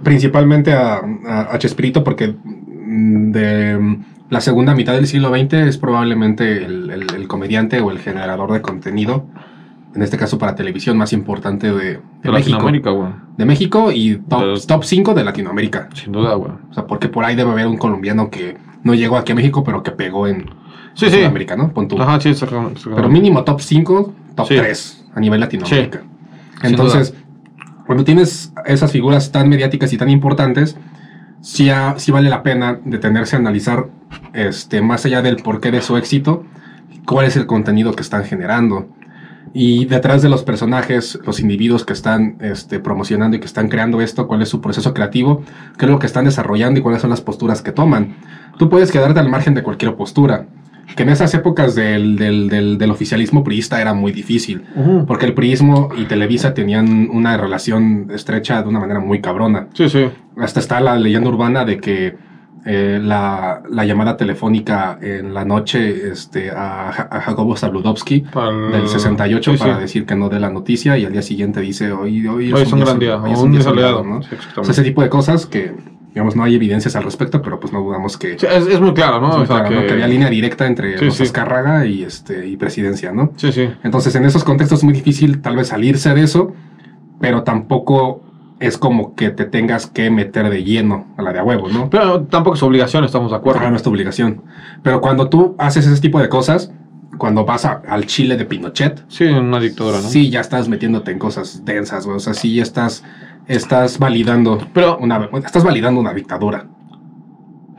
principalmente 0.02 0.72
a, 0.72 1.00
a, 1.26 1.40
a 1.54 1.58
Chespirito, 1.58 2.04
porque 2.04 2.34
mm, 2.44 3.32
de 3.32 3.78
mm, 3.78 4.04
la 4.30 4.40
segunda 4.40 4.74
mitad 4.74 4.94
del 4.94 5.06
siglo 5.06 5.28
XX 5.30 5.52
es 5.68 5.78
probablemente 5.78 6.64
el, 6.64 6.90
el- 6.90 7.14
el 7.14 7.28
comediante 7.28 7.80
o 7.80 7.90
el 7.90 7.98
generador 7.98 8.52
de 8.52 8.60
contenido, 8.60 9.26
en 9.98 10.02
este 10.02 10.16
caso 10.16 10.38
para 10.38 10.54
televisión, 10.54 10.96
más 10.96 11.12
importante 11.12 11.66
de, 11.66 11.74
de 11.74 11.82
De 12.22 12.30
México. 12.30 12.50
Latinoamérica, 12.52 12.90
güey. 12.90 13.08
De 13.37 13.44
México 13.44 13.90
y 13.90 14.14
top, 14.28 14.64
top 14.64 14.84
5 14.84 15.12
de 15.12 15.24
Latinoamérica. 15.24 15.88
Sin 15.92 16.12
duda, 16.12 16.34
güey. 16.34 16.52
O 16.70 16.72
sea, 16.72 16.87
porque 16.87 17.08
por 17.08 17.24
ahí 17.24 17.34
debe 17.34 17.50
haber 17.50 17.66
un 17.66 17.76
colombiano 17.78 18.30
que 18.30 18.56
no 18.84 18.94
llegó 18.94 19.16
aquí 19.16 19.32
a 19.32 19.34
México, 19.34 19.64
pero 19.64 19.82
que 19.82 19.90
pegó 19.90 20.28
en 20.28 20.50
Sí, 20.94 21.11
sí. 21.11 21.16
Sudamérica, 21.16 21.56
¿no? 21.56 21.72
Pon. 21.72 21.88
Ajá, 22.00 22.20
sí, 22.20 22.28
exactamente. 22.28 22.80
Pero 22.84 23.08
mínimo 23.08 23.42
top 23.42 23.61
5, 23.61 24.14
top 24.37 24.46
Sí. 24.46 24.54
3 24.56 25.06
a 25.16 25.18
nivel 25.20 25.40
Latinoamérica. 25.40 26.02
Entonces, 26.62 27.12
cuando 27.84 28.04
tienes 28.04 28.52
esas 28.66 28.92
figuras 28.92 29.32
tan 29.32 29.48
mediáticas 29.48 29.92
y 29.92 29.98
tan 29.98 30.11
importantes, 30.11 30.76
sí, 31.40 31.70
sí 31.96 32.12
vale 32.12 32.30
la 32.30 32.44
pena 32.44 32.78
detenerse 32.84 33.34
a 33.34 33.40
analizar, 33.40 33.87
este, 34.32 34.80
más 34.80 35.04
allá 35.06 35.22
del 35.22 35.38
porqué 35.38 35.72
de 35.72 35.82
su 35.82 35.96
éxito, 35.96 36.44
cuál 37.04 37.26
es 37.26 37.37
el 37.37 37.46
contenido 37.46 37.94
que 37.94 38.02
están 38.02 38.22
generando. 38.22 38.87
Y 39.54 39.84
detrás 39.87 40.22
de 40.22 40.28
los 40.28 40.42
personajes, 40.42 41.18
los 41.24 41.40
individuos 41.40 41.84
que 41.84 41.92
están 41.92 42.37
este, 42.40 42.80
promocionando 42.80 43.37
y 43.37 43.40
que 43.40 43.46
están 43.46 43.68
creando 43.68 44.00
esto, 44.00 44.26
cuál 44.26 44.42
es 44.42 44.48
su 44.48 44.61
proceso 44.61 44.94
creativo, 44.94 45.42
qué 45.78 45.87
es 45.87 45.90
lo 45.90 45.98
que 45.98 46.06
están 46.06 46.24
desarrollando 46.24 46.80
y 46.80 46.82
cuáles 46.82 47.00
son 47.00 47.11
las 47.11 47.20
posturas 47.20 47.62
que 47.62 47.72
toman. 47.72 48.16
Tú 48.58 48.68
puedes 48.68 48.90
quedarte 48.90 49.20
al 49.20 49.28
margen 49.28 49.54
de 49.54 49.62
cualquier 49.62 49.94
postura, 49.94 50.46
que 50.96 51.02
en 51.02 51.11
esas 51.11 51.32
épocas 51.34 51.74
del, 51.74 52.16
del- 52.16 52.48
del- 52.48 52.78
del 52.78 52.90
oficialismo 52.90 53.44
priista 53.44 53.80
era 53.80 53.92
muy 53.94 54.11
difícil. 54.11 54.62
Porque 55.06 55.26
el 55.26 55.34
priismo 55.34 55.90
y 55.96 56.04
Televisa 56.04 56.54
tenían 56.54 57.08
una 57.12 57.37
relación 57.37 58.08
estrecha 58.12 58.62
de 58.62 58.68
una 58.68 58.80
manera 58.80 58.98
muy 59.00 59.20
cabrona. 59.20 59.68
Sí, 59.74 59.88
sí. 59.88 60.06
Hasta 60.38 60.61
está 60.61 60.80
la 60.80 60.96
leyenda 60.96 61.28
urbana 61.28 61.64
de 61.64 61.78
que 61.78 62.16
eh, 62.64 62.98
la, 63.02 63.62
la 63.70 63.84
llamada 63.84 64.16
telefónica 64.16 64.98
en 65.00 65.32
la 65.32 65.44
noche 65.44 66.10
este, 66.10 66.50
a, 66.50 66.90
Ja- 66.92 67.08
a 67.10 67.20
Jacobo 67.20 67.56
Zabludovsky 67.56 68.20
Para 68.20 68.50
el- 68.50 68.72
del 68.72 68.88
68 68.88 69.52
sí, 69.52 69.58
para 69.58 69.74
sí. 69.76 69.80
decir 69.80 70.06
que 70.06 70.14
no 70.16 70.28
dé 70.28 70.40
la 70.40 70.50
noticia 70.50 70.98
y 70.98 71.04
al 71.04 71.12
día 71.12 71.22
siguiente 71.22 71.60
dice 71.60 71.92
hoy, 71.92 72.26
hoy, 72.26 72.52
Hoy 72.52 72.62
es 72.62 72.72
un 72.72 72.80
gran 72.80 72.98
día. 72.98 73.16
o 73.16 73.42
un 73.42 73.52
día 73.52 73.62
soleado", 73.62 73.98
soleado, 73.98 74.04
¿no? 74.04 74.22
Sí, 74.22 74.26
O 74.26 74.30
sea, 74.30 74.38
exactamente. 74.38 74.72
ese 74.72 74.82
tipo 74.82 75.02
de 75.02 75.08
cosas 75.08 75.46
que, 75.46 75.72
digamos, 76.08 76.34
no 76.36 76.42
hay 76.44 76.56
evidencias 76.56 76.96
al 76.96 77.04
respecto, 77.04 77.40
pero 77.42 77.60
pues 77.60 77.72
no 77.72 77.80
dudamos 77.80 78.16
que, 78.18 78.32
es, 78.32 78.42
es 78.42 78.80
muy 78.80 78.92
claro, 78.92 79.20
¿no? 79.20 79.28
es 79.30 79.34
muy 79.36 79.44
o 79.44 79.46
sea, 79.46 79.60
claro, 79.64 79.74
¿no? 79.80 79.86
que 79.86 79.92
había 79.92 80.08
línea 80.08 80.28
directa 80.28 80.66
entre 80.66 81.00
los 81.00 81.14
sí. 81.16 81.22
Azcárraga 81.22 81.86
y, 81.86 82.02
este, 82.02 82.46
y 82.48 82.56
presidencia, 82.56 83.12
¿no? 83.12 83.32
Sí, 83.36 83.52
sí. 83.52 83.68
Entonces, 83.84 84.14
en 84.16 84.24
esos 84.24 84.42
contextos 84.44 84.80
es 84.80 84.84
muy 84.84 84.94
difícil 84.94 85.40
tal 85.40 85.56
vez 85.56 85.68
salirse 85.68 86.12
de 86.14 86.22
eso, 86.24 86.52
pero 87.20 87.42
tampoco 87.44 88.22
es 88.60 88.76
como 88.78 89.14
que 89.14 89.30
te 89.30 89.44
tengas 89.44 89.86
que 89.86 90.10
meter 90.10 90.50
de 90.50 90.64
lleno 90.64 91.06
a 91.16 91.22
la 91.22 91.32
de 91.32 91.38
a 91.38 91.44
huevo, 91.44 91.68
¿no? 91.68 91.88
Pero 91.90 92.22
tampoco 92.24 92.56
es 92.56 92.62
obligación, 92.62 93.04
estamos 93.04 93.30
de 93.30 93.36
acuerdo. 93.36 93.60
Ajá, 93.60 93.70
no 93.70 93.76
es 93.76 93.82
tu 93.82 93.90
obligación. 93.90 94.42
Pero 94.82 95.00
cuando 95.00 95.28
tú 95.28 95.54
haces 95.58 95.86
ese 95.86 96.00
tipo 96.00 96.20
de 96.20 96.28
cosas, 96.28 96.72
cuando 97.18 97.44
vas 97.44 97.64
a- 97.64 97.82
al 97.88 98.06
Chile 98.06 98.36
de 98.36 98.44
Pinochet, 98.44 99.04
Sí, 99.08 99.24
una 99.24 99.60
dictadura, 99.60 99.96
¿no? 100.00 100.08
sí 100.08 100.30
ya 100.30 100.40
estás 100.40 100.68
metiéndote 100.68 101.10
en 101.12 101.18
cosas 101.18 101.64
densas, 101.64 102.04
güey. 102.04 102.16
O 102.16 102.20
sea, 102.20 102.34
sí 102.34 102.54
ya 102.54 102.62
estás, 102.62 103.04
estás 103.46 103.98
validando 103.98 104.58
Pero, 104.72 104.98
una, 104.98 105.28
estás 105.44 105.64
validando 105.64 106.00
una 106.00 106.12
dictadura. 106.14 106.66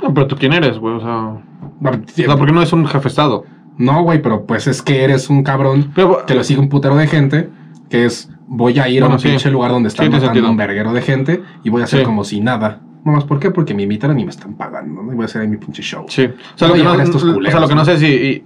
no, 0.02 0.14
pero 0.14 0.28
tú 0.28 0.36
quién 0.38 0.54
eres, 0.54 0.78
güey. 0.80 0.96
O 0.96 1.00
sea, 1.02 1.26
o 1.28 2.08
sea, 2.08 2.38
porque 2.38 2.54
no 2.54 2.62
es 2.62 2.72
un 2.74 2.86
jefe 2.86 3.04
de 3.04 3.10
Estado. 3.10 3.44
No, 3.78 4.04
güey, 4.04 4.22
pero 4.22 4.46
pues 4.46 4.68
es 4.68 4.82
que 4.82 5.04
eres 5.04 5.30
un 5.30 5.44
cabrón 5.44 5.92
Pero, 5.96 6.26
que 6.26 6.36
lo 6.36 6.44
sigue 6.44 6.60
un 6.60 6.68
putero 6.70 6.96
de 6.98 7.08
gente, 7.08 7.50
que 7.90 8.06
es 8.06 8.30
voy 8.48 8.80
a 8.80 8.88
ir 8.90 9.04
a 9.04 9.08
un 9.08 9.20
sí. 9.20 9.28
pinche 9.30 9.50
lugar 9.52 9.72
donde 9.72 9.90
están 9.90 10.06
Sí, 10.08 10.12
matando 10.12 10.50
un 10.50 10.58
verguero 10.58 10.94
de 10.94 11.02
gente 11.02 11.42
y 11.64 11.70
voy 11.70 11.82
a 11.82 11.84
hacer 11.86 12.00
Sí. 12.00 12.06
como 12.06 12.24
si 12.24 12.40
nada. 12.42 12.82
No 13.06 13.14
más, 13.14 13.24
¿por 13.24 13.40
qué? 13.40 13.52
Porque 13.52 13.74
me 13.74 13.84
invitan 13.84 14.18
y 14.20 14.26
me 14.26 14.30
están 14.32 14.56
pagando, 14.56 15.02
¿no? 15.02 15.12
Y 15.12 15.16
voy 15.16 15.24
a 15.24 15.26
hacer 15.26 15.42
ahí 15.42 15.48
mi 15.48 15.58
pinche 15.58 15.82
show. 15.82 16.06
Sí. 16.10 16.26
O 16.26 16.58
sea, 16.58 16.68
lo 16.68 16.74
que 16.74 16.84
no, 16.84 16.94
estos 16.96 17.24
o 17.24 17.26
sea, 17.26 17.34
culeros, 17.34 17.62
lo 17.62 17.68
que 17.68 17.76
no 17.76 17.82
¿no? 17.82 17.86
sé 17.86 17.98
si. 17.98 18.06
y- 18.08 18.44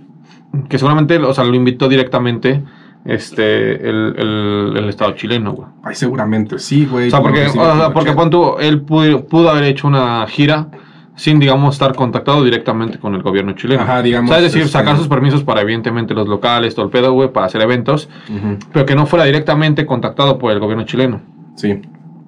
que 0.69 0.77
seguramente, 0.77 1.17
o 1.17 1.33
sea, 1.33 1.43
lo 1.43 1.55
invitó 1.55 1.89
directamente 1.89 2.61
este 3.05 3.89
el, 3.89 4.15
el, 4.17 4.73
el 4.77 4.89
Estado 4.89 5.11
chileno, 5.13 5.53
güey. 5.53 5.67
Ay, 5.83 5.95
seguramente, 5.95 6.59
sí, 6.59 6.85
güey. 6.85 7.07
O 7.07 7.09
sea, 7.11 7.21
porque, 7.21 7.47
o 7.47 7.49
sea, 7.51 7.89
porque 7.91 8.13
pon 8.13 8.29
tú, 8.29 8.55
él 8.59 8.81
pudo, 8.81 9.25
pudo 9.25 9.49
haber 9.49 9.63
hecho 9.65 9.87
una 9.87 10.25
gira 10.27 10.67
sin, 11.15 11.39
digamos, 11.39 11.75
estar 11.75 11.95
contactado 11.95 12.43
directamente 12.43 12.97
con 12.99 13.13
el 13.15 13.21
gobierno 13.21 13.53
chileno. 13.53 13.83
Ajá, 13.83 14.01
digamos, 14.01 14.31
O 14.31 14.33
sea, 14.33 14.37
es 14.39 14.45
decir, 14.51 14.61
este- 14.63 14.71
sacar 14.73 14.97
sus 14.97 15.07
permisos 15.07 15.43
para, 15.43 15.61
evidentemente, 15.61 16.13
los 16.13 16.27
locales, 16.27 16.73
todo 16.75 16.85
el 16.85 16.91
pedo, 16.91 17.13
güey, 17.13 17.31
para 17.31 17.45
hacer 17.45 17.61
eventos, 17.61 18.09
Ujú, 18.29 18.57
pero 18.71 18.85
que 18.85 18.95
no 18.95 19.05
fuera 19.05 19.25
directamente 19.25 19.85
contactado 19.85 20.37
por 20.39 20.51
el 20.51 20.59
gobierno 20.59 20.85
chileno. 20.85 21.21
Sí. 21.55 21.81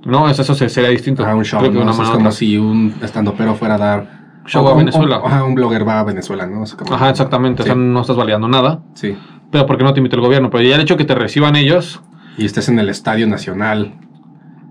No, 0.05 0.29
eso, 0.29 0.43
eso 0.43 0.53
se- 0.53 0.69
sería 0.69 0.89
distinto. 0.91 1.23
Ajá, 1.23 1.35
un 1.35 1.43
show, 1.43 1.59
Creo 1.59 1.71
que 1.71 1.77
¿no? 1.79 1.83
una 1.83 1.91
es 2.03 2.09
como 2.11 2.31
si 2.31 2.57
un 2.57 2.93
estandopero 3.01 3.55
fuera 3.55 3.75
a 3.75 3.77
dar... 3.79 4.25
Show 4.45 4.63
o- 4.63 4.69
a 4.69 4.75
Venezuela. 4.75 5.17
o- 5.17 5.25
ajá, 5.27 5.43
un 5.43 5.55
blogger 5.55 5.87
va 5.87 5.99
a 6.01 6.03
Venezuela, 6.03 6.45
¿no? 6.45 6.61
O 6.61 6.65
sea, 6.67 6.77
como- 6.77 6.93
Ajá, 6.93 7.09
exactamente. 7.09 7.63
Sí. 7.63 7.69
O 7.69 7.73
sea, 7.73 7.81
no 7.81 8.01
estás 8.01 8.15
validando 8.15 8.47
nada, 8.47 8.81
Sí. 8.93 9.17
pero 9.49 9.65
porque 9.65 9.83
no 9.83 9.91
te 9.93 9.99
invita 9.99 10.15
el 10.17 10.21
gobierno. 10.21 10.51
Pero 10.51 10.63
ya 10.63 10.75
el 10.75 10.81
hecho 10.81 10.95
que 10.97 11.05
te 11.05 11.15
reciban 11.15 11.55
ellos, 11.55 12.01
Y 12.37 12.45
estés 12.45 12.69
en 12.69 12.77
el 12.77 12.89
Estadio 12.89 13.25
Nacional, 13.25 13.93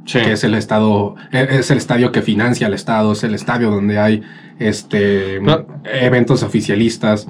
sí. 0.04 0.20
que 0.20 0.32
es 0.32 0.44
el 0.44 0.54
estado, 0.54 1.16
e- 1.32 1.46
es 1.58 1.70
el 1.70 1.78
estadio 1.78 2.12
que 2.12 2.22
financia 2.22 2.66
el 2.66 2.74
estado, 2.74 3.12
es 3.12 3.24
el 3.24 3.34
estadio 3.34 3.70
donde 3.70 3.98
hay 3.98 4.22
este 4.58 5.40
eventos 5.84 6.42
oficialistas, 6.42 7.26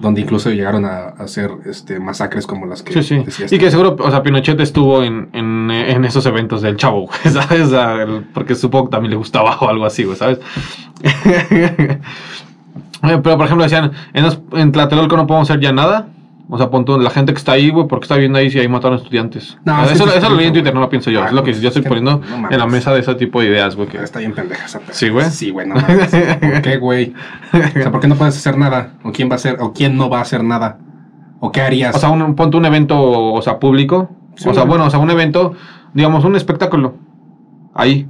donde 0.00 0.20
incluso 0.22 0.50
llegaron 0.50 0.84
a, 0.84 1.08
a 1.08 1.24
hacer 1.24 1.50
este 1.66 2.00
masacres 2.00 2.46
como 2.46 2.66
las 2.66 2.82
que 2.82 2.92
Sí, 2.94 3.02
sí. 3.02 3.22
decías 3.24 3.52
Y 3.52 3.58
que 3.58 3.70
seguro, 3.70 3.96
o 3.98 4.10
sea, 4.10 4.22
Pinochet 4.22 4.58
estuvo 4.60 5.02
en, 5.04 5.28
en, 5.32 5.70
en 5.70 6.04
esos 6.04 6.26
eventos 6.26 6.62
del 6.62 6.76
chavo, 6.76 7.08
¿sabes? 7.30 7.70
Porque 8.32 8.54
supongo 8.54 8.86
que 8.86 8.90
también 8.92 9.10
le 9.10 9.16
gustaba 9.16 9.56
o 9.60 9.68
algo 9.68 9.84
así, 9.86 10.04
güey, 10.04 10.16
¿sabes? 10.16 10.40
Pero, 13.02 13.22
por 13.22 13.44
ejemplo, 13.44 13.64
decían, 13.64 13.92
en, 14.14 14.24
en 14.52 14.72
Tlatelolco 14.72 15.16
no 15.16 15.26
podemos 15.26 15.50
hacer 15.50 15.60
ya 15.60 15.72
nada. 15.72 16.08
O 16.48 16.58
sea, 16.58 16.68
pon 16.68 16.84
tú, 16.84 16.98
la 16.98 17.08
gente 17.08 17.32
que 17.32 17.38
está 17.38 17.52
ahí, 17.52 17.70
güey, 17.70 17.86
porque 17.88 18.04
está 18.04 18.16
viendo 18.16 18.38
ahí 18.38 18.50
si 18.50 18.58
ahí 18.58 18.68
mataron 18.68 18.98
estudiantes. 18.98 19.56
No, 19.64 19.82
eso, 19.84 20.06
eso 20.14 20.28
lo 20.28 20.36
leí 20.36 20.48
en. 20.48 20.52
Twitter, 20.52 20.74
no 20.74 20.80
lo 20.80 20.90
pienso 20.90 21.10
yo. 21.10 21.22
Ah, 21.22 21.26
es 21.28 21.32
lo 21.32 21.42
que 21.42 21.54
yo 21.54 21.68
estoy 21.68 21.82
que 21.82 21.88
poniendo 21.88 22.20
no 22.38 22.50
en 22.50 22.58
la 22.58 22.66
mesa 22.66 22.92
de 22.92 23.00
ese 23.00 23.14
tipo 23.14 23.40
de 23.40 23.46
ideas, 23.46 23.76
güey. 23.76 23.88
que- 23.88 23.96
Está 23.98 24.18
bien 24.18 24.34
pendeja 24.34 24.66
esa. 24.66 24.80
Sí, 24.90 25.08
güey. 25.08 25.24
Sí, 25.30 25.50
güey, 25.50 25.66
no 25.66 25.74
mames. 25.76 26.10
¿Por 26.40 26.62
qué, 26.62 26.76
güey? 26.76 27.14
O 27.54 27.56
sea, 27.80 27.90
¿por 27.90 28.00
qué 28.00 28.08
no 28.08 28.16
puedes 28.16 28.36
hacer 28.36 28.58
nada? 28.58 28.92
¿O 29.04 29.12
quién 29.12 29.28
va 29.30 29.32
a 29.32 29.36
hacer? 29.36 29.56
¿O 29.60 29.72
quién 29.72 29.96
no 29.96 30.10
va 30.10 30.18
a 30.18 30.22
hacer 30.22 30.44
nada? 30.44 30.78
¿O 31.40 31.50
qué 31.50 31.62
harías? 31.62 31.96
O 31.96 31.98
sea, 31.98 32.10
un, 32.10 32.34
ponte 32.34 32.56
un 32.58 32.66
evento, 32.66 33.00
o 33.00 33.40
sea, 33.40 33.58
público. 33.58 34.10
Sí, 34.36 34.46
o 34.48 34.52
sea, 34.52 34.64
güey. 34.64 34.70
bueno, 34.70 34.84
o 34.86 34.90
sea, 34.90 34.98
un 34.98 35.10
evento, 35.10 35.54
digamos, 35.94 36.24
un 36.24 36.36
espectáculo. 36.36 36.94
Ahí. 37.74 38.06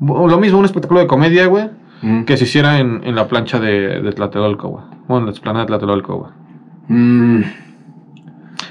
Lo 0.00 0.38
mismo, 0.38 0.58
un 0.58 0.64
espectáculo 0.64 1.00
de 1.00 1.06
comedia, 1.06 1.46
güey. 1.46 1.68
Mm. 2.02 2.24
que 2.24 2.36
se 2.36 2.44
hiciera 2.44 2.78
en, 2.78 3.00
en 3.04 3.14
la 3.16 3.26
plancha 3.26 3.58
de, 3.58 4.00
de 4.02 4.12
Tlatelolco, 4.12 4.68
güey. 4.68 4.84
Bueno, 5.08 5.20
en 5.20 5.24
la 5.26 5.30
explanada 5.30 5.64
de 5.64 5.68
Tlatelolco, 5.68 6.16
güey. 6.16 6.30
Mm, 6.88 7.42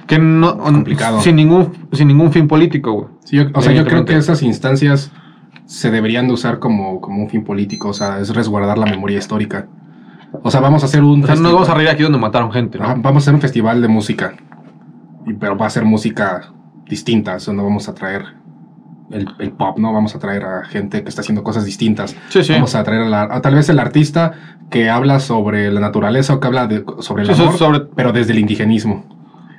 Que 0.08 0.20
no... 0.20 0.58
complicado. 0.58 1.20
Sin 1.22 1.36
ningún, 1.36 1.74
sin 1.94 2.08
ningún 2.08 2.32
fin 2.32 2.48
político, 2.48 2.92
güey. 2.94 3.08
sí, 3.24 3.38
yo- 3.38 3.46
o 3.54 3.62
sea, 3.62 3.74
yo 3.74 3.86
creo 3.86 4.06
que 4.06 4.16
esas 4.16 4.42
instancias 4.44 5.12
se 5.66 5.90
deberían 5.90 6.28
de 6.28 6.34
usar 6.34 6.60
como, 6.60 7.02
como 7.02 7.24
un 7.24 7.30
fin 7.30 7.44
político. 7.44 7.90
O 7.90 7.94
sea, 7.94 8.20
es 8.20 8.34
resguardar 8.36 8.78
la 8.78 8.86
memoria 8.86 9.18
histórica. 9.18 9.68
O 10.44 10.52
sea, 10.52 10.60
vamos 10.60 10.84
a 10.84 10.86
hacer 10.88 11.02
un. 11.04 11.24
O 11.24 11.28
sea, 11.28 11.36
no 11.36 11.54
vamos 11.54 11.70
a 11.70 11.74
reír 11.74 11.90
aquí 11.90 12.04
donde 12.04 12.20
mataron 12.20 12.52
gente, 12.52 12.78
¿no? 12.78 12.84
Ajá, 12.86 12.96
vamos 12.98 13.22
a 13.22 13.26
hacer 13.26 13.34
un 13.36 13.42
festival 13.42 13.82
de 13.82 13.88
música. 13.88 14.34
Y- 15.26 15.34
pero 15.34 15.58
va 15.58 15.66
a 15.68 15.70
ser 15.70 15.86
música 15.86 16.52
distinta. 16.88 17.36
O 17.36 17.40
sea, 17.40 17.54
no 17.54 17.64
vamos 17.64 17.88
a 17.90 17.96
traer 17.96 18.26
el, 19.10 19.28
el 19.40 19.52
pop, 19.54 19.80
¿no? 19.80 19.92
Vamos 19.94 20.14
a 20.16 20.20
traer 20.20 20.44
a 20.44 20.66
gente 20.66 21.02
que 21.04 21.10
está 21.10 21.22
haciendo 21.22 21.42
cosas 21.44 21.66
distintas. 21.66 22.16
Sí, 22.30 22.44
sí. 22.44 22.54
Vamos 22.54 22.76
a 22.76 22.84
traer 22.84 23.04
a, 23.04 23.10
la- 23.10 23.24
a 23.32 23.42
tal 23.42 23.56
vez 23.56 23.70
el 23.70 23.80
artista 23.80 24.34
que 24.70 24.90
habla 24.90 25.20
sobre 25.20 25.72
la 25.72 25.80
naturaleza 25.80 26.36
o 26.36 26.40
que 26.40 26.48
habla 26.48 26.68
de- 26.68 26.84
sobre 27.00 27.24
el 27.24 27.34
Sí, 27.34 27.42
amor, 27.42 27.58
sobre- 27.58 27.80
pero 27.96 28.12
desde 28.12 28.34
el 28.34 28.40
indigenismo. 28.40 29.06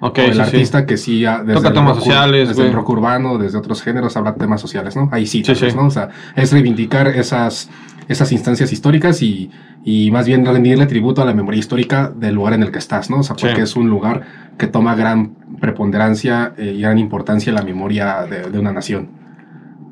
Ok, 0.01 0.19
o 0.19 0.23
el 0.23 0.29
sí, 0.29 0.35
sí. 0.35 0.41
artista 0.41 0.87
que 0.87 0.97
sí 0.97 1.21
desde 1.23 1.55
Toca 1.55 1.73
temas 1.73 1.97
sociales, 1.97 2.49
desde 2.49 2.67
el 2.67 2.73
rock 2.73 2.91
urbano, 2.91 3.39
desde 3.39 3.57
otros 3.59 3.81
géneros 3.83 4.17
habla 4.17 4.35
temas 4.35 4.61
sociales, 4.61 4.95
¿no? 4.97 5.09
Ahí 5.13 5.27
sí, 5.27 5.43
Sí, 5.45 5.55
sí. 5.55 5.69
¿no? 5.75 5.87
O 5.87 5.91
sea, 5.91 6.09
es 6.35 6.53
reivindicar 6.53 7.09
esas 7.09 7.71
esas 8.09 8.31
instancias 8.31 8.73
históricas 8.73 9.21
y, 9.21 9.51
y 9.85 10.13
más 10.13 10.27
bien 10.29 10.47
rendirle 10.47 10.87
tributo 10.87 11.23
a 11.23 11.25
la 11.25 11.35
memoria 11.35 11.59
histórica 11.59 12.13
del 12.15 12.37
lugar 12.37 12.53
en 12.53 12.63
el 12.63 12.71
que 12.71 12.79
estás, 12.79 13.11
¿no? 13.11 13.19
O 13.19 13.23
sea, 13.25 13.35
porque 13.35 13.57
Sí. 13.57 13.63
es 13.63 13.75
un 13.75 13.89
lugar 13.91 14.23
que 14.59 14.69
toma 14.69 14.95
gran 14.95 15.33
preponderancia 15.61 16.53
eh, 16.57 16.75
y 16.77 16.83
gran 16.83 16.99
importancia 16.99 17.51
en 17.51 17.57
la 17.57 17.63
memoria 17.63 18.25
de, 18.31 18.49
de 18.51 18.59
una 18.61 18.71
nación. 18.73 19.09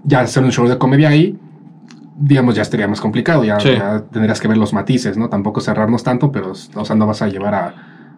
Ya 0.05 0.21
hacer 0.21 0.45
un 0.45 0.53
show 0.53 0.69
de 0.69 0.79
comedia 0.79 1.09
ahí, 1.09 1.37
digamos, 2.17 2.55
ya 2.55 2.63
estaría 2.63 2.87
más 2.87 3.01
complicado, 3.01 3.43
ya, 3.45 3.59
Sí. 3.59 3.71
ya 3.77 4.05
tendrías 4.13 4.41
que 4.41 4.47
ver 4.47 4.59
los 4.59 4.73
matices, 4.73 5.17
¿no? 5.17 5.29
Tampoco 5.29 5.61
cerrarnos 5.61 6.05
tanto, 6.05 6.31
pero, 6.31 6.53
o 6.53 6.85
sea, 6.85 6.95
no 6.95 7.07
vas 7.09 7.21
a 7.23 7.27
llevar 7.27 7.55
a, 7.57 7.75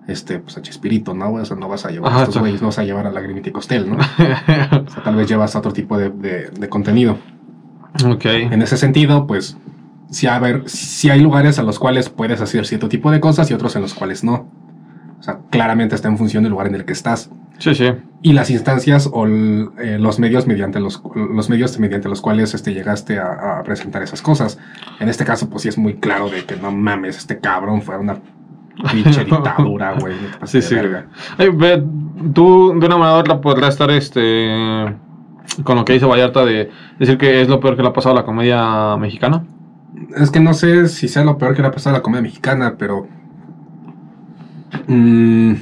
este, 0.09 0.39
pues 0.39 0.57
a 0.57 0.63
Chespirito, 0.63 1.15
¿no? 1.15 1.33
O 1.33 1.45
sea, 1.45 1.57
no 1.57 1.69
vas 1.69 1.85
a 1.87 1.91
llevar 1.91 2.11
Ajá, 2.13 2.21
a 2.21 2.25
estos 2.25 2.39
güeyes, 2.39 2.61
no 2.63 2.69
vas 2.69 2.79
a 2.79 2.85
llevar 2.85 3.07
a 3.07 3.11
Lagrimita 3.11 3.49
y 3.49 3.53
Costel, 3.53 3.89
¿no? 3.91 3.97
O 4.87 4.91
sea, 4.91 5.03
tal 5.05 5.17
vez 5.17 5.29
llevas 5.29 5.55
a 5.57 5.59
otro 5.59 5.73
tipo 5.73 5.99
de, 5.99 6.11
de- 6.11 6.51
de 6.51 6.69
contenido. 6.69 7.19
ok. 8.05 8.25
En 8.27 8.63
ese 8.63 8.77
sentido, 8.77 9.27
pues, 9.27 9.57
sí, 10.11 10.27
a 10.27 10.39
ver, 10.39 10.63
sí 10.67 11.11
hay 11.11 11.21
lugares 11.21 11.59
a 11.59 11.63
los 11.63 11.79
cuales 11.79 12.09
puedes 12.09 12.41
hacer 12.41 12.67
cierto 12.67 12.89
tipo 12.89 13.11
de 13.11 13.21
cosas 13.21 13.51
y 13.51 13.55
otros 13.55 13.75
en 13.77 13.83
los 13.83 13.95
cuales 13.95 14.23
no. 14.25 14.49
O 15.19 15.23
sea, 15.23 15.39
claramente 15.51 15.95
está 15.95 16.09
en 16.09 16.19
función 16.19 16.43
del 16.45 16.51
lugar 16.53 16.67
en 16.69 16.75
el 16.77 16.85
que 16.85 16.93
estás. 16.93 17.31
Sí, 17.59 17.75
sí. 17.75 17.87
Y 18.21 18.35
las 18.35 18.51
instancias 18.51 19.09
o 19.11 19.25
el- 19.25 19.71
eh, 19.79 19.97
los 19.99 20.19
medios 20.19 20.47
mediante 20.47 20.79
los, 20.79 21.03
los 21.15 21.49
medios 21.49 21.79
mediante 21.79 22.09
los 22.09 22.21
cuales 22.21 22.53
este, 22.55 22.75
llegaste 22.75 23.19
a, 23.19 23.59
a 23.59 23.63
presentar 23.63 24.03
esas 24.03 24.21
cosas. 24.21 24.59
En 25.01 25.09
este 25.09 25.25
caso, 25.25 25.49
pues 25.49 25.63
sí 25.63 25.69
es 25.71 25.79
muy 25.79 25.95
claro 25.95 26.29
de 26.29 26.45
que 26.45 26.57
no 26.57 26.71
mames, 26.71 27.17
este 27.17 27.39
cabrón 27.39 27.81
fue 27.81 27.97
una 27.97 28.19
pinche 28.93 29.25
dictadura, 29.25 29.95
güey. 29.99 30.15
Sí, 30.45 30.63
sí. 30.63 30.77
Ay, 31.39 31.49
ve, 31.49 31.83
tú 32.35 32.75
de 32.79 32.87
una 32.87 32.97
manera 32.97 33.17
u 33.17 33.21
otra 33.21 33.41
podrás 33.41 33.71
estar 33.71 33.91
este 33.91 34.95
con 35.65 35.77
lo 35.77 35.85
que 35.85 35.95
dice 35.95 36.07
Vallarta 36.07 36.45
de 36.45 36.71
decir 36.99 37.19
que 37.19 37.41
es 37.41 37.49
lo 37.49 37.61
peor 37.61 37.77
que 37.77 37.83
le 37.83 37.89
ha 37.89 37.93
pasado 37.93 38.15
a 38.15 38.21
la 38.21 38.27
comedia 38.27 38.97
mexicana. 38.97 39.45
Es 40.17 40.31
que 40.31 40.41
no 40.41 40.55
sé 40.55 40.89
si 40.89 41.09
sea 41.09 41.25
lo 41.25 41.39
peor 41.39 41.55
que 41.55 41.63
le 41.63 41.69
ha 41.69 41.73
pasado 41.73 41.97
a 41.97 41.99
la 41.99 42.03
comedia 42.03 42.23
mexicana, 42.23 42.75
pero. 42.79 43.07
mm, 44.87 45.55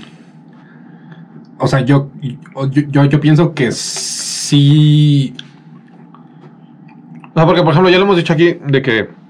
o 1.59 1.67
sea, 1.67 1.81
yo, 1.81 2.11
yo, 2.21 2.85
yo, 2.91 3.05
yo 3.05 3.21
pienso 3.21 3.55
que 3.55 3.71
sí. 3.73 5.35
O 7.31 7.35
sea, 7.35 7.47
porque 7.47 7.63
por 7.63 7.73
ejemplo 7.73 7.91
ya 7.91 7.99
lo 7.99 8.05
hemos 8.05 8.17
dicho 8.17 8.33
aquí 8.33 8.59
de 8.67 8.83
que 8.83 9.24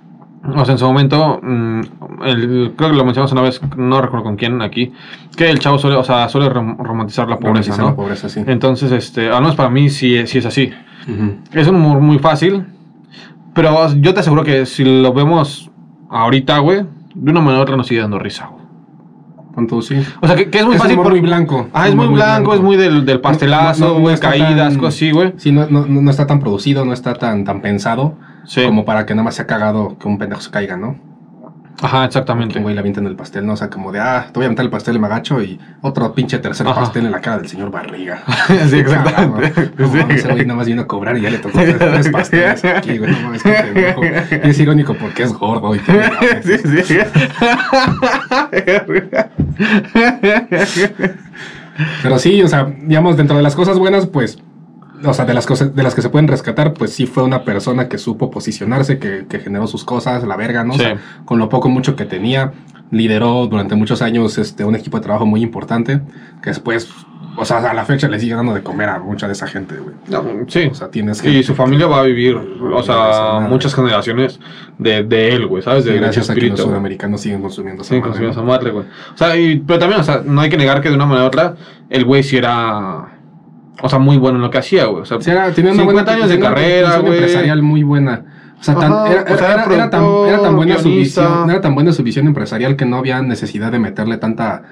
o 0.47 0.65
sea, 0.65 0.73
en 0.73 0.79
su 0.79 0.85
momento 0.87 1.41
mm, 1.43 1.81
el- 2.25 2.73
creo 2.77 2.91
que 2.91 2.97
lo 2.97 3.05
mencionamos 3.05 3.33
una 3.33 3.43
vez, 3.43 3.61
no 3.77 4.01
recuerdo 4.01 4.25
con 4.25 4.37
quién 4.37 4.61
aquí, 4.63 4.93
que 5.37 5.49
el 5.51 5.59
chavo 5.59 5.79
suele, 5.79 5.97
o 5.97 6.05
sea, 6.05 6.29
suele 6.29 6.49
rom- 6.51 6.77
romantizar 6.79 7.29
la 7.29 7.37
pobreza, 7.39 7.71
romantizar 7.73 7.79
¿no? 7.81 7.87
la 7.91 7.97
pobreza, 7.97 8.29
sí. 8.29 8.43
Entonces, 8.47 8.93
este, 8.93 9.29
al 9.31 9.41
menos 9.43 9.57
para 9.57 9.71
mí 9.71 9.89
sí, 9.91 10.15
es- 10.17 10.31
sí 10.31 10.39
es 10.39 10.47
así. 10.47 10.71
Es 11.53 11.69
un 11.69 11.77
humor 11.77 12.01
muy 12.01 12.19
fácil, 12.19 12.65
pero 13.55 13.93
yo 13.95 14.15
te 14.15 14.21
aseguro 14.21 14.43
que 14.45 14.67
si 14.67 14.85
lo 15.03 15.13
vemos 15.13 15.71
ahorita, 16.11 16.59
güey, 16.59 16.85
de 17.15 17.31
una 17.31 17.41
manera 17.41 17.61
u 17.61 17.63
otra 17.63 17.77
nos 17.77 17.87
sigue 17.87 18.01
dando 18.01 18.19
risa, 18.19 18.47
güey. 18.51 18.65
Tú, 19.69 19.83
sí. 19.83 19.95
O 20.21 20.27
sea, 20.27 20.35
que, 20.35 20.51
que 20.51 20.59
es 20.59 20.65
muy 20.67 20.75
Es 20.75 20.81
fácil. 20.81 20.95
humor 20.95 21.05
por- 21.05 21.13
muy 21.13 21.21
blanco. 21.21 21.69
Ah, 21.73 21.89
es 21.89 21.95
muy 21.95 22.07
blanco, 22.09 22.17
blanco. 22.51 22.55
es 22.55 22.61
muy 22.61 22.77
del, 22.77 23.07
del 23.07 23.21
pastelazo, 23.21 23.81
No, 23.85 23.89
no, 23.89 23.95
no 23.95 24.01
güey, 24.01 24.19
caídas, 24.19 24.57
tan- 24.73 24.79
cosas 24.81 24.95
así, 24.97 25.11
güey. 25.13 25.33
Sí, 25.37 25.53
no, 25.53 25.67
no, 25.71 25.87
no 25.87 26.11
está 26.11 26.27
tan 26.27 26.41
producido, 26.41 26.85
no 26.85 26.93
está 26.93 27.15
tan, 27.15 27.45
tan 27.45 27.61
pensado 27.61 28.15
Sí. 28.47 28.65
como 28.65 28.85
para 28.85 29.07
que 29.07 29.15
nada 29.15 29.25
más 29.25 29.35
se 29.37 29.43
ha 29.43 29.47
cagado 29.47 29.97
que 29.99 30.07
un 30.09 30.19
pendejo 30.19 30.41
se 30.43 30.51
caiga, 30.51 30.77
¿no? 30.77 30.97
Ajá, 31.83 32.03
Que 32.03 32.07
exactamente. 32.07 32.59
un 32.59 32.63
güey 32.63 32.75
le 32.75 32.81
avienten 32.81 33.05
el 33.07 33.17
pastel, 33.17 33.45
¿no? 33.45 33.55
O 33.55 33.57
sea, 33.57 33.69
como 33.69 33.91
de, 33.91 33.99
ah, 33.99 34.27
te 34.29 34.35
voy 34.35 34.45
a 34.45 34.47
aventar 34.47 34.65
el 34.65 34.71
pastel 34.71 35.01
me 35.01 35.07
agacho 35.09 35.43
y 35.43 35.59
otro 35.83 36.15
pinche 36.15 36.39
tercer 36.39 36.69
Ajá. 36.69 36.81
pastel 36.83 37.05
en 37.07 37.11
la 37.11 37.21
cara 37.21 37.39
del 37.39 37.49
señor 37.49 37.73
Barriga. 37.73 38.23
sí, 38.71 38.79
exactamente. 38.79 39.73
No, 39.77 39.91
Sí. 39.93 39.99
ese 40.11 40.29
güey 40.33 40.47
nada 40.47 40.57
más 40.59 40.67
vino 40.69 40.83
a 40.83 40.87
cobrar 40.87 41.19
y 41.19 41.23
ya 41.23 41.31
le 41.31 41.39
tocó 41.39 41.59
tres, 41.59 42.09
pasteles 42.11 42.65
aquí, 42.65 42.97
güey. 42.99 43.11
No 43.11 43.21
mames, 43.23 43.43
qué 43.43 43.51
pendejo. 43.53 44.03
Y 44.05 44.51
es 44.51 44.59
irónico 44.61 44.95
porque 44.95 45.25
es 45.25 45.33
gordo 45.33 45.75
y 45.75 45.81
tiene. 45.81 46.03
Sí, 46.43 46.85
sí. 46.85 46.99
Pero 52.03 52.19
sí, 52.19 52.43
o 52.43 52.49
sea, 52.49 52.73
digamos, 52.83 53.17
dentro 53.17 53.37
de 53.37 53.43
las 53.43 53.57
cosas 53.57 53.79
buenas, 53.79 54.07
pues, 54.07 54.39
o 55.05 55.15
sea, 55.15 55.25
de 55.25 55.35
las 55.35 55.47
cosas 55.47 55.75
de 55.75 55.83
las 55.83 55.95
que 55.95 56.03
se 56.03 56.09
pueden 56.09 56.29
rescatar, 56.29 56.73
pues 56.75 56.93
sí 56.93 57.07
fue 57.07 57.23
una 57.23 57.45
persona 57.45 57.89
que 57.89 57.99
supo 57.99 58.31
posicionarse, 58.31 58.99
que, 58.99 59.27
que 59.29 59.39
generó 59.41 59.67
sus 59.67 59.85
cosas, 59.85 60.25
la 60.25 60.37
verga, 60.37 60.65
¿no? 60.65 60.75
O 60.75 60.77
Sí. 60.77 60.83
sea, 60.85 60.99
con 61.25 61.39
lo 61.39 61.49
poco 61.49 61.69
mucho 61.69 61.97
que 61.97 62.05
tenía, 62.05 62.53
lideró 62.91 63.47
durante 63.47 63.75
muchos 63.75 64.03
años 64.03 64.39
este, 64.39 64.65
un 64.65 64.77
equipo 64.77 64.99
de 64.99 65.03
trabajo 65.05 65.27
muy 65.27 65.43
importante, 65.43 66.01
que 66.43 66.51
después, 66.51 66.89
o 67.37 67.45
sea, 67.45 67.59
a 67.59 67.75
la 67.75 67.85
fecha 67.85 68.07
le 68.09 68.21
sigue 68.21 68.35
dando 68.35 68.55
de 68.55 68.63
comer 68.63 68.89
a 68.89 68.99
mucha 69.01 69.27
de 69.27 69.33
esa 69.33 69.47
gente, 69.49 69.75
güey. 69.77 69.95
No, 70.09 70.23
sí. 70.47 70.69
O 70.71 70.75
sea, 70.75 70.89
tienes 70.89 71.21
que... 71.21 71.31
Y 71.31 71.43
su 71.43 71.55
familia 71.55 71.87
va 71.89 72.01
a 72.01 72.03
vivir, 72.05 72.37
o 72.37 72.83
sea, 72.83 73.41
muchas 73.49 73.75
generaciones 73.75 74.39
de, 74.79 75.03
de 75.03 75.31
él, 75.35 75.47
güey, 75.47 75.63
¿sabes? 75.63 75.83
Sí, 75.83 75.89
De, 75.91 75.95
de 75.97 76.01
gracias 76.03 76.31
a 76.31 76.35
que 76.35 76.43
los 76.49 76.61
sudamericanos 76.61 77.21
siguen 77.21 77.41
consumiendo 77.41 77.83
esa 77.83 77.89
Sí, 77.89 77.95
madre, 77.97 78.07
consiguió 78.09 78.29
¿no? 78.29 78.33
esa 78.33 78.43
madre, 78.43 78.71
güey. 78.71 78.85
O 79.15 79.17
sea, 79.19 79.37
y- 79.37 79.57
pero 79.67 79.79
también, 79.81 80.01
o 80.01 80.05
sea, 80.05 80.23
no 80.25 80.41
hay 80.41 80.51
que 80.51 80.57
negar 80.57 80.81
que 80.81 80.89
de 80.91 80.95
una 80.95 81.07
manera 81.07 81.25
u 81.25 81.29
otra, 81.29 81.57
el 81.91 82.05
güey 82.05 82.23
sí 82.23 82.37
era, 82.37 83.14
o 83.83 83.89
sea, 83.89 83.99
muy 83.99 84.17
bueno 84.19 84.37
en 84.37 84.43
lo 84.43 84.51
que 84.51 84.59
hacía, 84.59 84.87
güey. 84.87 85.03
O 85.03 85.05
sea, 85.05 85.21
Sí, 85.21 85.31
era- 85.31 85.51
tenía 85.53 85.73
una 85.73 85.83
50 85.83 86.03
buena 86.13 86.13
años 86.25 86.29
de 86.31 86.39
carrera, 86.41 86.87
visión 86.89 87.03
güey. 87.07 87.19
empresarial 87.19 87.63
muy 87.63 87.83
buena. 87.83 88.25
O 88.61 88.63
sea, 88.65 88.75
tan- 88.77 88.93
Ajá, 88.93 89.13
era, 89.13 89.23
o 89.23 89.37
sea, 89.37 89.37
era- 89.37 89.57
tan, 89.57 89.65
productor, 90.01 90.29
era 90.29 90.41
tan 90.43 90.57
buena 90.57 90.79
su 90.79 90.89
visión, 90.89 91.51
era 91.51 91.61
tan 91.61 91.75
buena 91.75 91.93
su 91.93 92.03
visión 92.03 92.27
empresarial 92.27 92.77
que 92.77 92.87
no 92.87 92.97
había 92.97 93.21
necesidad 93.21 93.73
de 93.73 93.79
meterle 93.79 94.17
tanta, 94.17 94.63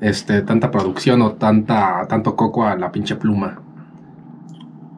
este, 0.00 0.42
tanta 0.42 0.70
producción 0.70 1.20
o 1.22 1.32
tanta, 1.32 2.06
tanto 2.08 2.34
coco 2.34 2.66
a 2.66 2.76
la 2.76 2.90
pinche 2.92 3.16
pluma. 3.16 3.60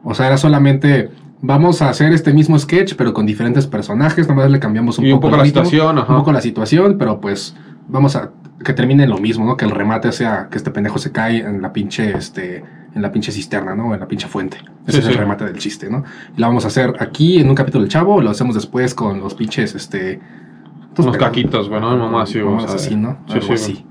O 0.03 0.13
sea, 0.13 0.27
era 0.27 0.37
solamente 0.37 1.09
vamos 1.41 1.81
a 1.81 1.89
hacer 1.89 2.13
este 2.13 2.33
mismo 2.33 2.57
sketch, 2.57 2.95
pero 2.95 3.13
con 3.13 3.25
diferentes 3.25 3.67
personajes, 3.67 4.27
nada 4.27 4.41
más 4.43 4.51
le 4.51 4.59
cambiamos 4.59 4.97
un 4.99 5.05
Y 5.05 5.11
un 5.11 5.19
poco, 5.19 5.27
poco 5.31 5.35
el 5.35 5.37
la 5.39 5.43
ritmo, 5.43 5.65
situación, 5.65 5.97
ajá. 5.99 6.13
un 6.13 6.19
poco 6.19 6.31
la 6.31 6.41
situación, 6.41 6.97
pero 6.97 7.19
pues 7.19 7.55
vamos 7.87 8.15
a 8.15 8.31
que 8.63 8.73
termine 8.73 9.03
en 9.03 9.09
lo 9.09 9.17
mismo, 9.17 9.45
¿no? 9.45 9.57
Que 9.57 9.65
el 9.65 9.71
remate 9.71 10.11
sea 10.11 10.47
que 10.49 10.57
este 10.57 10.71
pendejo 10.71 10.97
se 10.97 11.11
cae 11.11 11.39
en 11.39 11.61
la 11.61 11.73
pinche, 11.73 12.17
este, 12.17 12.63
en 12.95 13.01
la 13.01 13.11
pinche 13.11 13.31
cisterna, 13.31 13.75
¿no? 13.75 13.93
En 13.93 13.99
la 13.99 14.07
pinche 14.07 14.27
fuente. 14.27 14.57
Ese 14.87 14.93
Sí, 14.93 14.97
es 14.99 15.05
sí. 15.05 15.11
el 15.11 15.17
remate 15.17 15.45
del 15.45 15.57
chiste, 15.57 15.89
¿no? 15.89 16.03
Y 16.35 16.39
lo 16.41 16.47
vamos 16.47 16.63
a 16.63 16.69
hacer 16.69 16.93
aquí 16.99 17.39
en 17.39 17.49
un 17.49 17.55
capítulo 17.55 17.83
del 17.83 17.91
Chavo, 17.91 18.15
o 18.15 18.21
lo 18.21 18.29
hacemos 18.31 18.55
después 18.55 18.95
con 18.95 19.19
los 19.19 19.33
pinches, 19.35 19.75
este... 19.75 20.13
estos 20.13 21.05
Unos 21.05 21.17
pendejos. 21.17 21.19
caquitos, 21.27 21.69
güey, 21.69 21.81
¿no? 21.81 21.95
Mamá, 21.97 22.25
sí, 22.25 22.39
Mamadas 22.39 22.65
vamos 22.67 22.81
así, 22.81 22.95
¿no? 22.95 23.17
Sí, 23.27 23.33
Algo 23.33 23.47
sí, 23.47 23.53
así. 23.53 23.85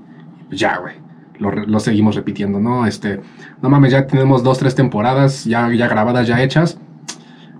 Ya, 0.51 0.77
güey. 0.79 0.95
Lo, 1.37 1.51
lo 1.51 1.79
seguimos 1.79 2.15
repitiendo, 2.15 2.59
¿no? 2.59 2.87
Este, 2.87 3.19
no 3.61 3.69
mames, 3.69 3.91
ya 3.91 4.07
tenemos 4.07 4.41
dos, 4.43 4.57
tres 4.57 4.73
temporadas 4.73 5.45
ya, 5.45 5.71
ya 5.73 5.87
grabadas, 5.87 6.27
ya 6.27 6.41
hechas. 6.41 6.79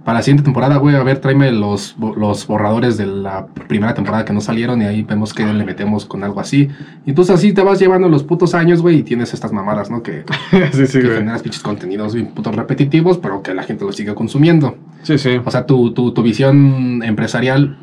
Para 0.05 0.19
la 0.19 0.23
siguiente 0.23 0.43
temporada, 0.43 0.77
güey, 0.77 0.95
a 0.95 1.01
ver, 1.01 1.17
tráeme 1.19 1.51
los, 1.51 1.95
los 2.15 2.45
borradores 2.45 2.95
de 2.95 3.07
la 3.07 3.47
primera 3.47 3.95
temporada 3.95 4.23
que 4.23 4.33
no 4.33 4.39
salieron 4.39 4.79
y 4.81 4.85
ahí 4.85 5.01
vemos 5.01 5.33
que 5.33 5.43
le 5.43 5.65
metemos 5.65 6.05
con 6.05 6.23
algo 6.23 6.39
así. 6.39 6.69
Y 7.07 7.09
entonces 7.09 7.33
así 7.35 7.53
te 7.53 7.63
vas 7.63 7.79
llevando 7.79 8.07
los 8.07 8.23
putos 8.23 8.53
años, 8.53 8.83
güey, 8.83 8.97
y 8.99 9.03
tienes 9.03 9.33
estas 9.33 9.51
mamadas, 9.51 9.89
¿no? 9.89 10.03
Que, 10.03 10.23
sí, 10.73 10.85
sí, 10.85 10.99
que 10.99 11.05
güey. 11.05 11.17
generas 11.17 11.41
pinches 11.41 11.63
contenidos 11.63 12.13
bien 12.13 12.27
putos 12.27 12.55
repetitivos, 12.55 13.17
pero 13.17 13.41
que 13.41 13.55
la 13.55 13.63
gente 13.63 13.83
los 13.83 13.95
sigue 13.95 14.13
consumiendo. 14.13 14.77
Sí, 15.01 15.17
sí. 15.17 15.37
O 15.43 15.49
sea, 15.49 15.65
tu, 15.65 15.91
tu, 15.91 16.11
tu 16.13 16.21
visión 16.21 17.01
empresarial 17.03 17.79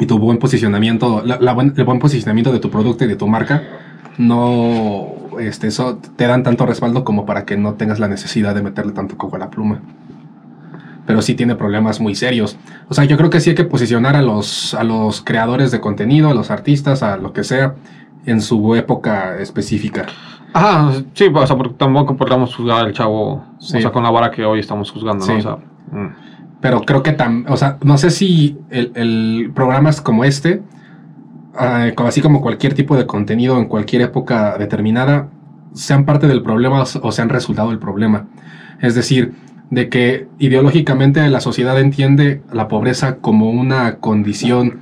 y 0.00 0.06
tu 0.06 0.18
buen 0.18 0.38
posicionamiento, 0.38 1.22
la, 1.24 1.38
la 1.40 1.54
buen- 1.54 1.72
el 1.76 1.84
buen 1.84 2.00
posicionamiento 2.00 2.52
de 2.52 2.58
tu 2.58 2.68
producto 2.68 3.04
y 3.04 3.08
de 3.08 3.14
tu 3.14 3.28
marca, 3.28 3.62
no 4.18 5.06
este, 5.40 5.68
eso 5.68 5.98
te 6.16 6.26
dan 6.26 6.42
tanto 6.42 6.66
respaldo 6.66 7.04
como 7.04 7.26
para 7.26 7.44
que 7.44 7.56
no 7.56 7.74
tengas 7.74 7.98
la 8.00 8.08
necesidad 8.08 8.54
de 8.54 8.62
meterle 8.62 8.92
tanto 8.92 9.16
coco 9.16 9.36
a 9.36 9.38
la 9.38 9.50
pluma. 9.50 9.80
Pero 11.12 11.20
sí 11.20 11.34
tiene 11.34 11.56
problemas 11.56 12.00
muy 12.00 12.14
serios. 12.14 12.56
O 12.88 12.94
sea, 12.94 13.04
yo 13.04 13.18
creo 13.18 13.28
que 13.28 13.38
sí 13.38 13.50
hay 13.50 13.54
que 13.54 13.64
posicionar 13.64 14.16
a 14.16 14.22
los, 14.22 14.72
a 14.72 14.82
los 14.82 15.20
creadores 15.20 15.70
de 15.70 15.78
contenido, 15.78 16.30
a 16.30 16.32
los 16.32 16.50
artistas, 16.50 17.02
a 17.02 17.18
lo 17.18 17.34
que 17.34 17.44
sea, 17.44 17.74
en 18.24 18.40
su 18.40 18.74
época 18.76 19.36
específica. 19.38 20.06
Ajá, 20.54 20.90
sí, 21.12 21.26
o 21.30 21.46
sea, 21.46 21.54
porque 21.54 21.74
tampoco 21.74 22.16
podemos 22.16 22.56
juzgar 22.56 22.86
al 22.86 22.94
chavo, 22.94 23.44
Sí. 23.58 23.76
o 23.76 23.80
sea, 23.82 23.92
con 23.92 24.02
la 24.04 24.10
vara 24.10 24.30
que 24.30 24.42
hoy 24.42 24.60
estamos 24.60 24.90
juzgando, 24.90 25.26
¿no? 25.26 25.32
Sí. 25.34 25.38
O 25.38 25.42
sea, 25.42 25.56
mm. 25.90 26.14
Pero 26.62 26.80
creo 26.80 27.02
que 27.02 27.12
tam, 27.12 27.44
o 27.46 27.58
sea, 27.58 27.76
no 27.82 27.98
sé 27.98 28.08
si 28.08 28.56
el, 28.70 28.92
el 28.94 29.50
programas 29.54 30.00
como 30.00 30.24
este, 30.24 30.62
ah, 31.54 31.88
así 32.06 32.22
como 32.22 32.40
cualquier 32.40 32.72
tipo 32.72 32.96
de 32.96 33.04
contenido 33.04 33.58
en 33.58 33.66
cualquier 33.66 34.00
época 34.00 34.56
determinada, 34.56 35.28
sean 35.74 36.06
parte 36.06 36.26
del 36.26 36.42
problema 36.42 36.84
o 37.02 37.12
sean 37.12 37.28
resultado 37.28 37.68
del 37.68 37.78
problema. 37.78 38.28
Es 38.80 38.94
decir, 38.94 39.34
de 39.72 39.88
que 39.88 40.28
ideológicamente 40.38 41.26
la 41.30 41.40
sociedad 41.40 41.80
entiende 41.80 42.42
la 42.52 42.68
pobreza 42.68 43.16
como 43.16 43.48
una 43.48 43.96
condición 43.96 44.80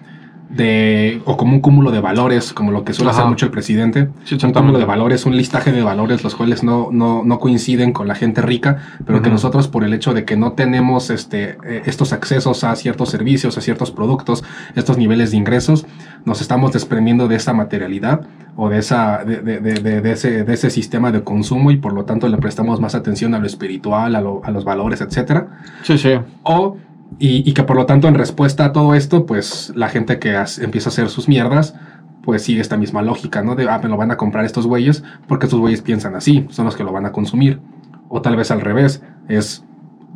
de, 0.49 1.23
o 1.27 1.37
como 1.37 1.55
un 1.55 1.61
cúmulo 1.61 1.93
de 1.93 2.01
valores, 2.01 2.53
como 2.53 2.73
lo 2.73 2.83
que 2.83 2.93
suele 2.93 3.11
Ajá. 3.11 3.21
hacer 3.21 3.31
mucho 3.31 3.47
el 3.47 3.53
presidente. 3.53 4.09
Sí, 4.25 4.37
un 4.43 4.53
cúmulo 4.53 4.81
de 4.81 4.85
valores, 4.85 5.25
un 5.27 5.37
listaje 5.37 5.71
de 5.71 5.83
valores, 5.83 6.25
los 6.25 6.35
cuales 6.35 6.65
no, 6.65 6.89
no, 6.91 7.23
no 7.25 7.39
coinciden 7.39 7.93
con 7.93 8.09
la 8.09 8.17
gente 8.17 8.43
rica, 8.43 8.79
pero 9.07 9.23
que 9.23 9.31
nosotros 9.31 9.69
por 9.69 9.85
el 9.85 9.95
hecho 9.95 10.13
de 10.13 10.25
que 10.25 10.37
no 10.37 10.53
tenemos 10.53 11.11
este, 11.11 11.57
eh, 11.65 11.83
estos 11.87 12.13
accesos 12.13 12.65
a 12.65 12.75
ciertos 12.75 13.11
servicios, 13.11 13.57
a 13.59 13.61
ciertos 13.61 13.93
productos, 13.93 14.43
estos 14.75 14.99
niveles 14.99 15.31
de 15.31 15.37
ingresos, 15.37 15.87
nos 16.25 16.41
estamos 16.41 16.73
desprendiendo 16.73 17.29
de 17.29 17.37
esa 17.37 17.53
materialidad 17.53 18.23
o 18.57 18.69
de, 18.69 18.79
esa, 18.79 19.25
de, 19.25 19.41
de- 19.41 19.61
de- 19.61 20.01
de- 20.01 20.13
ese, 20.13 20.45
de 20.45 20.53
ese 20.55 20.71
sistema 20.71 21.13
de 21.13 21.23
consumo 21.25 21.71
y 21.71 21.77
por 21.79 21.93
lo 21.93 22.05
tanto 22.05 22.29
le 22.29 22.37
prestamos 22.37 22.81
más 22.81 22.95
atención 22.95 23.35
a 23.35 23.39
lo 23.39 23.47
espiritual, 23.47 24.15
a, 24.17 24.21
lo- 24.21 24.41
a 24.45 24.51
los 24.51 24.65
valores, 24.65 25.01
etcétera 25.01 25.49
Sí, 25.83 25.97
sí. 25.99 26.11
o 26.43 26.77
y, 27.19 27.49
y 27.49 27.55
que 27.55 27.63
por 27.65 27.77
lo 27.77 27.87
tanto 27.87 28.07
en 28.09 28.15
respuesta 28.15 28.67
a 28.67 28.73
todo 28.73 28.95
esto, 28.95 29.27
pues 29.27 29.73
la 29.75 29.89
gente 29.89 30.19
que 30.19 30.37
empieza 30.61 30.89
a 30.89 30.93
hacer 30.93 31.09
sus 31.09 31.29
mierdas, 31.29 31.75
pues 32.23 32.43
sigue 32.43 32.61
esta 32.61 32.77
misma 32.77 33.03
lógica, 33.03 33.43
¿no? 33.43 33.57
De, 33.57 33.69
ah, 33.69 33.81
me 33.83 33.89
lo 33.89 33.97
van 33.97 34.11
a 34.11 34.17
comprar 34.17 34.45
estos 34.45 34.67
güeyes 34.67 35.03
porque 35.27 35.47
estos 35.47 35.59
güeyes 35.59 35.81
piensan 35.83 36.15
así, 36.15 36.47
son 36.51 36.67
los 36.67 36.77
que 36.77 36.85
lo 36.85 36.93
van 36.93 37.07
a 37.07 37.13
consumir. 37.13 37.61
O 38.09 38.21
tal 38.23 38.37
vez 38.37 38.51
al 38.51 38.61
revés, 38.61 39.03
es 39.29 39.65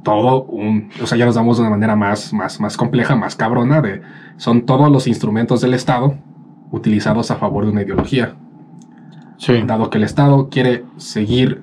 todo 0.04 0.44
un... 0.44 0.90
O 1.02 1.06
sea, 1.08 1.18
ya 1.18 1.26
nos 1.26 1.34
damos 1.34 1.56
de 1.56 1.62
una 1.62 1.70
manera 1.70 1.96
más, 1.96 2.32
más, 2.32 2.60
más 2.60 2.76
compleja, 2.76 3.16
más 3.16 3.34
cabrona, 3.34 3.80
de 3.80 4.02
son 4.36 4.66
todos 4.66 4.90
los 4.92 5.06
instrumentos 5.08 5.60
del 5.60 5.74
Estado 5.74 6.14
utilizados 6.70 7.30
a 7.32 7.36
favor 7.36 7.64
de 7.64 7.72
una 7.72 7.82
ideología 7.82 8.34
Sí. 9.36 9.62
dado 9.66 9.90
que 9.90 9.98
el 9.98 10.04
Estado 10.04 10.48
quiere 10.48 10.84
seguir 10.96 11.62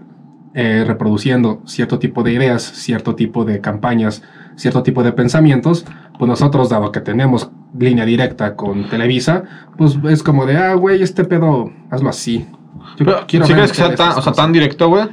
eh, 0.53 0.83
reproduciendo 0.85 1.61
cierto 1.65 1.97
tipo 1.99 2.23
de 2.23 2.33
ideas, 2.33 2.61
cierto 2.63 3.15
tipo 3.15 3.45
de 3.45 3.61
campañas, 3.61 4.21
cierto 4.57 4.83
tipo 4.83 5.01
de 5.03 5.13
pensamientos, 5.13 5.85
pues 6.19 6.27
nosotros, 6.27 6.69
dado 6.69 6.91
que 6.91 6.99
tenemos 6.99 7.49
línea 7.77 8.03
directa 8.05 8.55
con 8.57 8.89
Televisa, 8.89 9.43
pues 9.77 9.97
es 10.09 10.21
como 10.23 10.45
de, 10.45 10.57
ah, 10.57 10.73
güey, 10.75 11.01
este 11.01 11.23
pedo, 11.23 11.71
hazlo 11.89 12.09
así. 12.09 12.45
Yo 12.97 13.05
Pero, 13.05 13.19
¿Sí 13.29 13.37
ver 13.37 13.47
crees 13.53 13.71
que 13.71 13.77
sea 13.77 13.85
todas 13.85 13.97
tan, 13.97 14.09
estas 14.09 14.17
o 14.17 14.21
sea, 14.21 14.31
cosas". 14.31 14.35
tan 14.35 14.51
directo, 14.51 14.89
güey? 14.89 15.05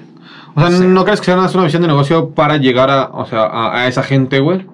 O 0.58 0.68
sea, 0.68 0.70
Sí. 0.78 0.84
¿no 0.86 1.04
crees 1.04 1.20
que 1.20 1.26
sea 1.26 1.36
una, 1.38 1.48
una 1.50 1.64
visión 1.64 1.82
de 1.82 1.88
negocio 1.88 2.30
para 2.30 2.56
llegar 2.56 2.90
a, 2.90 3.06
o 3.12 3.24
sea, 3.26 3.42
a, 3.44 3.80
a 3.82 3.88
esa 3.88 4.02
gente, 4.02 4.40
güey? 4.40 4.66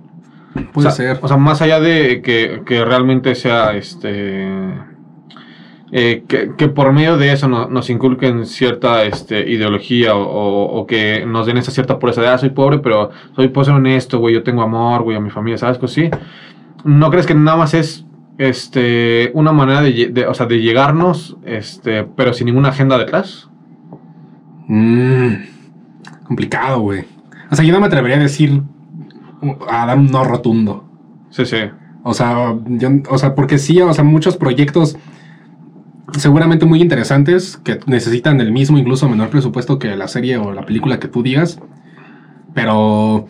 Puede 0.72 0.88
o 0.88 0.90
sea, 0.90 0.90
ser. 0.92 1.18
O 1.22 1.28
sea, 1.28 1.36
más 1.36 1.60
allá 1.62 1.80
de 1.80 2.22
que, 2.22 2.62
que 2.64 2.84
realmente 2.84 3.34
sea 3.34 3.74
este. 3.76 4.46
eh, 5.92 6.24
que, 6.26 6.52
que 6.56 6.68
por 6.68 6.92
medio 6.92 7.16
de 7.16 7.32
eso 7.32 7.46
no- 7.48 7.68
nos 7.68 7.88
inculquen 7.90 8.46
cierta 8.46 9.04
este, 9.04 9.48
ideología 9.50 10.14
o, 10.16 10.22
o- 10.22 10.80
o 10.80 10.86
que 10.86 11.24
nos 11.26 11.46
den 11.46 11.56
esa 11.58 11.70
cierta 11.70 11.98
pureza 11.98 12.20
de, 12.20 12.28
ah, 12.28 12.38
soy 12.38 12.50
pobre, 12.50 12.78
pero 12.78 13.10
soy, 13.36 13.48
puedo 13.48 13.64
ser 13.64 13.74
honesto, 13.74 14.18
güey, 14.18 14.34
yo 14.34 14.42
tengo 14.42 14.62
amor, 14.62 15.02
güey, 15.02 15.16
a 15.16 15.20
mi 15.20 15.30
familia, 15.30 15.58
¿sabes? 15.58 15.78
Pues 15.78 15.92
sí. 15.92 16.08
¿No 16.84 17.10
crees 17.10 17.26
que 17.26 17.34
nada 17.34 17.56
más 17.56 17.74
es 17.74 18.04
este, 18.38 19.30
una 19.34 19.52
manera 19.52 19.82
de, 19.82 20.26
o 20.28 20.34
sea, 20.34 20.46
de 20.46 20.60
llegarnos, 20.60 21.36
este, 21.44 22.04
pero 22.04 22.32
sin 22.32 22.46
ninguna 22.46 22.70
agenda 22.70 22.98
detrás? 22.98 23.48
Mm, 24.66 25.34
complicado, 26.24 26.80
güey. 26.80 27.04
O 27.50 27.56
sea, 27.56 27.64
yo 27.64 27.72
no 27.72 27.80
me 27.80 27.86
atrevería 27.86 28.16
a 28.16 28.20
decir, 28.20 28.62
a 29.68 29.86
dar 29.86 29.98
un 29.98 30.06
no 30.06 30.24
rotundo. 30.24 30.84
Sí, 31.30 31.44
sí. 31.46 31.56
O 32.02 32.14
sea, 32.14 32.56
yo- 32.66 32.90
o 33.10 33.18
sea, 33.18 33.34
porque 33.34 33.58
sí, 33.58 33.80
o 33.80 33.92
sea, 33.94 34.04
muchos 34.04 34.36
proyectos 34.36 34.96
seguramente 36.18 36.66
muy 36.66 36.80
interesantes 36.80 37.56
que 37.56 37.80
necesitan 37.86 38.40
el 38.40 38.52
mismo, 38.52 38.78
incluso 38.78 39.08
menor 39.08 39.30
presupuesto 39.30 39.78
que 39.78 39.96
la 39.96 40.06
serie 40.08 40.36
o 40.36 40.52
la 40.52 40.64
película 40.66 40.98
que 41.00 41.08
tú 41.08 41.22
digas, 41.22 41.60
pero 42.54 43.26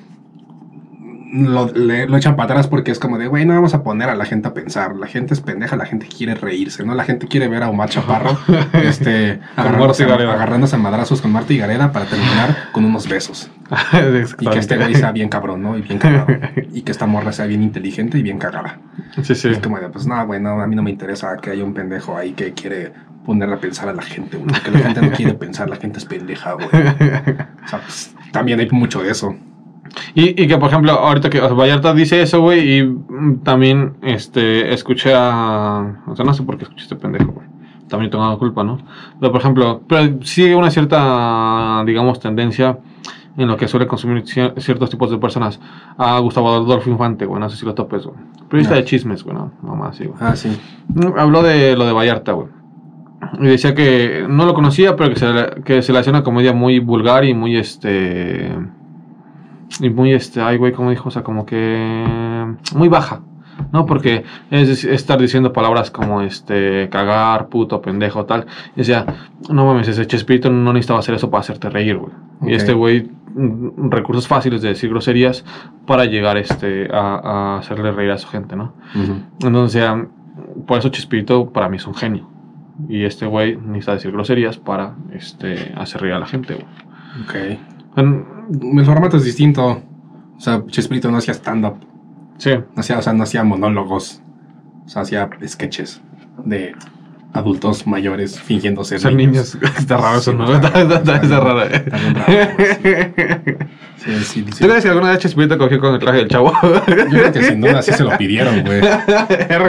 lo, 1.35 1.67
le- 1.73 2.07
lo 2.07 2.17
echan 2.17 2.37
para 2.37 2.53
atrás 2.53 2.69
porque 2.69 2.93
es 2.93 2.99
como 3.01 3.19
de, 3.19 3.27
güey, 3.27 3.45
no 3.45 3.55
vamos 3.55 3.75
a 3.75 3.83
poner 3.83 4.09
a 4.09 4.15
la 4.15 4.25
gente 4.25 4.47
a 4.49 4.55
pensar. 4.55 4.95
La 4.95 5.07
gente 5.09 5.35
es 5.35 5.41
pendeja, 5.41 5.75
la 5.77 5.85
gente 5.87 6.07
quiere 6.07 6.35
reírse, 6.37 6.85
¿no? 6.85 6.95
La 6.95 7.03
gente 7.05 7.27
quiere 7.27 7.49
ver 7.49 7.63
a 7.65 7.69
Omar 7.69 7.89
Chaparro 7.89 8.39
este, 8.73 9.41
agarrándose, 9.57 10.77
a 10.77 10.79
madrazos 10.79 11.21
con 11.21 11.33
Marta 11.33 11.53
y 11.53 11.59
Gareda 11.59 11.91
para 11.93 12.07
terminar 12.07 12.69
con 12.73 12.85
unos 12.85 13.09
besos. 13.09 13.51
Y 14.41 14.47
que 14.49 14.59
este 14.59 14.77
güey 14.77 14.95
sea 14.95 15.13
bien 15.13 15.29
cabrón, 15.29 15.63
¿no? 15.63 15.77
Y 15.77 15.83
bien 15.83 15.99
cagado. 15.99 16.27
Y 16.73 16.83
que 16.83 16.93
esta 16.93 17.07
morra 17.07 17.33
sea 17.33 17.47
bien 17.47 17.63
inteligente 17.63 18.19
y 18.19 18.23
bien 18.23 18.39
cagada. 18.39 18.79
Sí, 19.23 19.35
sí. 19.35 19.49
Es 19.49 19.59
como 19.59 19.79
de, 19.79 19.89
pues 19.89 20.07
no, 20.07 20.25
güey, 20.27 20.41
no, 20.41 20.61
a 20.61 20.67
mí 20.67 20.77
no 20.77 20.83
me 20.83 20.91
interesa 20.91 21.37
que 21.41 21.51
haya 21.51 21.65
un 21.65 21.75
pendejo 21.75 22.17
ahí 22.17 22.33
que 22.33 22.53
quiere 22.53 22.93
poner 23.25 23.51
a 23.53 23.57
pensar 23.59 23.89
a 23.89 23.93
la 23.93 24.03
gente, 24.03 24.37
güey. 24.37 24.49
Porque 24.51 24.71
la 24.71 24.79
gente 24.81 25.01
no 25.03 25.11
quiere 25.11 25.35
pensar, 25.35 25.69
la 25.71 25.77
gente 25.77 25.99
es 25.99 26.05
pendeja, 26.05 26.53
güey. 26.53 26.69
O 27.65 27.69
sea, 27.69 27.81
pues 27.81 28.15
también 28.33 28.61
hay 28.61 28.69
mucho 28.71 29.03
de 29.03 29.11
eso. 29.11 29.35
Y, 30.15 30.43
y 30.43 30.47
que, 30.47 30.59
por 30.59 30.69
ejemplo, 30.69 30.93
ahorita 30.93 31.31
que 31.31 31.41
o 31.41 31.47
sea, 31.47 31.55
Vallarta 31.55 31.93
dice 31.95 32.21
eso, 32.23 32.41
güey, 32.41 32.79
y 32.79 32.83
mm, 32.83 33.39
también 33.43 33.95
este, 34.03 34.73
escuché 34.75 35.13
a. 35.15 36.03
O 36.07 36.17
sea, 36.17 36.25
no 36.25 36.35
sé 36.35 36.43
por 36.43 36.57
qué 36.57 36.65
escuché 36.65 36.83
este 36.83 36.97
pendejo, 36.97 37.33
güey. 37.33 37.47
También 37.89 38.11
tengo 38.11 38.29
la 38.29 38.37
culpa, 38.37 38.65
¿no? 38.65 38.79
Pero, 39.21 39.31
por 39.33 39.41
ejemplo, 39.41 39.83
pero 39.89 40.19
sigue 40.23 40.55
una 40.57 40.71
cierta, 40.71 41.83
digamos, 41.87 42.19
tendencia 42.19 42.79
en 43.37 43.49
lo 43.49 43.57
que 43.57 43.69
suele 43.69 43.87
consumir 43.87 44.23
cier- 44.25 44.59
ciertos 44.59 44.91
tipos 44.91 45.11
de 45.11 45.19
personas. 45.19 45.61
A 45.99 46.19
Gustavo 46.21 46.53
Adolfo 46.55 46.89
Infante, 46.91 47.27
güey, 47.27 47.41
no 47.41 47.49
sé 47.51 47.57
si 47.57 47.67
lo 47.67 47.75
topes, 47.75 48.05
güey. 48.07 48.17
Periodista 48.49 48.75
No. 48.75 48.81
de 48.81 48.85
chismes, 48.87 49.23
güey, 49.23 49.37
no, 49.37 49.53
mamá, 49.63 49.93
sí, 49.93 50.05
güey. 50.05 50.17
Ah, 50.21 50.35
sí. 50.35 50.49
Mm, 50.89 51.19
Habló 51.19 51.43
de 51.43 51.77
lo 51.77 51.85
de 51.87 51.93
Vallarta, 51.93 52.33
güey. 52.33 52.49
Y 53.41 53.47
decía 53.47 53.75
que 53.75 54.27
no 54.29 54.45
lo 54.47 54.55
conocía, 54.55 54.97
pero 54.97 55.11
que 55.11 55.17
se, 55.17 55.27
que 55.65 55.83
se 55.83 55.93
le 55.93 55.99
hacía 55.99 56.13
una 56.13 56.23
comedia 56.23 56.53
muy 56.53 56.79
vulgar 56.79 57.25
y 57.25 57.35
muy 57.35 57.57
este. 57.57 58.51
Y 59.81 59.91
muy 59.91 60.13
este. 60.13 60.41
Ay, 60.41 60.57
güey, 60.57 60.73
como 60.73 60.91
dijo, 60.91 61.09
o 61.09 61.13
sea, 61.13 61.23
como 61.23 61.45
que. 61.47 62.05
Muy 62.75 62.89
baja. 62.89 63.21
¿No? 63.73 63.87
Porque 63.87 64.25
es 64.51 64.85
estar 64.85 65.21
diciendo 65.21 65.53
palabras 65.53 65.91
como 65.91 66.23
este. 66.23 66.89
Cagar, 66.91 67.49
puto, 67.49 67.81
pendejo, 67.81 68.25
tal. 68.25 68.47
Y 68.75 68.79
decía, 68.79 69.07
no 69.49 69.65
mames, 69.67 69.87
ese 69.89 70.07
Chespirito 70.07 70.51
no 70.51 70.73
necesitaba 70.73 70.99
hacer 71.01 71.15
eso 71.15 71.31
para 71.31 71.41
hacerte 71.41 71.71
reír, 71.71 71.97
güey. 71.99 72.13
Ok. 72.41 72.49
Y 72.49 72.55
este 72.55 72.73
güey. 72.73 73.09
mm, 73.35 73.91
Recursos 73.91 74.27
fáciles 74.29 74.61
de 74.63 74.69
decir 74.71 74.91
groserías 74.91 75.45
para 75.87 76.05
llegar 76.05 76.37
este, 76.37 76.89
a, 76.93 77.55
a 77.55 77.59
hacerle 77.59 77.91
reír 77.93 78.11
a 78.11 78.19
su 78.19 78.29
gente, 78.29 78.57
¿no? 78.57 78.75
Entonces, 79.43 79.89
um, 79.89 80.65
por 80.67 80.79
eso 80.79 80.89
Chespirito 80.89 81.51
para 81.51 81.69
mí 81.69 81.77
es 81.77 81.87
un 81.87 81.95
genio. 81.95 82.29
Y 82.89 83.05
este 83.05 83.27
güey 83.27 83.57
necesita 83.57 83.93
decir 83.95 84.11
groserías 84.11 84.59
para 84.59 84.95
este, 85.13 85.73
hacer 85.77 86.01
reír 86.01 86.15
a 86.15 86.19
la 86.19 86.27
gente, 86.27 86.55
güey. 86.55 86.67
Ok. 87.25 87.59
En- 87.97 88.34
El 88.51 88.85
formato 88.85 89.17
es 89.17 89.25
distinto. 89.25 89.83
O 90.37 90.41
sea, 90.41 90.65
Chespirito 90.67 91.11
no 91.11 91.19
hacía 91.19 91.35
stand-up. 91.35 91.77
sí, 92.39 92.51
No 92.57 92.81
hacía, 92.81 92.99
o 92.99 93.03
sea, 93.03 93.13
no 93.13 93.23
hacía 93.23 93.45
monólogos. 93.45 94.21
O 94.85 94.89
sea, 94.89 95.03
hacía 95.03 95.31
sketches 95.47 96.01
de 96.45 96.75
adultos 97.35 97.87
mayores 97.87 98.41
fingiendo 98.41 98.85
ser, 98.85 99.13
niños. 99.15 99.59
Está 99.79 99.97
raro 99.99 100.19
eso, 100.19 100.31
Sí, 100.31 100.37
¿no? 100.39 100.55
está 100.55 100.69
Está, 100.81 101.17
está- 101.17 101.41
raro. 101.41 101.63
eh. 101.65 101.85
está 101.85 101.97
bien 101.99 102.15
raro, 102.15 103.59
Sí, 103.97 104.11
sí, 104.23 104.45
sí. 104.53 104.61
¿Tú 104.61 104.69
crees 104.69 104.83
que 104.85 104.91
alguna 104.91 105.11
vez 105.11 105.19
Chespirito 105.21 105.57
cogió 105.57 105.81
con 105.81 105.95
el 105.95 105.99
traje 106.01 106.19
del 106.19 106.29
chavo? 106.29 106.53
Yo 106.63 106.85
creo 106.85 107.33
que 107.33 107.43
sin 107.43 107.61
duda 107.63 107.81
sí 107.81 107.93
se 107.93 108.05
lo 108.05 108.11
pidieron, 108.19 108.63
güey. 108.63 108.81
O 108.81 108.83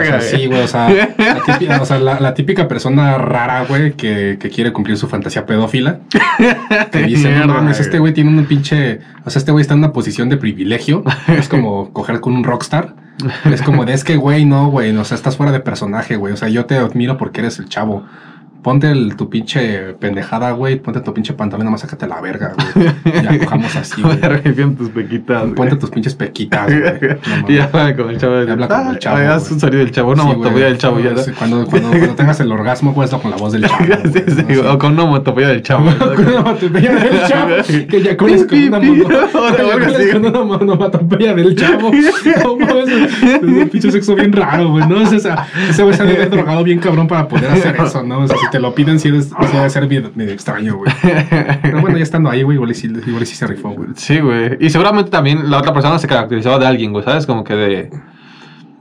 sea, 0.04 0.20
sí, 0.20 0.46
güey, 0.46 0.60
o 0.62 0.68
sea, 0.68 0.88
la 0.90 1.42
típica, 1.46 1.80
o 1.82 1.86
sea, 1.86 1.98
la, 1.98 2.20
la 2.20 2.34
típica 2.34 2.68
persona 2.68 3.16
rara, 3.16 3.64
güey, 3.66 3.92
que, 3.94 4.36
que 4.38 4.50
quiere 4.50 4.72
cumplir 4.72 4.98
su 4.98 5.08
fantasía 5.08 5.46
pedófila. 5.46 6.00
Que 6.92 6.98
dice, 7.06 7.30
no 7.34 7.46
mames, 7.54 7.80
este 7.80 7.98
güey 7.98 8.12
tiene 8.12 8.30
un 8.30 8.44
pinche, 8.44 9.00
o 9.24 9.30
sea, 9.30 9.40
este 9.40 9.52
güey 9.52 9.62
está 9.62 9.72
en 9.74 9.78
una 9.80 9.92
posición 9.94 10.28
de 10.28 10.36
privilegio. 10.36 11.02
Es 11.28 11.48
como 11.48 11.92
coger 11.94 12.20
con 12.20 12.34
un 12.34 12.44
rockstar. 12.44 13.05
Es 13.44 13.62
como 13.62 13.84
de, 13.84 13.94
es 13.94 14.04
que, 14.04 14.16
güey, 14.16 14.44
no, 14.44 14.70
güey, 14.70 14.94
o 14.96 15.04
sea, 15.04 15.14
estás 15.14 15.36
fuera 15.36 15.52
de 15.52 15.60
personaje, 15.60 16.16
güey. 16.16 16.32
O 16.32 16.36
sea, 16.36 16.48
yo 16.48 16.66
te 16.66 16.76
admiro 16.76 17.16
porque 17.16 17.40
eres 17.40 17.58
el 17.58 17.68
chavo. 17.68 18.04
Ponte 18.66 18.90
el- 18.90 19.14
tu 19.14 19.30
pinche 19.30 19.94
pendejada, 20.00 20.50
güey. 20.50 20.74
Ponte 20.80 20.98
tu 21.00 21.14
pinche 21.14 21.32
pantalón, 21.34 21.66
nada 21.66 21.70
más 21.70 21.82
sácate 21.82 22.08
la 22.08 22.20
verga, 22.20 22.52
güey. 22.74 23.22
Ya 23.22 23.38
cojamos 23.44 23.76
así, 23.76 24.02
güey. 24.02 24.18
Tus 24.74 24.88
pequitas. 24.90 25.42
güey. 25.42 25.54
Ponte 25.54 25.76
tus 25.76 25.88
pinches 25.90 26.16
pequitas, 26.16 26.66
güey. 26.66 26.82
No. 27.42 27.48
Y 27.48 27.58
habla 27.60 27.94
con 27.94 28.10
el 28.10 28.18
chavo. 28.18 28.42
Y 28.42 28.50
habla 28.50 28.66
con 28.66 28.88
el 28.88 28.98
chavo, 28.98 29.18
Ah, 29.18 29.34
haz 29.36 29.42
güey. 29.44 29.52
un 29.54 29.60
sonido 29.60 29.78
del 29.84 29.92
chavo, 29.92 30.10
una 30.10 30.22
Sí, 30.24 30.50
del 30.60 30.78
chavo. 30.78 30.98
Ya, 30.98 31.16
Sí, 31.16 31.30
Cuando, 31.38 31.64
cuando, 31.66 31.90
cuando 31.90 32.14
tengas 32.16 32.40
el 32.40 32.50
orgasmo, 32.50 32.92
pues 32.92 33.10
con 33.12 33.30
la 33.30 33.36
voz 33.36 33.52
del 33.52 33.66
chavo. 33.68 33.84
güey, 33.86 34.24
Sí, 34.26 34.62
¿no? 34.64 34.72
O 34.72 34.78
con 34.78 34.94
una 34.94 35.04
motopía 35.04 35.46
del 35.46 35.62
chavo. 35.62 35.84
con 35.96 36.26
una 36.26 36.40
onomatopeya 36.40 36.92
del 36.92 37.22
chavo. 37.28 37.86
Que 37.88 37.96
eyaculas 37.98 38.44
con 38.46 38.58
una 38.58 38.80
con 40.40 40.60
onomatopeya 40.60 41.34
del 41.34 41.54
chavo. 41.54 41.92
Es 41.92 43.42
un 43.42 43.68
pinche 43.70 43.92
sexo 43.92 44.16
bien 44.16 44.32
raro, 44.32 44.70
güey. 44.70 44.88
¿no? 44.88 45.02
O 45.02 45.06
sea, 45.06 45.46
ese 45.70 45.84
güey 45.84 45.94
se 45.94 46.02
ha 46.02 46.06
de 46.06 46.14
haber 46.16 46.30
drogado 46.30 46.64
bien 46.64 46.80
cabrón 46.80 47.06
para 47.06 47.28
poder 47.28 47.50
hacer 47.52 47.76
eso, 47.76 48.02
¿no? 48.02 48.20
O 48.20 48.26
sea, 48.26 48.36
si 48.36 48.46
te 48.56 48.60
lo 48.62 48.74
piden, 48.74 48.98
sí, 48.98 49.08
eres, 49.08 49.30
debe 49.52 49.68
ser 49.68 49.86
medio, 49.86 50.10
medio 50.14 50.32
extraño, 50.32 50.76
güey. 50.76 50.90
Pero 51.62 51.80
bueno, 51.82 51.98
ya 51.98 52.02
estando 52.02 52.30
ahí, 52.30 52.42
güey, 52.42 52.56
igual 52.56 52.72
igual 53.06 53.26
sí 53.26 53.34
se 53.34 53.46
rifó, 53.46 53.70
güey. 53.70 53.90
Sí, 53.96 54.18
güey. 54.18 54.56
Y 54.60 54.70
seguramente 54.70 55.10
también 55.10 55.50
la 55.50 55.58
otra 55.58 55.74
persona 55.74 55.98
se 55.98 56.06
caracterizaba 56.08 56.58
de 56.58 56.66
alguien, 56.66 56.92
güey, 56.92 57.04
¿sabes? 57.04 57.26
Como 57.26 57.44
que 57.44 57.54
de. 57.54 57.90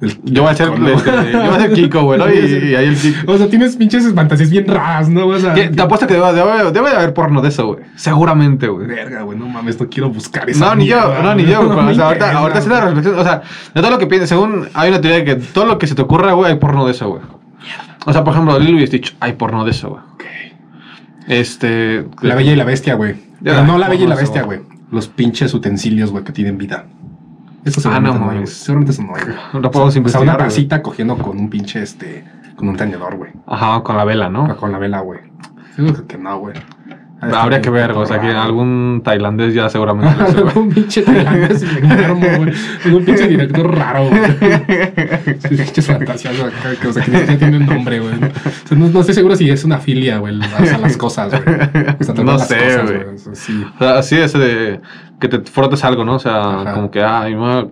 El- 0.01 0.19
Yo 0.23 0.43
voy 0.43 0.51
a 0.51 0.55
ser, 0.55 0.77
¿no? 0.79 0.87
este, 0.89 1.09
yo 1.31 1.39
voy 1.39 1.49
a 1.49 1.59
ser 1.59 1.73
Kiko, 1.73 2.03
güey, 2.03 2.19
¿no? 2.19 2.29
Y, 2.33 2.69
y 2.71 2.75
ahí 2.75 2.85
el 2.87 2.95
Kiko. 2.97 3.31
O 3.33 3.37
sea, 3.37 3.47
tienes 3.49 3.75
pinches 3.75 4.13
fantasías 4.13 4.49
bien 4.49 4.65
raras, 4.67 5.09
¿no? 5.09 5.27
O 5.27 5.37
sea, 5.39 5.53
Que- 5.53 5.67
Te 5.69 5.81
apuesto 5.81 6.07
que 6.07 6.13
debe, 6.13 6.31
debe, 6.33 6.71
debe 6.71 6.89
de 6.89 6.95
haber 6.95 7.13
porno 7.13 7.41
de 7.41 7.49
eso, 7.49 7.65
güey. 7.67 7.79
Seguramente, 7.95 8.67
güey. 8.67 8.87
verga, 8.87 9.21
güey, 9.23 9.37
no 9.37 9.47
mames, 9.47 9.79
no 9.79 9.87
quiero 9.89 10.09
buscar 10.09 10.49
eso. 10.49 10.63
No, 10.63 10.75
ni 10.75 10.85
yo, 10.87 11.21
no, 11.21 11.35
ni 11.35 11.45
yo, 11.45 11.65
güey. 11.65 11.79
O 11.91 11.93
sea, 11.93 12.07
ahorita, 12.07 12.31
ahorita 12.31 12.61
sí 12.61 12.69
la 12.69 12.81
reflexión. 12.81 13.19
O 13.19 13.23
sea, 13.23 13.41
de 13.73 13.81
todo 13.81 13.91
lo 13.91 13.97
que 13.97 14.07
piensas, 14.07 14.29
según 14.29 14.67
hay 14.73 14.89
una 14.89 15.01
teoría 15.01 15.19
de 15.19 15.25
que 15.25 15.35
todo 15.35 15.65
lo 15.65 15.77
que 15.77 15.87
se 15.87 15.95
te 15.95 16.01
ocurra, 16.01 16.31
güey, 16.33 16.51
hay 16.53 16.57
porno 16.59 16.85
de 16.85 16.91
eso, 16.91 17.09
güey. 17.09 17.21
O 18.05 18.13
sea, 18.13 18.23
por 18.23 18.33
ejemplo, 18.33 18.57
Lilo 18.59 18.79
y 18.81 18.87
Stitch, 18.87 19.15
hay 19.19 19.33
porno 19.33 19.65
de 19.65 19.71
eso, 19.71 19.89
güey. 19.89 20.01
Ok. 20.13 20.23
Este. 21.27 22.05
La 22.21 22.35
Bella 22.35 22.51
y 22.53 22.55
la 22.55 22.63
Bestia, 22.65 22.95
güey. 22.95 23.15
Pero 23.43 23.63
no 23.63 23.77
la 23.77 23.89
Bella 23.89 24.03
y 24.03 24.07
la 24.07 24.15
Bestia, 24.15 24.43
güey. 24.43 24.61
Los 24.91 25.07
pinches 25.07 25.53
utensilios, 25.53 26.11
güey, 26.11 26.23
que 26.23 26.31
tienen 26.31 26.57
vida. 26.57 26.85
Eso 27.65 27.81
Ah, 27.89 27.99
no 27.99 28.09
seguramente 28.09 28.09
no, 28.09 28.13
hay, 28.15 28.19
güey. 28.25 28.35
mames. 28.37 28.53
Seguramente 28.53 28.91
eso 28.91 29.01
no 29.03 29.15
hay, 29.15 29.23
güey. 29.23 29.35
No 29.63 29.71
podemos 29.71 29.89
O 29.89 29.91
sea, 29.91 29.99
investigar. 29.99 30.23
una 30.23 30.33
güey. 30.35 30.45
casita 30.45 30.81
cogiendo 30.83 31.17
con 31.17 31.39
un 31.39 31.49
pinche, 31.49 31.81
este, 31.81 32.23
con 32.55 32.67
un 32.69 32.77
tenedor, 32.77 33.15
güey. 33.17 33.31
Ajá, 33.47 33.81
con 33.81 33.97
la 33.97 34.03
vela, 34.05 34.27
O 34.27 34.29
¿no? 34.29 34.55
con 34.57 34.71
la 34.71 34.77
vela, 34.77 34.99
güey. 34.99 35.21
Seguro 35.75 36.05
que 36.07 36.17
no, 36.17 36.39
güey. 36.39 36.55
Habría 37.33 37.61
que 37.61 37.69
ver, 37.69 37.91
o 37.91 38.05
sea, 38.05 38.19
que 38.19 38.27
algún 38.27 39.01
tailandés 39.03 39.53
ya 39.53 39.69
seguramente 39.69 40.13
lo 40.17 40.31
güey. 40.33 40.47
Algún 40.47 40.69
pinche 40.69 41.01
tailandés 41.01 41.63
enfermo, 41.63 42.25
güey. 42.37 42.53
Algún 42.85 43.05
pinche 43.05 43.27
director 43.27 43.75
raro, 43.75 44.09
güey. 44.09 44.21
Pinches 45.49 45.87
fantasías 45.87 46.39
acá, 46.39 46.75
que, 46.79 46.87
o 46.87 46.93
sea, 46.93 47.03
que 47.03 47.11
siquiera 47.11 47.37
tienen 47.37 47.65
nombre, 47.65 47.99
güey. 47.99 48.13
O 48.13 48.67
sea, 48.67 48.77
no, 48.77 48.89
no 48.89 48.99
estoy 48.99 49.15
seguro 49.15 49.35
si 49.35 49.49
es 49.49 49.63
una 49.63 49.77
filia, 49.77 50.17
güey, 50.17 50.39
sea, 50.65 50.77
las 50.77 50.97
cosas, 50.97 51.31
güey. 51.31 51.55
O 51.99 52.03
sea, 52.03 52.13
tal 52.13 52.25
No 52.25 52.33
las 52.33 52.47
sé, 52.47 52.57
cosas, 52.57 52.83
güey. 52.83 53.03
O 53.03 53.17
sea, 53.17 53.35
sí. 53.35 53.65
O 53.75 53.77
sea, 53.79 53.97
así 53.97 54.15
ese 54.17 54.37
de 54.37 54.81
que 55.19 55.27
te 55.27 55.39
frotes 55.39 55.83
algo, 55.83 56.03
¿no? 56.03 56.15
O 56.15 56.19
sea, 56.19 56.61
Ajá. 56.61 56.73
como 56.73 56.91
que, 56.91 57.01
ah, 57.01 57.25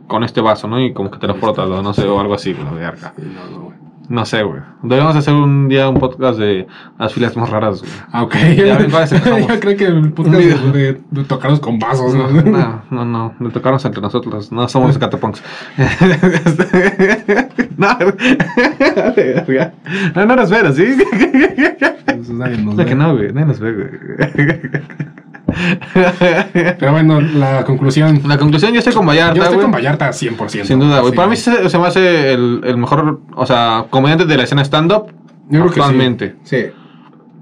con 0.07 0.23
este 0.23 0.41
vaso, 0.41 0.67
¿no? 0.67 0.79
Y 0.79 0.93
como 0.93 1.11
que 1.11 1.19
te 1.19 1.27
lo 1.27 1.35
frotas, 1.35 1.67
¿no? 1.67 1.93
Sé, 1.93 2.05
o 2.07 2.19
algo 2.19 2.33
así, 2.33 2.53
güey, 2.53 2.65
de 2.65 2.79
verga. 2.79 3.13
Sí, 3.15 3.23
no, 3.25 3.57
no. 3.57 3.72
No 4.13 4.25
sé, 4.27 4.43
güey. 4.43 4.61
Deberíamos 4.83 5.15
hacer 5.15 5.33
un 5.33 5.67
día 5.69 5.89
un 5.89 5.97
podcast 5.99 6.37
de 6.37 6.67
las 6.99 7.11
filas 7.11 7.35
más 7.35 7.49
raras, 7.49 7.79
güey. 7.79 7.91
Ah, 8.11 8.21
ok. 8.21 8.35
Ya. 8.55 8.77
Yo 9.47 9.59
creo 9.59 9.75
que 9.75 9.85
el 9.87 10.11
podcast 10.13 10.37
de, 10.37 11.01
de 11.09 11.23
tocarnos 11.23 11.59
con 11.59 11.79
vasos, 11.79 12.13
¿no? 12.13 12.29
No, 12.29 12.83
no, 12.91 13.05
no, 13.05 13.33
de 13.39 13.49
tocarnos 13.49 13.83
entre 13.85 14.03
nosotros, 14.03 14.51
no 14.51 14.67
somos 14.69 14.99
catapunks. 14.99 15.41
no, 17.77 17.97
no, 20.13 20.25
no 20.27 20.35
nos 20.35 20.49
ven, 20.51 20.73
¿sí? 20.75 20.95
Pues 22.05 22.29
nadie 22.29 22.57
nos 22.59 22.75
No, 22.75 22.83
ve. 22.83 22.85
que 22.85 22.93
no, 22.95 23.15
güey, 23.15 23.33
nadie 23.33 23.47
nos 23.47 23.59
ve, 23.59 23.73
güey. 23.73 23.89
Pero 26.79 26.91
bueno, 26.91 27.19
la 27.21 27.63
conclusión. 27.63 28.21
La 28.25 28.37
conclusión, 28.37 28.71
yo 28.73 28.79
estoy 28.79 28.93
con 28.93 29.05
Vallarta, 29.05 29.35
Yo 29.35 29.41
estoy 29.43 29.55
güey. 29.55 29.65
con 29.65 29.71
Vallarta 29.71 30.09
100%. 30.09 30.63
Sin 30.65 30.79
duda, 30.79 30.99
güey. 31.01 31.11
Sí, 31.11 31.15
Para 31.17 31.27
mí 31.27 31.35
se, 31.35 31.69
se 31.69 31.77
me 31.77 31.87
hace 31.87 32.33
el, 32.33 32.61
el 32.63 32.77
mejor, 32.77 33.21
o 33.35 33.45
sea, 33.45 33.85
comediante 33.89 34.25
de 34.25 34.37
la 34.37 34.43
escena 34.43 34.63
stand-up 34.63 35.07
Yo 35.49 35.59
creo 35.59 35.65
que 35.67 35.73
sí. 35.73 35.79
actualmente. 35.79 36.35
Sí. 36.43 36.65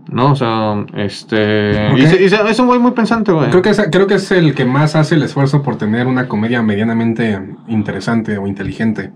¿No? 0.09 0.31
O 0.31 0.35
sea, 0.35 0.83
este. 0.95 1.91
Ok. 1.91 1.97
Y, 1.99 2.07
se- 2.07 2.23
y 2.23 2.29
se- 2.29 2.49
es 2.49 2.59
un 2.59 2.67
güey 2.67 2.79
muy 2.79 2.91
pensante, 2.91 3.31
güey. 3.31 3.49
Creo 3.49 3.61
que, 3.61 3.69
es, 3.69 3.81
creo 3.91 4.07
que 4.07 4.15
es 4.15 4.31
el 4.31 4.53
que 4.55 4.65
más 4.65 4.95
hace 4.95 5.15
el 5.15 5.23
esfuerzo 5.23 5.61
por 5.61 5.77
tener 5.77 6.07
una 6.07 6.27
comedia 6.27 6.61
medianamente 6.61 7.39
interesante 7.67 8.37
o 8.37 8.47
inteligente. 8.47 9.11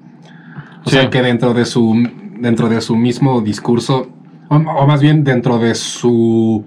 O 0.85 0.89
Sí. 0.89 0.95
sea, 0.97 1.09
que 1.09 1.21
dentro 1.21 1.53
de 1.53 1.65
su, 1.65 2.07
dentro 2.39 2.69
de 2.69 2.79
su 2.79 2.95
mismo 2.95 3.41
discurso, 3.41 4.07
o, 4.47 4.55
o 4.55 4.87
más 4.87 5.01
bien 5.01 5.23
dentro 5.23 5.57
de 5.57 5.73
su 5.75 6.63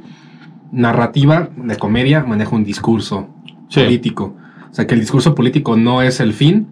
narrativa 0.73 1.49
de 1.57 1.77
comedia, 1.77 2.25
maneja 2.25 2.55
un 2.55 2.65
discurso 2.65 3.29
Sí. 3.69 3.81
político. 3.83 4.35
O 4.71 4.75
sea, 4.75 4.87
que 4.87 4.95
el 4.95 5.01
discurso 5.01 5.35
político 5.35 5.77
no 5.77 6.03
es 6.03 6.21
el 6.21 6.33
fin, 6.33 6.67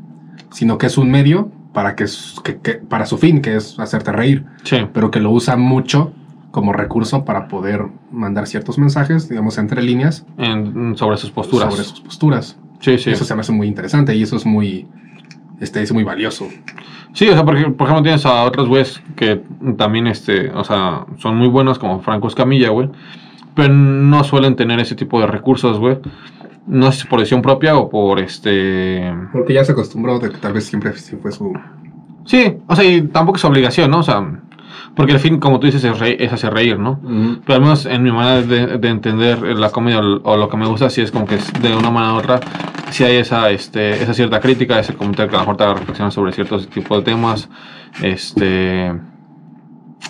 sino 0.51 0.78
que 0.78 0.86
es 0.86 0.99
un 0.99 1.11
medio 1.11 1.51
para, 1.72 1.94
que, 1.94 2.05
s- 2.05 2.40
que- 2.42 2.59
que- 2.59 2.74
para 2.74 3.07
su 3.07 3.18
fin, 3.18 3.40
que 3.42 3.57
es 3.57 3.78
hacerte 3.78 4.12
reír, 4.12 4.44
Sí. 4.64 4.78
pero 4.92 5.11
que 5.11 5.20
lo 5.20 5.30
usa 5.30 5.57
mucho 5.57 6.12
como 6.51 6.72
recurso 6.72 7.24
para 7.26 7.49
poder 7.49 7.84
mandar 8.11 8.47
ciertos 8.47 8.78
mensajes, 8.78 9.28
digamos, 9.28 9.59
entre 9.59 9.82
líneas, 9.82 10.24
En- 10.38 10.97
sobre 10.97 11.16
sus 11.18 11.30
posturas. 11.30 11.70
sobre 11.70 11.84
sus 11.86 12.01
posturas. 12.01 12.59
Sí, 12.80 12.97
sí. 12.99 13.11
Eso 13.11 13.24
se 13.24 13.34
me 13.34 13.40
hace 13.40 13.53
muy 13.53 13.66
interesante 13.66 14.14
y 14.16 14.22
eso 14.22 14.36
es 14.36 14.47
muy, 14.47 14.86
este, 15.61 15.82
es 15.82 15.92
muy 15.92 16.05
valioso. 16.05 16.47
Sí, 17.12 17.28
o 17.28 17.32
sea, 17.32 17.44
porque, 17.44 17.64
por 17.70 17.86
ejemplo, 17.88 18.03
tienes 18.03 18.24
a 18.26 18.44
otros 18.44 18.68
güeyes 18.68 19.03
que 19.16 19.42
también, 19.76 20.07
este, 20.07 20.51
o 20.51 20.64
sea, 20.64 21.07
son 21.18 21.36
muy 21.36 21.49
buenos, 21.49 21.78
como 21.78 22.01
Franco 22.01 22.28
Escamilla, 22.28 22.70
güey. 22.70 22.90
Pero 23.57 23.74
no 23.74 24.22
suelen 24.22 24.54
tener 24.54 24.78
ese 24.78 24.94
tipo 24.94 25.20
de 25.20 25.26
recursos, 25.26 25.78
güey. 25.80 25.98
No 26.66 26.92
sé 26.92 27.02
si 27.02 27.07
por 27.09 27.18
decisión 27.18 27.42
propia 27.42 27.76
o 27.76 27.88
por 27.88 28.20
este. 28.20 29.12
Porque 29.32 29.54
ya 29.54 29.64
se 29.64 29.72
acostumbró 29.72 30.18
de 30.20 30.30
que 30.30 30.36
tal 30.36 30.52
vez 30.52 30.64
siempre 30.64 30.92
fue 30.92 31.32
su... 31.32 31.52
Sí, 32.24 32.59
o 32.66 32.76
sea, 32.76 32.84
y 32.84 33.02
tampoco 33.02 33.38
es 33.38 33.44
obligación, 33.44 33.90
¿no? 33.90 33.98
O 33.98 34.02
sea, 34.02 34.40
porque 34.94 35.12
al 35.12 35.20
fin, 35.20 35.38
como 35.38 35.61
tú 35.61 35.66
dices, 35.66 35.84
es, 35.84 35.96
es 36.00 36.32
hacer 36.32 36.52
reír, 36.52 36.78
¿no? 36.78 37.00
Pero 37.44 37.57
al 37.57 37.61
menos 37.61 37.86
en 37.86 38.02
mi 38.02 38.11
manera 38.11 38.42
de, 38.42 38.78
de 38.78 38.88
entender 38.88 39.40
la 39.42 39.70
comedia 39.70 40.00
o, 40.00 40.20
o 40.22 40.36
lo 40.36 40.48
que 40.48 40.57
me 40.57 40.66
gusta, 40.66 40.90
sí 40.90 41.02
es 41.02 41.11
como 41.11 41.26
que 41.26 41.36
es 41.36 41.52
de 41.62 41.74
una 41.74 41.90
manera 41.90 42.14
u 42.14 42.18
otra, 42.18 42.40
sí 42.90 43.04
hay 43.04 43.16
esa, 43.16 43.50
este, 43.50 43.90
esa 44.02 44.14
cierta 44.14 44.40
crítica, 44.40 44.78
ese 44.78 44.94
comentario 44.94 45.30
que 45.30 45.36
a 45.36 45.38
lo 45.40 45.44
mejor 45.44 45.57
te 45.57 45.74
reflexionar 45.74 46.12
sobre 46.12 46.32
ciertos 46.32 46.68
tipos 46.68 46.98
de 46.98 47.04
temas. 47.04 47.48
Este. 48.02 48.92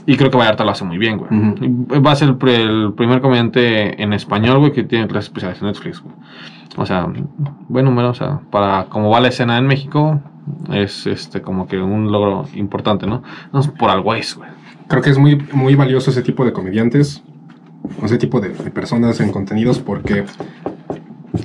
Y 0.04 0.16
creo 0.16 0.30
que 0.30 0.36
Vallarta 0.38 0.64
lo 0.64 0.70
hace 0.70 0.84
muy 0.84 0.98
bien, 0.98 1.18
güey. 1.18 2.00
Va 2.00 2.12
a 2.12 2.16
ser 2.16 2.28
el, 2.28 2.36
pri- 2.36 2.54
el 2.54 2.92
primer 2.94 3.20
comediante 3.20 4.00
en 4.02 4.12
español, 4.12 4.58
güey, 4.58 4.72
que 4.72 4.84
tiene 4.84 5.06
tres 5.06 5.24
especiales 5.24 5.60
en 5.60 5.68
Netflix, 5.68 6.00
güey. 6.00 6.14
O 6.76 6.84
sea, 6.86 7.06
buen 7.68 7.84
número, 7.84 8.10
o 8.10 8.14
sea, 8.14 8.40
para 8.50 8.84
como 8.84 9.10
va 9.10 9.20
la 9.20 9.28
escena 9.28 9.56
en 9.58 9.66
México, 9.66 10.20
es 10.72 11.06
este 11.06 11.40
como 11.40 11.66
que 11.66 11.78
un 11.78 12.12
logro 12.12 12.44
importante, 12.54 13.06
¿no? 13.06 13.22
No 13.52 13.60
es 13.60 13.68
por 13.68 13.90
algo 13.90 14.14
es, 14.14 14.36
güey. 14.36 14.50
Creo 14.88 15.02
que 15.02 15.10
es 15.10 15.18
muy, 15.18 15.36
muy 15.52 15.74
valioso 15.74 16.10
ese 16.10 16.22
tipo 16.22 16.44
de 16.44 16.52
comediantes, 16.52 17.22
ese 18.04 18.18
tipo 18.18 18.40
de, 18.40 18.50
de 18.50 18.70
personas 18.70 19.18
en 19.20 19.32
contenidos, 19.32 19.78
porque 19.78 20.24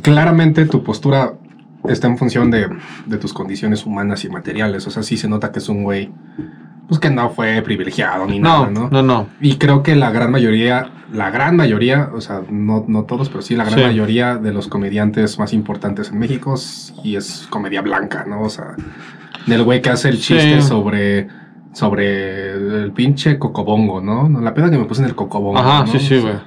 claramente 0.01 0.65
tu 0.65 0.83
postura 0.83 1.33
está 1.87 2.07
en 2.07 2.17
función 2.17 2.51
de, 2.51 2.67
de 3.05 3.17
tus 3.17 3.33
condiciones 3.33 3.85
humanas 3.85 4.23
y 4.25 4.29
materiales. 4.29 4.85
O 4.87 4.91
sea, 4.91 5.03
sí 5.03 5.17
se 5.17 5.27
nota 5.27 5.51
que 5.51 5.59
es 5.59 5.69
un 5.69 5.83
güey, 5.83 6.11
pues 6.91 6.99
que 6.99 7.09
no 7.09 7.29
fue 7.29 7.61
privilegiado 7.61 8.25
ni 8.25 8.37
No, 8.37 8.65
nada, 8.65 8.69
¿no? 8.69 8.89
no, 8.91 9.01
no. 9.01 9.27
Y 9.39 9.55
creo 9.55 9.81
que 9.81 9.95
la 9.95 10.11
gran 10.11 10.29
mayoría, 10.29 10.89
la 11.13 11.29
gran 11.31 11.55
mayoría, 11.55 12.09
o 12.13 12.19
sea, 12.19 12.41
no, 12.49 12.83
no 12.85 13.03
todos, 13.05 13.29
pero 13.29 13.41
sí 13.41 13.55
la 13.55 13.63
gran 13.63 13.79
Sí. 13.79 13.85
mayoría 13.85 14.35
de 14.35 14.51
los 14.51 14.67
comediantes 14.67 15.39
más 15.39 15.53
importantes 15.53 16.09
en 16.11 16.19
México 16.19 16.53
y 17.01 17.15
es 17.15 17.47
comedia 17.49 17.81
blanca, 17.81 18.25
¿no? 18.27 18.41
O 18.41 18.49
sea, 18.49 18.75
del 19.45 19.63
güey 19.63 19.81
que 19.81 19.89
hace 19.89 20.09
el 20.09 20.17
Sí. 20.17 20.33
chiste 20.33 20.61
sobre 20.61 21.29
sobre 21.71 22.51
el 22.83 22.91
pinche 22.91 23.39
cocobongo, 23.39 24.01
¿no? 24.01 24.27
La 24.41 24.53
pena 24.53 24.69
que 24.69 24.77
me 24.77 24.83
puse 24.83 25.01
en 25.03 25.07
el 25.07 25.15
cocobongo. 25.15 25.57
Ajá, 25.59 25.85
¿no? 25.85 25.87
sí, 25.87 25.97
sí, 25.97 26.15
O 26.15 26.21
sea, 26.23 26.31
güey. 26.33 26.43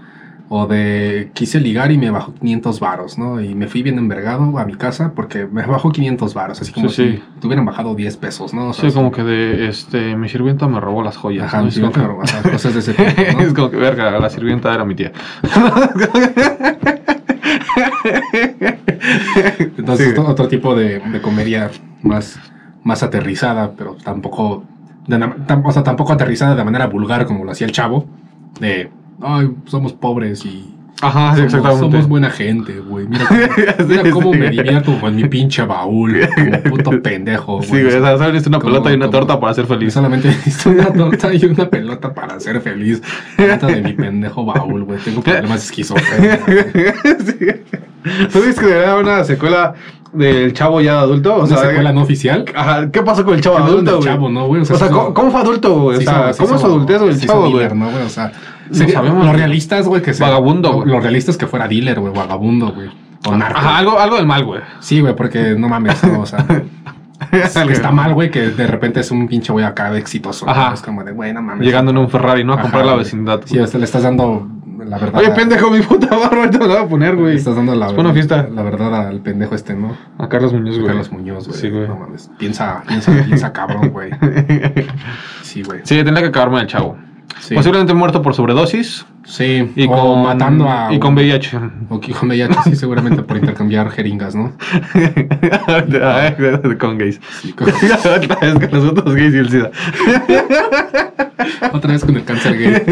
O 0.57 0.69
de 0.69 1.33
quise 1.35 1.59
ligar 1.59 1.91
y 1.91 1.99
me 1.99 2.11
bajó 2.13 2.33
500 2.35 2.79
varos, 2.79 3.19
¿no? 3.19 3.41
Y 3.41 3.57
me 3.57 3.67
fui 3.67 3.83
bien 3.83 3.99
envergado 3.99 4.57
a 4.57 4.65
mi 4.65 4.75
casa 4.75 5.11
porque 5.17 5.49
me 5.51 5.67
bajó 5.67 5.91
500 5.91 6.33
varos, 6.33 6.61
así 6.61 6.71
como 6.73 6.89
Sí, 6.91 7.15
si 7.15 7.41
te 7.41 7.47
hubieran 7.49 7.65
bajado 7.65 7.97
10 7.97 8.17
pesos, 8.19 8.55
¿no? 8.55 8.69
O 8.69 8.73
sea, 8.73 8.89
Sí, 8.89 8.95
como 8.95 9.11
que 9.11 9.25
de, 9.25 9.67
este, 9.69 10.15
mi 10.15 10.29
sirvienta 10.29 10.69
me 10.69 10.79
robó 10.79 11.03
las 11.03 11.17
joyas. 11.17 11.47
Ajá, 11.47 11.57
¿no? 11.59 11.65
mi 11.65 11.69
Es 11.71 11.81
como 11.81 11.91
que- 11.91 11.99
sirvienta 11.99 12.01
me 12.01 12.07
robó, 12.07 12.23
ajá, 12.23 12.51
cosas 12.53 12.73
de 12.75 12.79
ese 12.81 12.95
tipo, 12.95 13.33
¿no? 13.33 13.41
es 13.41 13.53
como 13.53 13.71
que, 13.71 13.77
verga, 13.79 14.17
la 14.21 14.31
sirvienta 14.31 14.73
era 14.73 14.85
mi 14.85 14.95
tía. 14.95 15.11
Entonces, 19.77 20.15
Sí. 20.15 20.21
otro, 20.21 20.49
tipo 20.49 20.75
de, 20.75 21.01
de 21.01 21.21
comedia 21.21 21.71
más, 22.03 22.39
más 22.83 23.03
aterrizada, 23.03 23.73
pero 23.77 23.97
tampoco, 24.03 24.65
de 25.07 25.19
na- 25.19 25.37
tam- 25.47 25.63
o 25.65 25.73
sea, 25.73 25.83
tampoco 25.83 26.13
aterrizada 26.13 26.55
de 26.55 26.65
manera 26.65 26.87
vulgar 26.87 27.27
como 27.27 27.45
lo 27.45 27.51
hacía 27.51 27.67
el 27.67 27.73
chavo, 27.73 28.07
de, 28.61 28.91
ay, 29.23 29.51
somos 29.67 29.93
pobres 29.93 30.45
y 30.45 30.71
Ajá, 31.01 31.35
somos, 31.35 31.45
exactamente. 31.47 31.81
somos 31.81 32.09
buena 32.09 32.31
gente, 32.31 32.79
güey. 32.81 33.07
Mira 33.09 33.27
cómo, 33.27 33.41
mira 33.89 34.03
Sí, 34.05 34.11
cómo 34.11 34.33
sí. 34.33 34.39
me 34.39 34.51
divierto 34.51 34.99
con 35.01 35.15
mi 35.17 35.25
pinche 35.29 35.63
baúl, 35.65 36.17
como 36.35 36.63
puto 36.63 37.03
pendejo, 37.03 37.61
Sí, 37.63 37.71
güey, 37.71 37.87
o 37.87 37.91
sea, 37.91 38.17
una 38.49 38.59
Como- 38.59 38.73
pelota 38.73 38.91
y 38.93 38.95
una 38.95 39.07
como- 39.07 39.19
torta 39.19 39.41
para 39.41 39.55
ser 39.55 39.67
feliz. 39.67 39.93
solamente 39.93 40.29
necesito 40.47 40.71
una 40.71 40.93
torta 40.93 41.35
y 41.35 41.45
una 41.45 41.69
pelota 41.69 42.15
para 42.15 42.39
ser 42.41 42.61
feliz. 42.61 43.03
Dentro 43.37 43.69
de 43.69 43.83
mi 43.83 43.93
pendejo 43.93 44.45
baúl, 44.45 44.85
güey. 44.85 44.99
Tengo 45.01 45.21
problemas 45.21 45.63
güey. 45.95 46.95
Sí. 47.27 47.47
¿Tú 48.33 48.39
dices 48.39 48.59
que 48.61 48.67
debería 48.67 48.93
haber 48.93 49.05
una 49.05 49.25
secuela 49.25 49.75
del 50.13 50.53
chavo 50.53 50.81
ya 50.81 51.01
adulto? 51.01 51.35
O 51.35 51.39
Una 51.41 51.47
sea, 51.49 51.59
secuela 51.69 51.93
no 51.93 52.03
oficial. 52.03 52.45
Ajá, 52.55 52.91
¿qué 52.91 53.03
pasó 53.03 53.25
con 53.25 53.35
el 53.35 53.41
chavo 53.41 53.57
¿Qué 53.57 53.63
pedo 53.63 53.73
adulto, 53.75 53.97
güey? 53.97 54.09
chavo, 54.09 54.29
no, 54.29 54.47
güey? 54.47 54.61
O 54.63 54.65
sea, 54.65 54.77
se 54.77 54.87
¿cómo, 54.89 55.03
hizo- 55.05 55.15
cómo 55.15 55.31
fue 55.31 55.41
adulto, 55.41 55.81
güey? 55.81 55.97
O 55.97 56.01
se 56.01 56.05
sea, 56.05 56.33
¿cómo 56.39 56.55
es 56.55 56.61
su 56.61 56.67
adultez 56.67 57.03
hizo 57.25 57.27
chavo, 57.27 57.51
güey? 57.51 57.75
¿no, 57.75 57.91
güey? 57.91 58.05
O 58.05 58.09
sea, 58.09 58.33
Sería- 58.71 58.95
sabemos, 58.95 59.19
lo 59.25 59.31
güey. 59.31 59.37
realista 59.39 59.79
es, 59.79 59.87
güey, 59.87 60.03
que 60.03 60.15
sea. 60.15 60.27
Vagabundo, 60.29 60.69
lo, 60.71 60.75
güey. 60.77 60.89
lo 60.89 61.01
realista 61.01 61.31
es 61.31 61.37
que 61.37 61.47
fuera 61.47 61.69
dealer, 61.69 62.01
güey, 62.01 62.13
vagabundo, 62.13 62.73
güey. 62.73 62.91
O 63.27 63.35
narco. 63.37 63.59
Ajá, 63.59 63.79
algo, 63.79 63.99
algo 63.99 64.17
del 64.17 64.27
mal, 64.27 64.45
güey. 64.45 64.61
Sí, 64.81 65.01
güey, 65.01 65.15
porque 65.17 65.55
no 65.59 65.69
mames, 65.69 66.03
no, 66.05 66.21
o 66.21 66.27
sea. 66.27 66.45
está 67.33 67.91
mal, 67.91 68.13
güey, 68.15 68.31
que 68.31 68.49
de 68.51 68.67
repente 68.67 69.01
es 69.01 69.11
un 69.11 69.27
pinche 69.29 69.53
güey 69.53 69.65
acá 69.65 69.91
de 69.91 69.99
exitoso. 69.99 70.45
¿no? 70.47 70.53
Ajá. 70.53 70.75
Es 70.75 70.83
como 70.83 71.03
de, 71.05 71.13
güey, 71.13 71.33
no 71.33 71.41
mames. 71.43 71.65
Llegando 71.67 71.91
en 71.91 71.99
un 71.99 72.09
Ferrari, 72.11 72.45
¿no? 72.45 72.53
A 72.53 72.57
Ajá, 72.57 72.63
comprar 72.63 72.85
la 72.87 72.97
vecindad. 72.97 73.41
Sí, 73.45 73.59
o 73.59 73.67
sea, 73.67 73.79
le 73.79 73.87
estás 73.87 74.03
dando 74.03 74.47
la 74.85 74.99
verdad. 74.99 75.21
Oye, 75.21 75.31
pendejo, 75.31 75.71
mi 75.71 75.81
puta 75.81 76.09
barba, 76.15 76.37
ahorita 76.43 76.59
me 76.59 76.67
la 76.67 76.75
voy 76.75 76.85
a 76.85 76.89
poner, 76.89 77.17
güey. 77.17 77.37
Estás 77.37 77.57
dando 77.57 77.75
la, 77.75 77.87
Es 77.87 77.93
una 77.95 78.13
fiesta. 78.13 78.47
la 78.53 78.63
verdad 78.63 79.09
al 79.09 79.21
pendejo 79.21 79.55
este, 79.55 79.75
¿no? 79.75 79.97
A 80.19 80.29
Carlos 80.29 80.53
Muñoz, 80.53 80.75
güey. 80.77 80.87
Carlos 80.89 81.11
Muñoz, 81.13 81.49
güey. 81.49 81.59
Sí, 81.59 81.71
güey. 81.71 81.89
No 81.89 81.97
mames. 81.97 82.31
Piensa, 82.39 82.83
piensa, 82.87 83.13
piensa 83.25 83.53
cabrón, 83.53 83.89
güey. 83.91 84.11
Sí, 85.43 85.63
güey. 85.63 85.81
Sí, 85.85 85.95
tendría 85.97 86.21
que 86.23 86.29
acabarme 86.29 86.61
el 86.61 86.67
chavo. 86.67 86.99
Sí. 87.41 87.55
Posiblemente 87.55 87.93
muerto 87.93 88.23
por 88.23 88.35
sobredosis 88.35 89.05
Sí. 89.25 89.71
y 89.77 89.87
o 89.87 89.91
con 89.91 90.23
matando 90.23 90.69
a. 90.71 90.93
y 90.93 90.99
con 90.99 91.15
VIH. 91.15 91.57
O 91.91 92.01
con 92.01 92.29
VIH, 92.31 92.55
sí, 92.65 92.77
seguramente 92.77 93.23
por 93.23 93.37
intercambiar 93.37 93.91
jeringas, 93.91 94.35
¿no? 94.35 94.53
con 96.79 96.99
gays. 96.99 97.21
Sí, 97.43 97.53
con- 97.57 97.69
Otra 97.69 98.37
vez 98.41 98.55
con 98.55 98.71
los 98.71 98.85
otros 98.91 99.15
gays 99.15 99.35
y 99.35 99.39
el 99.39 99.51
SIDA. 99.51 99.71
Otra 101.73 101.93
vez 101.93 102.05
con 102.05 102.17
el 102.17 102.25
cáncer 102.25 102.57
gay. 102.59 102.83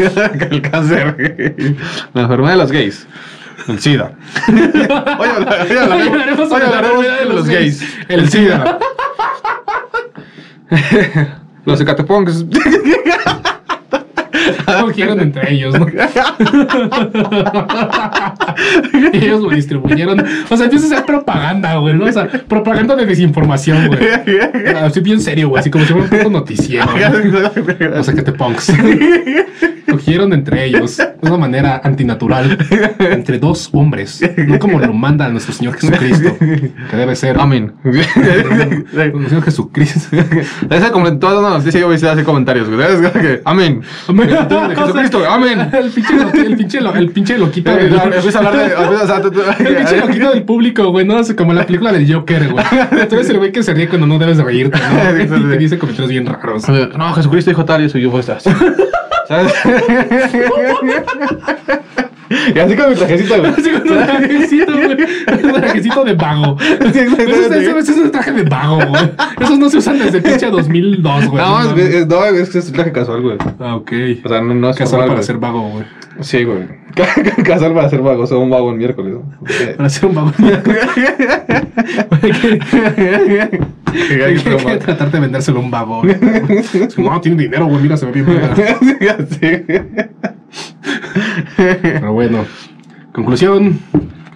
el 0.51 0.61
cáncer. 0.61 1.75
La 2.13 2.21
enfermedad 2.21 2.51
de 2.51 2.57
los 2.57 2.71
gays. 2.71 3.07
El 3.67 3.79
SIDA. 3.79 4.13
Hoy 4.47 5.29
habla- 5.35 5.57
hoy 5.69 5.77
hablaremos, 5.77 6.51
hoy 6.51 6.61
hablaremos 6.61 7.03
de 7.05 7.25
los 7.33 7.47
gays. 7.47 7.97
El 8.07 8.29
SIDA. 8.29 8.77
Los 11.65 11.79
Ecatepongs. 11.79 12.45
Cogieron 14.81 15.19
entre 15.19 15.53
ellos, 15.53 15.77
¿no? 15.77 15.87
y 19.13 19.17
ellos 19.25 19.41
lo 19.41 19.49
distribuyeron. 19.49 20.23
O 20.49 20.57
sea, 20.57 20.65
empieza 20.65 20.85
a 20.87 20.89
ser 20.89 21.05
propaganda, 21.05 21.75
güey, 21.77 21.95
¿no? 21.95 22.05
O 22.05 22.11
sea, 22.11 22.27
propaganda 22.27 22.95
de 22.95 23.05
desinformación, 23.05 23.87
güey. 23.87 23.99
Así 24.75 24.99
bien 25.01 25.21
serio, 25.21 25.49
güey, 25.49 25.59
así 25.59 25.69
como 25.69 25.85
si 25.85 25.93
fuera 25.93 26.07
un 26.09 26.17
poco 26.17 26.29
noticiero. 26.29 26.85
¿no? 26.85 27.99
O 27.99 28.03
sea, 28.03 28.13
que 28.13 28.21
te 28.21 28.31
pongas. 28.31 28.71
Cogieron 29.89 30.33
entre 30.33 30.65
ellos 30.65 30.97
de 30.97 31.07
una 31.21 31.37
manera 31.37 31.81
antinatural 31.83 32.57
entre 32.99 33.37
dos 33.37 33.69
hombres, 33.73 34.21
no 34.37 34.57
como 34.57 34.79
lo 34.79 34.93
manda 34.93 35.29
nuestro 35.29 35.53
Señor 35.53 35.75
Jesucristo, 35.75 36.35
que 36.39 36.97
debe 36.97 37.15
ser 37.15 37.37
Amén. 37.39 37.73
nuestro 37.83 39.29
Señor 39.29 39.43
Jesucristo. 39.43 40.17
Esa 40.69 40.91
como 40.91 41.15
toda 41.19 41.39
una 41.41 41.57
noticia 41.57 41.79
yo 41.79 41.87
voy 41.87 41.95
a 41.95 42.11
hacer 42.11 42.23
comentarios, 42.23 42.69
güey. 42.69 42.81
Es 42.81 43.41
como 44.07 44.23
De 44.69 44.75
Jesucristo, 44.75 45.23
amén. 45.29 45.69
El 45.73 45.89
pinche, 45.91 46.15
lo- 46.15 46.31
el 46.33 46.55
pinche, 46.57 46.81
lo- 46.81 46.95
el 46.95 47.09
pinche 47.09 47.37
loquito. 47.37 47.71
del- 47.75 47.93
Empieza 47.93 48.39
a 48.39 48.47
hablar 48.47 48.57
de. 48.57 48.73
empieza- 48.73 49.55
El 49.59 49.75
pinche 49.77 49.97
loquito 49.97 50.29
del 50.31 50.43
público, 50.43 50.89
güey, 50.91 51.05
¿no? 51.05 51.19
Es 51.19 51.33
como 51.33 51.53
la 51.53 51.65
película 51.65 51.91
del 51.91 52.11
Joker, 52.11 52.49
güey. 52.51 52.65
Tú 53.09 53.15
eres 53.15 53.29
el 53.29 53.37
güey 53.37 53.51
que 53.51 53.63
se 53.63 53.73
ríe 53.73 53.87
cuando 53.87 54.07
no 54.07 54.17
debes 54.19 54.37
de 54.37 54.43
reírte, 54.43 54.77
¿no? 54.79 55.23
Y 55.23 55.27
te 55.51 55.57
dice 55.57 55.77
comentarios 55.77 56.09
bien 56.09 56.25
raros. 56.25 56.63
No, 56.97 57.13
Jesucristo 57.13 57.51
dijo 57.51 57.65
tal 57.65 57.81
y 57.83 57.85
eso 57.85 57.97
yo 57.97 58.11
fue 58.11 58.19
esta. 58.21 58.39
¿Sabes? 59.27 59.53
Y 62.55 62.59
así 62.59 62.75
con 62.75 62.89
mi 62.89 62.95
trajecito, 62.95 63.37
güey. 63.39 63.51
Así 63.57 63.69
con 63.71 63.81
un 63.91 64.05
trajecito, 64.05 64.73
güey. 64.73 64.91
Un 65.43 65.53
trajecito 65.53 66.03
de 66.03 66.13
vago. 66.13 66.57
Sí, 66.59 66.67
exacto, 66.99 67.23
Eso, 67.23 67.53
sí. 67.53 67.59
eso- 67.59 67.77
eso 67.79 67.91
es 67.91 67.97
un 67.97 68.11
traje 68.11 68.31
de 68.31 68.43
vago, 68.43 68.77
güey. 68.87 69.11
Esos 69.41 69.59
no 69.59 69.69
se 69.69 69.77
usan 69.77 69.99
desde 69.99 70.21
pinche 70.21 70.49
2002, 70.49 71.27
güey. 71.27 71.43
No, 71.45 71.61
es, 71.77 71.93
es- 71.93 72.07
no, 72.07 72.25
es 72.25 72.49
que 72.49 72.57
es 72.59 72.71
traje 72.71 72.91
casual, 72.91 73.21
güey. 73.21 73.37
Ah, 73.59 73.75
ok. 73.75 73.91
O 74.23 74.29
sea, 74.29 74.41
no, 74.41 74.53
no 74.53 74.69
es 74.69 74.77
Casual 74.77 75.01
formal, 75.01 75.07
para 75.07 75.13
güey. 75.19 75.23
ser 75.23 75.37
vago, 75.37 75.69
güey. 75.69 75.85
Sí, 76.21 76.43
güey. 76.43 76.83
Casual 77.43 77.73
para 77.73 77.89
ser 77.89 78.01
vago, 78.01 78.23
o 78.23 78.27
sea, 78.27 78.37
un 78.37 78.49
vago 78.51 78.69
en 78.71 78.77
miércoles. 78.77 79.13
¿no? 79.15 79.33
Para 79.77 79.89
ser 79.89 80.05
un 80.09 80.15
vago. 80.15 80.31
Hay 82.21 82.31
que- 82.31 84.23
hay 84.23 84.35
que 84.35 84.77
tratar 84.77 85.11
de 85.11 85.19
vendérselo 85.19 85.59
a 85.59 85.61
un 85.61 85.71
vago. 85.71 86.01
güey. 86.01 86.15
Es 86.83 86.95
como, 86.95 87.11
No, 87.11 87.21
tiene 87.21 87.43
dinero, 87.43 87.65
güey. 87.67 87.81
Mira, 87.81 87.97
se 87.97 88.05
ve 88.05 88.11
bien. 88.11 88.25
verga". 88.25 88.77
Pero 91.57 92.13
bueno. 92.13 92.45
Conclusión. 93.13 93.79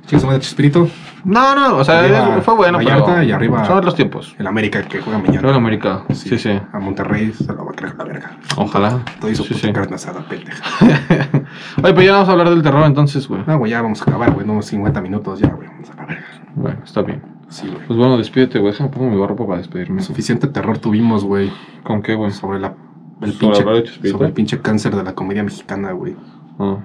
Chicos, 0.06 0.26
madre 0.26 0.40
Chespirito. 0.40 0.88
No, 1.26 1.54
no, 1.56 1.78
o 1.78 1.84
sea, 1.84 2.00
Arriba 2.00 2.40
fue 2.42 2.56
bueno, 2.56 2.78
Vallarta 2.78 3.06
pero 3.16 3.24
y 3.24 3.32
arriba- 3.32 3.66
son 3.66 3.78
otros 3.80 3.96
tiempos. 3.96 4.34
El 4.40 4.48
América 4.48 4.82
que 4.84 5.02
juega 5.02 5.20
mañana. 5.20 5.50
en 5.50 5.56
América, 5.56 6.04
sí, 6.14 6.38
sí. 6.38 6.58
A 6.72 6.80
Monterrey 6.80 7.34
se 7.34 7.52
lo 7.52 7.66
va 7.66 7.72
a 7.72 7.76
creer 7.76 7.96
la 7.98 8.06
verga. 8.06 8.38
Ojalá. 8.56 9.00
Todo 9.20 9.30
hizo 9.30 9.44
Sí, 9.44 9.54
sí. 9.56 9.74
carne 9.74 9.96
asada, 9.96 10.22
pendeja. 10.30 10.64
Oye, 11.84 11.94
pues 11.94 12.06
ya 12.06 12.14
vamos 12.14 12.30
a 12.30 12.32
hablar 12.32 12.50
del 12.52 12.62
terror 12.62 12.86
entonces, 12.86 13.28
güey. 13.28 13.42
Ah, 13.48 13.56
güey, 13.56 13.72
ya 13.72 13.82
vamos 13.82 14.00
a 14.02 14.04
acabar, 14.06 14.32
güey. 14.32 14.46
No, 14.48 14.62
50 14.62 15.02
minutos 15.02 15.40
ya, 15.40 15.50
güey. 15.50 15.68
Vamos 15.68 15.90
a 15.90 15.96
la 15.96 16.06
verga. 16.06 16.26
Bueno, 16.56 16.80
está 16.86 17.02
bien. 17.02 17.22
Sí, 17.50 17.68
güey. 17.68 17.86
Pues 17.88 17.98
bueno, 18.00 18.18
despídete, 18.18 18.60
güey. 18.60 18.72
Déjame 18.72 18.90
pongo 18.92 19.10
mi 19.10 19.18
barro 19.20 19.36
para 19.36 19.58
despedirme. 19.58 20.02
Suficiente 20.02 20.48
terror 20.48 20.78
tuvimos, 20.78 21.26
güey. 21.26 21.52
¿Con 21.84 22.02
qué, 22.04 22.16
güey? 22.16 22.32
Sobre 22.32 22.60
la. 22.60 22.74
El 23.20 23.34
pinche, 23.34 23.64
de 23.66 24.10
sobre 24.12 24.28
el 24.28 24.34
pinche 24.34 24.60
cáncer 24.62 24.96
de 24.96 25.04
la 25.04 25.14
comedia 25.16 25.44
mexicana, 25.44 25.92
güey. 25.92 26.16
Ah. 26.60 26.78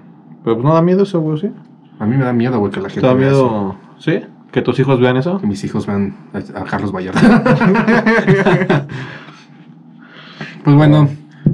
Pero 0.44 0.56
pues 0.56 0.64
no 0.64 0.74
da 0.74 0.82
miedo 0.82 1.02
eso, 1.04 1.20
güey, 1.20 1.38
¿sí? 1.38 1.50
A 1.98 2.06
mí 2.06 2.16
me 2.16 2.24
da 2.24 2.32
miedo, 2.32 2.58
güey, 2.58 2.72
que 2.72 2.80
la 2.80 2.88
gente. 2.88 3.00
¿Te 3.02 3.06
da 3.06 3.14
vea 3.14 3.28
eso. 3.28 3.48
miedo? 3.48 3.76
¿Sí? 3.98 4.20
¿Que 4.50 4.60
tus 4.62 4.78
hijos 4.80 5.00
vean 5.00 5.16
eso? 5.16 5.38
Que 5.40 5.46
mis 5.46 5.62
hijos 5.64 5.86
vean 5.86 6.14
a, 6.32 6.64
Carlos 6.64 6.92
Vallarta. 6.92 7.42
pues 10.64 10.76
bueno, 10.76 11.08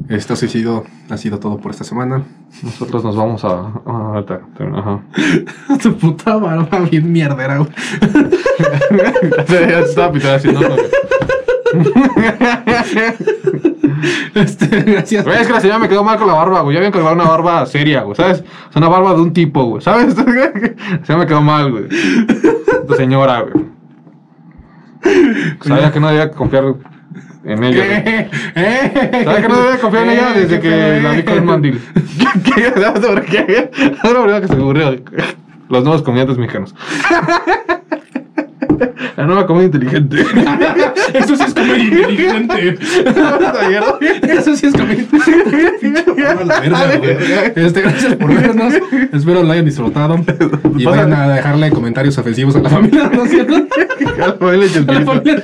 esto 0.08 0.32
ha 0.34 0.36
sido, 0.36 0.84
ha 1.10 1.16
sido 1.16 1.38
todo 1.38 1.58
por 1.58 1.70
esta 1.70 1.84
semana. 1.84 2.24
Nosotros 2.62 3.04
nos 3.04 3.16
vamos 3.16 3.44
a... 3.44 3.72
a- 3.86 4.24
Ajá. 4.74 5.02
Tu 5.82 5.96
puta 5.96 6.36
barba 6.36 6.80
bien 6.90 7.12
mierdera, 7.12 7.58
güey. 7.58 7.70
ya 9.46 9.54
te 9.54 9.80
estaba 9.80 10.10
pitando 10.12 10.36
así, 10.36 10.48
¿no? 10.52 10.60
Este, 14.34 14.66
gracias. 14.82 15.24
Güey, 15.24 15.40
es 15.40 15.46
que 15.46 15.52
la 15.52 15.60
señora 15.60 15.78
me 15.78 15.88
quedó 15.88 16.04
mal 16.04 16.18
con 16.18 16.28
la 16.28 16.34
barba, 16.34 16.60
güey. 16.60 16.74
Ya 16.74 16.78
habían 16.78 16.92
colgado 16.92 17.14
una 17.14 17.24
barba 17.24 17.66
seria, 17.66 18.02
güey, 18.02 18.16
¿sabes? 18.16 18.38
Sea, 18.38 18.46
una 18.76 18.88
barba 18.88 19.14
de 19.14 19.20
un 19.20 19.32
tipo, 19.32 19.64
güey, 19.64 19.82
¿sabes? 19.82 20.16
La 20.16 21.04
señora 21.04 21.18
me 21.18 21.26
quedó 21.26 21.42
mal, 21.42 21.70
güey. 21.70 21.88
Tu 22.86 22.94
señora, 22.94 23.42
güey. 23.42 23.64
Sabía 25.60 25.92
que 25.92 26.00
no 26.00 26.08
debía 26.08 26.30
confiar 26.30 26.74
en 27.44 27.64
ella. 27.64 27.82
¿Qué? 28.04 28.30
¿Eh? 28.54 29.22
¿Sabes 29.24 29.42
que 29.42 29.48
no 29.48 29.62
debía 29.62 29.80
confiar 29.80 30.04
en 30.04 30.10
ella 30.10 30.32
desde 30.34 30.60
que 30.60 31.00
la 31.02 31.12
vi 31.12 31.22
con 31.22 31.34
el 31.34 31.42
mandil? 31.42 31.80
¿Qué? 32.44 32.52
¿Qué? 32.54 32.80
¿Sabes 32.80 33.04
sobre 33.04 33.24
qué? 33.24 33.70
Es 33.72 33.98
primero 34.00 34.40
que 34.40 34.48
se 34.48 34.56
me 34.56 34.62
ocurrió. 34.62 34.96
Los 35.68 35.84
nuevos 35.84 36.02
comediantes 36.02 36.38
mexicanos. 36.38 36.74
La 39.16 39.24
nueva 39.24 39.46
comedia 39.46 39.66
inteligente. 39.66 40.18
Eso 41.14 41.36
sí 41.36 41.44
es 41.46 41.54
comedia 41.54 41.84
inteligente. 41.84 42.78
Eso 44.22 44.56
sí 44.56 44.66
es 44.66 44.74
comedia 44.74 45.02
inteligente. 45.02 46.14
Este, 47.56 47.82
gracias 47.82 48.16
por 48.16 48.34
vernos. 48.34 48.74
Espero 49.12 49.42
lo 49.42 49.52
hayan 49.52 49.64
disfrutado. 49.64 50.16
Y 50.76 50.84
vayan 50.84 51.12
a 51.12 51.28
dejarle 51.28 51.70
comentarios 51.70 52.18
ofensivos 52.18 52.56
a 52.56 52.60
la 52.60 52.70
familia, 52.70 53.10
¿no? 53.12 53.22
A 53.22 54.26
la 54.26 54.34
familia. 55.04 55.42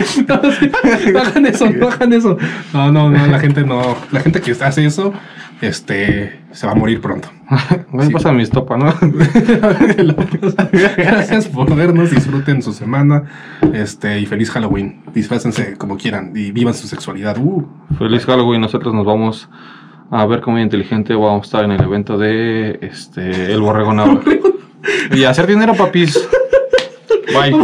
No, 0.26 0.40
sí, 0.52 0.70
hagan 1.16 1.46
eso, 1.46 1.70
no 1.70 1.88
hagan 1.88 2.12
eso. 2.12 2.36
No, 2.72 2.90
no, 2.90 3.10
no, 3.10 3.26
la 3.26 3.38
gente 3.38 3.64
no. 3.64 3.96
La 4.10 4.20
gente 4.20 4.40
que 4.40 4.52
hace 4.52 4.84
eso, 4.84 5.12
este, 5.60 6.40
se 6.52 6.66
va 6.66 6.72
a 6.72 6.74
morir 6.74 7.00
pronto. 7.00 7.28
Me 7.92 8.06
Sí. 8.06 8.12
pasa 8.12 8.32
mi 8.32 8.42
estopa, 8.42 8.76
¿no? 8.76 8.92
Gracias 10.96 11.48
por 11.48 11.74
vernos, 11.74 12.10
disfruten 12.10 12.62
su 12.62 12.72
semana, 12.72 13.24
este, 13.72 14.20
y 14.20 14.26
feliz 14.26 14.50
Halloween. 14.50 15.02
Disfrácense 15.14 15.76
como 15.76 15.96
quieran 15.96 16.32
y 16.34 16.52
vivan 16.52 16.74
su 16.74 16.86
sexualidad. 16.86 17.36
Uh. 17.38 17.66
Feliz 17.98 18.24
Halloween. 18.26 18.60
Nosotros 18.60 18.94
nos 18.94 19.04
vamos 19.04 19.48
a 20.10 20.24
ver 20.26 20.40
comedia 20.40 20.64
inteligente. 20.64 21.14
Vamos 21.14 21.42
a 21.42 21.46
estar 21.46 21.64
en 21.64 21.72
el 21.72 21.82
evento 21.82 22.16
de 22.18 22.78
este 22.82 23.52
El 23.52 23.60
Borrego 23.60 23.92
Nava. 23.92 24.20
Y 25.12 25.24
hacer 25.24 25.46
dinero, 25.46 25.74
papis. 25.74 26.18
Bye. 27.34 27.54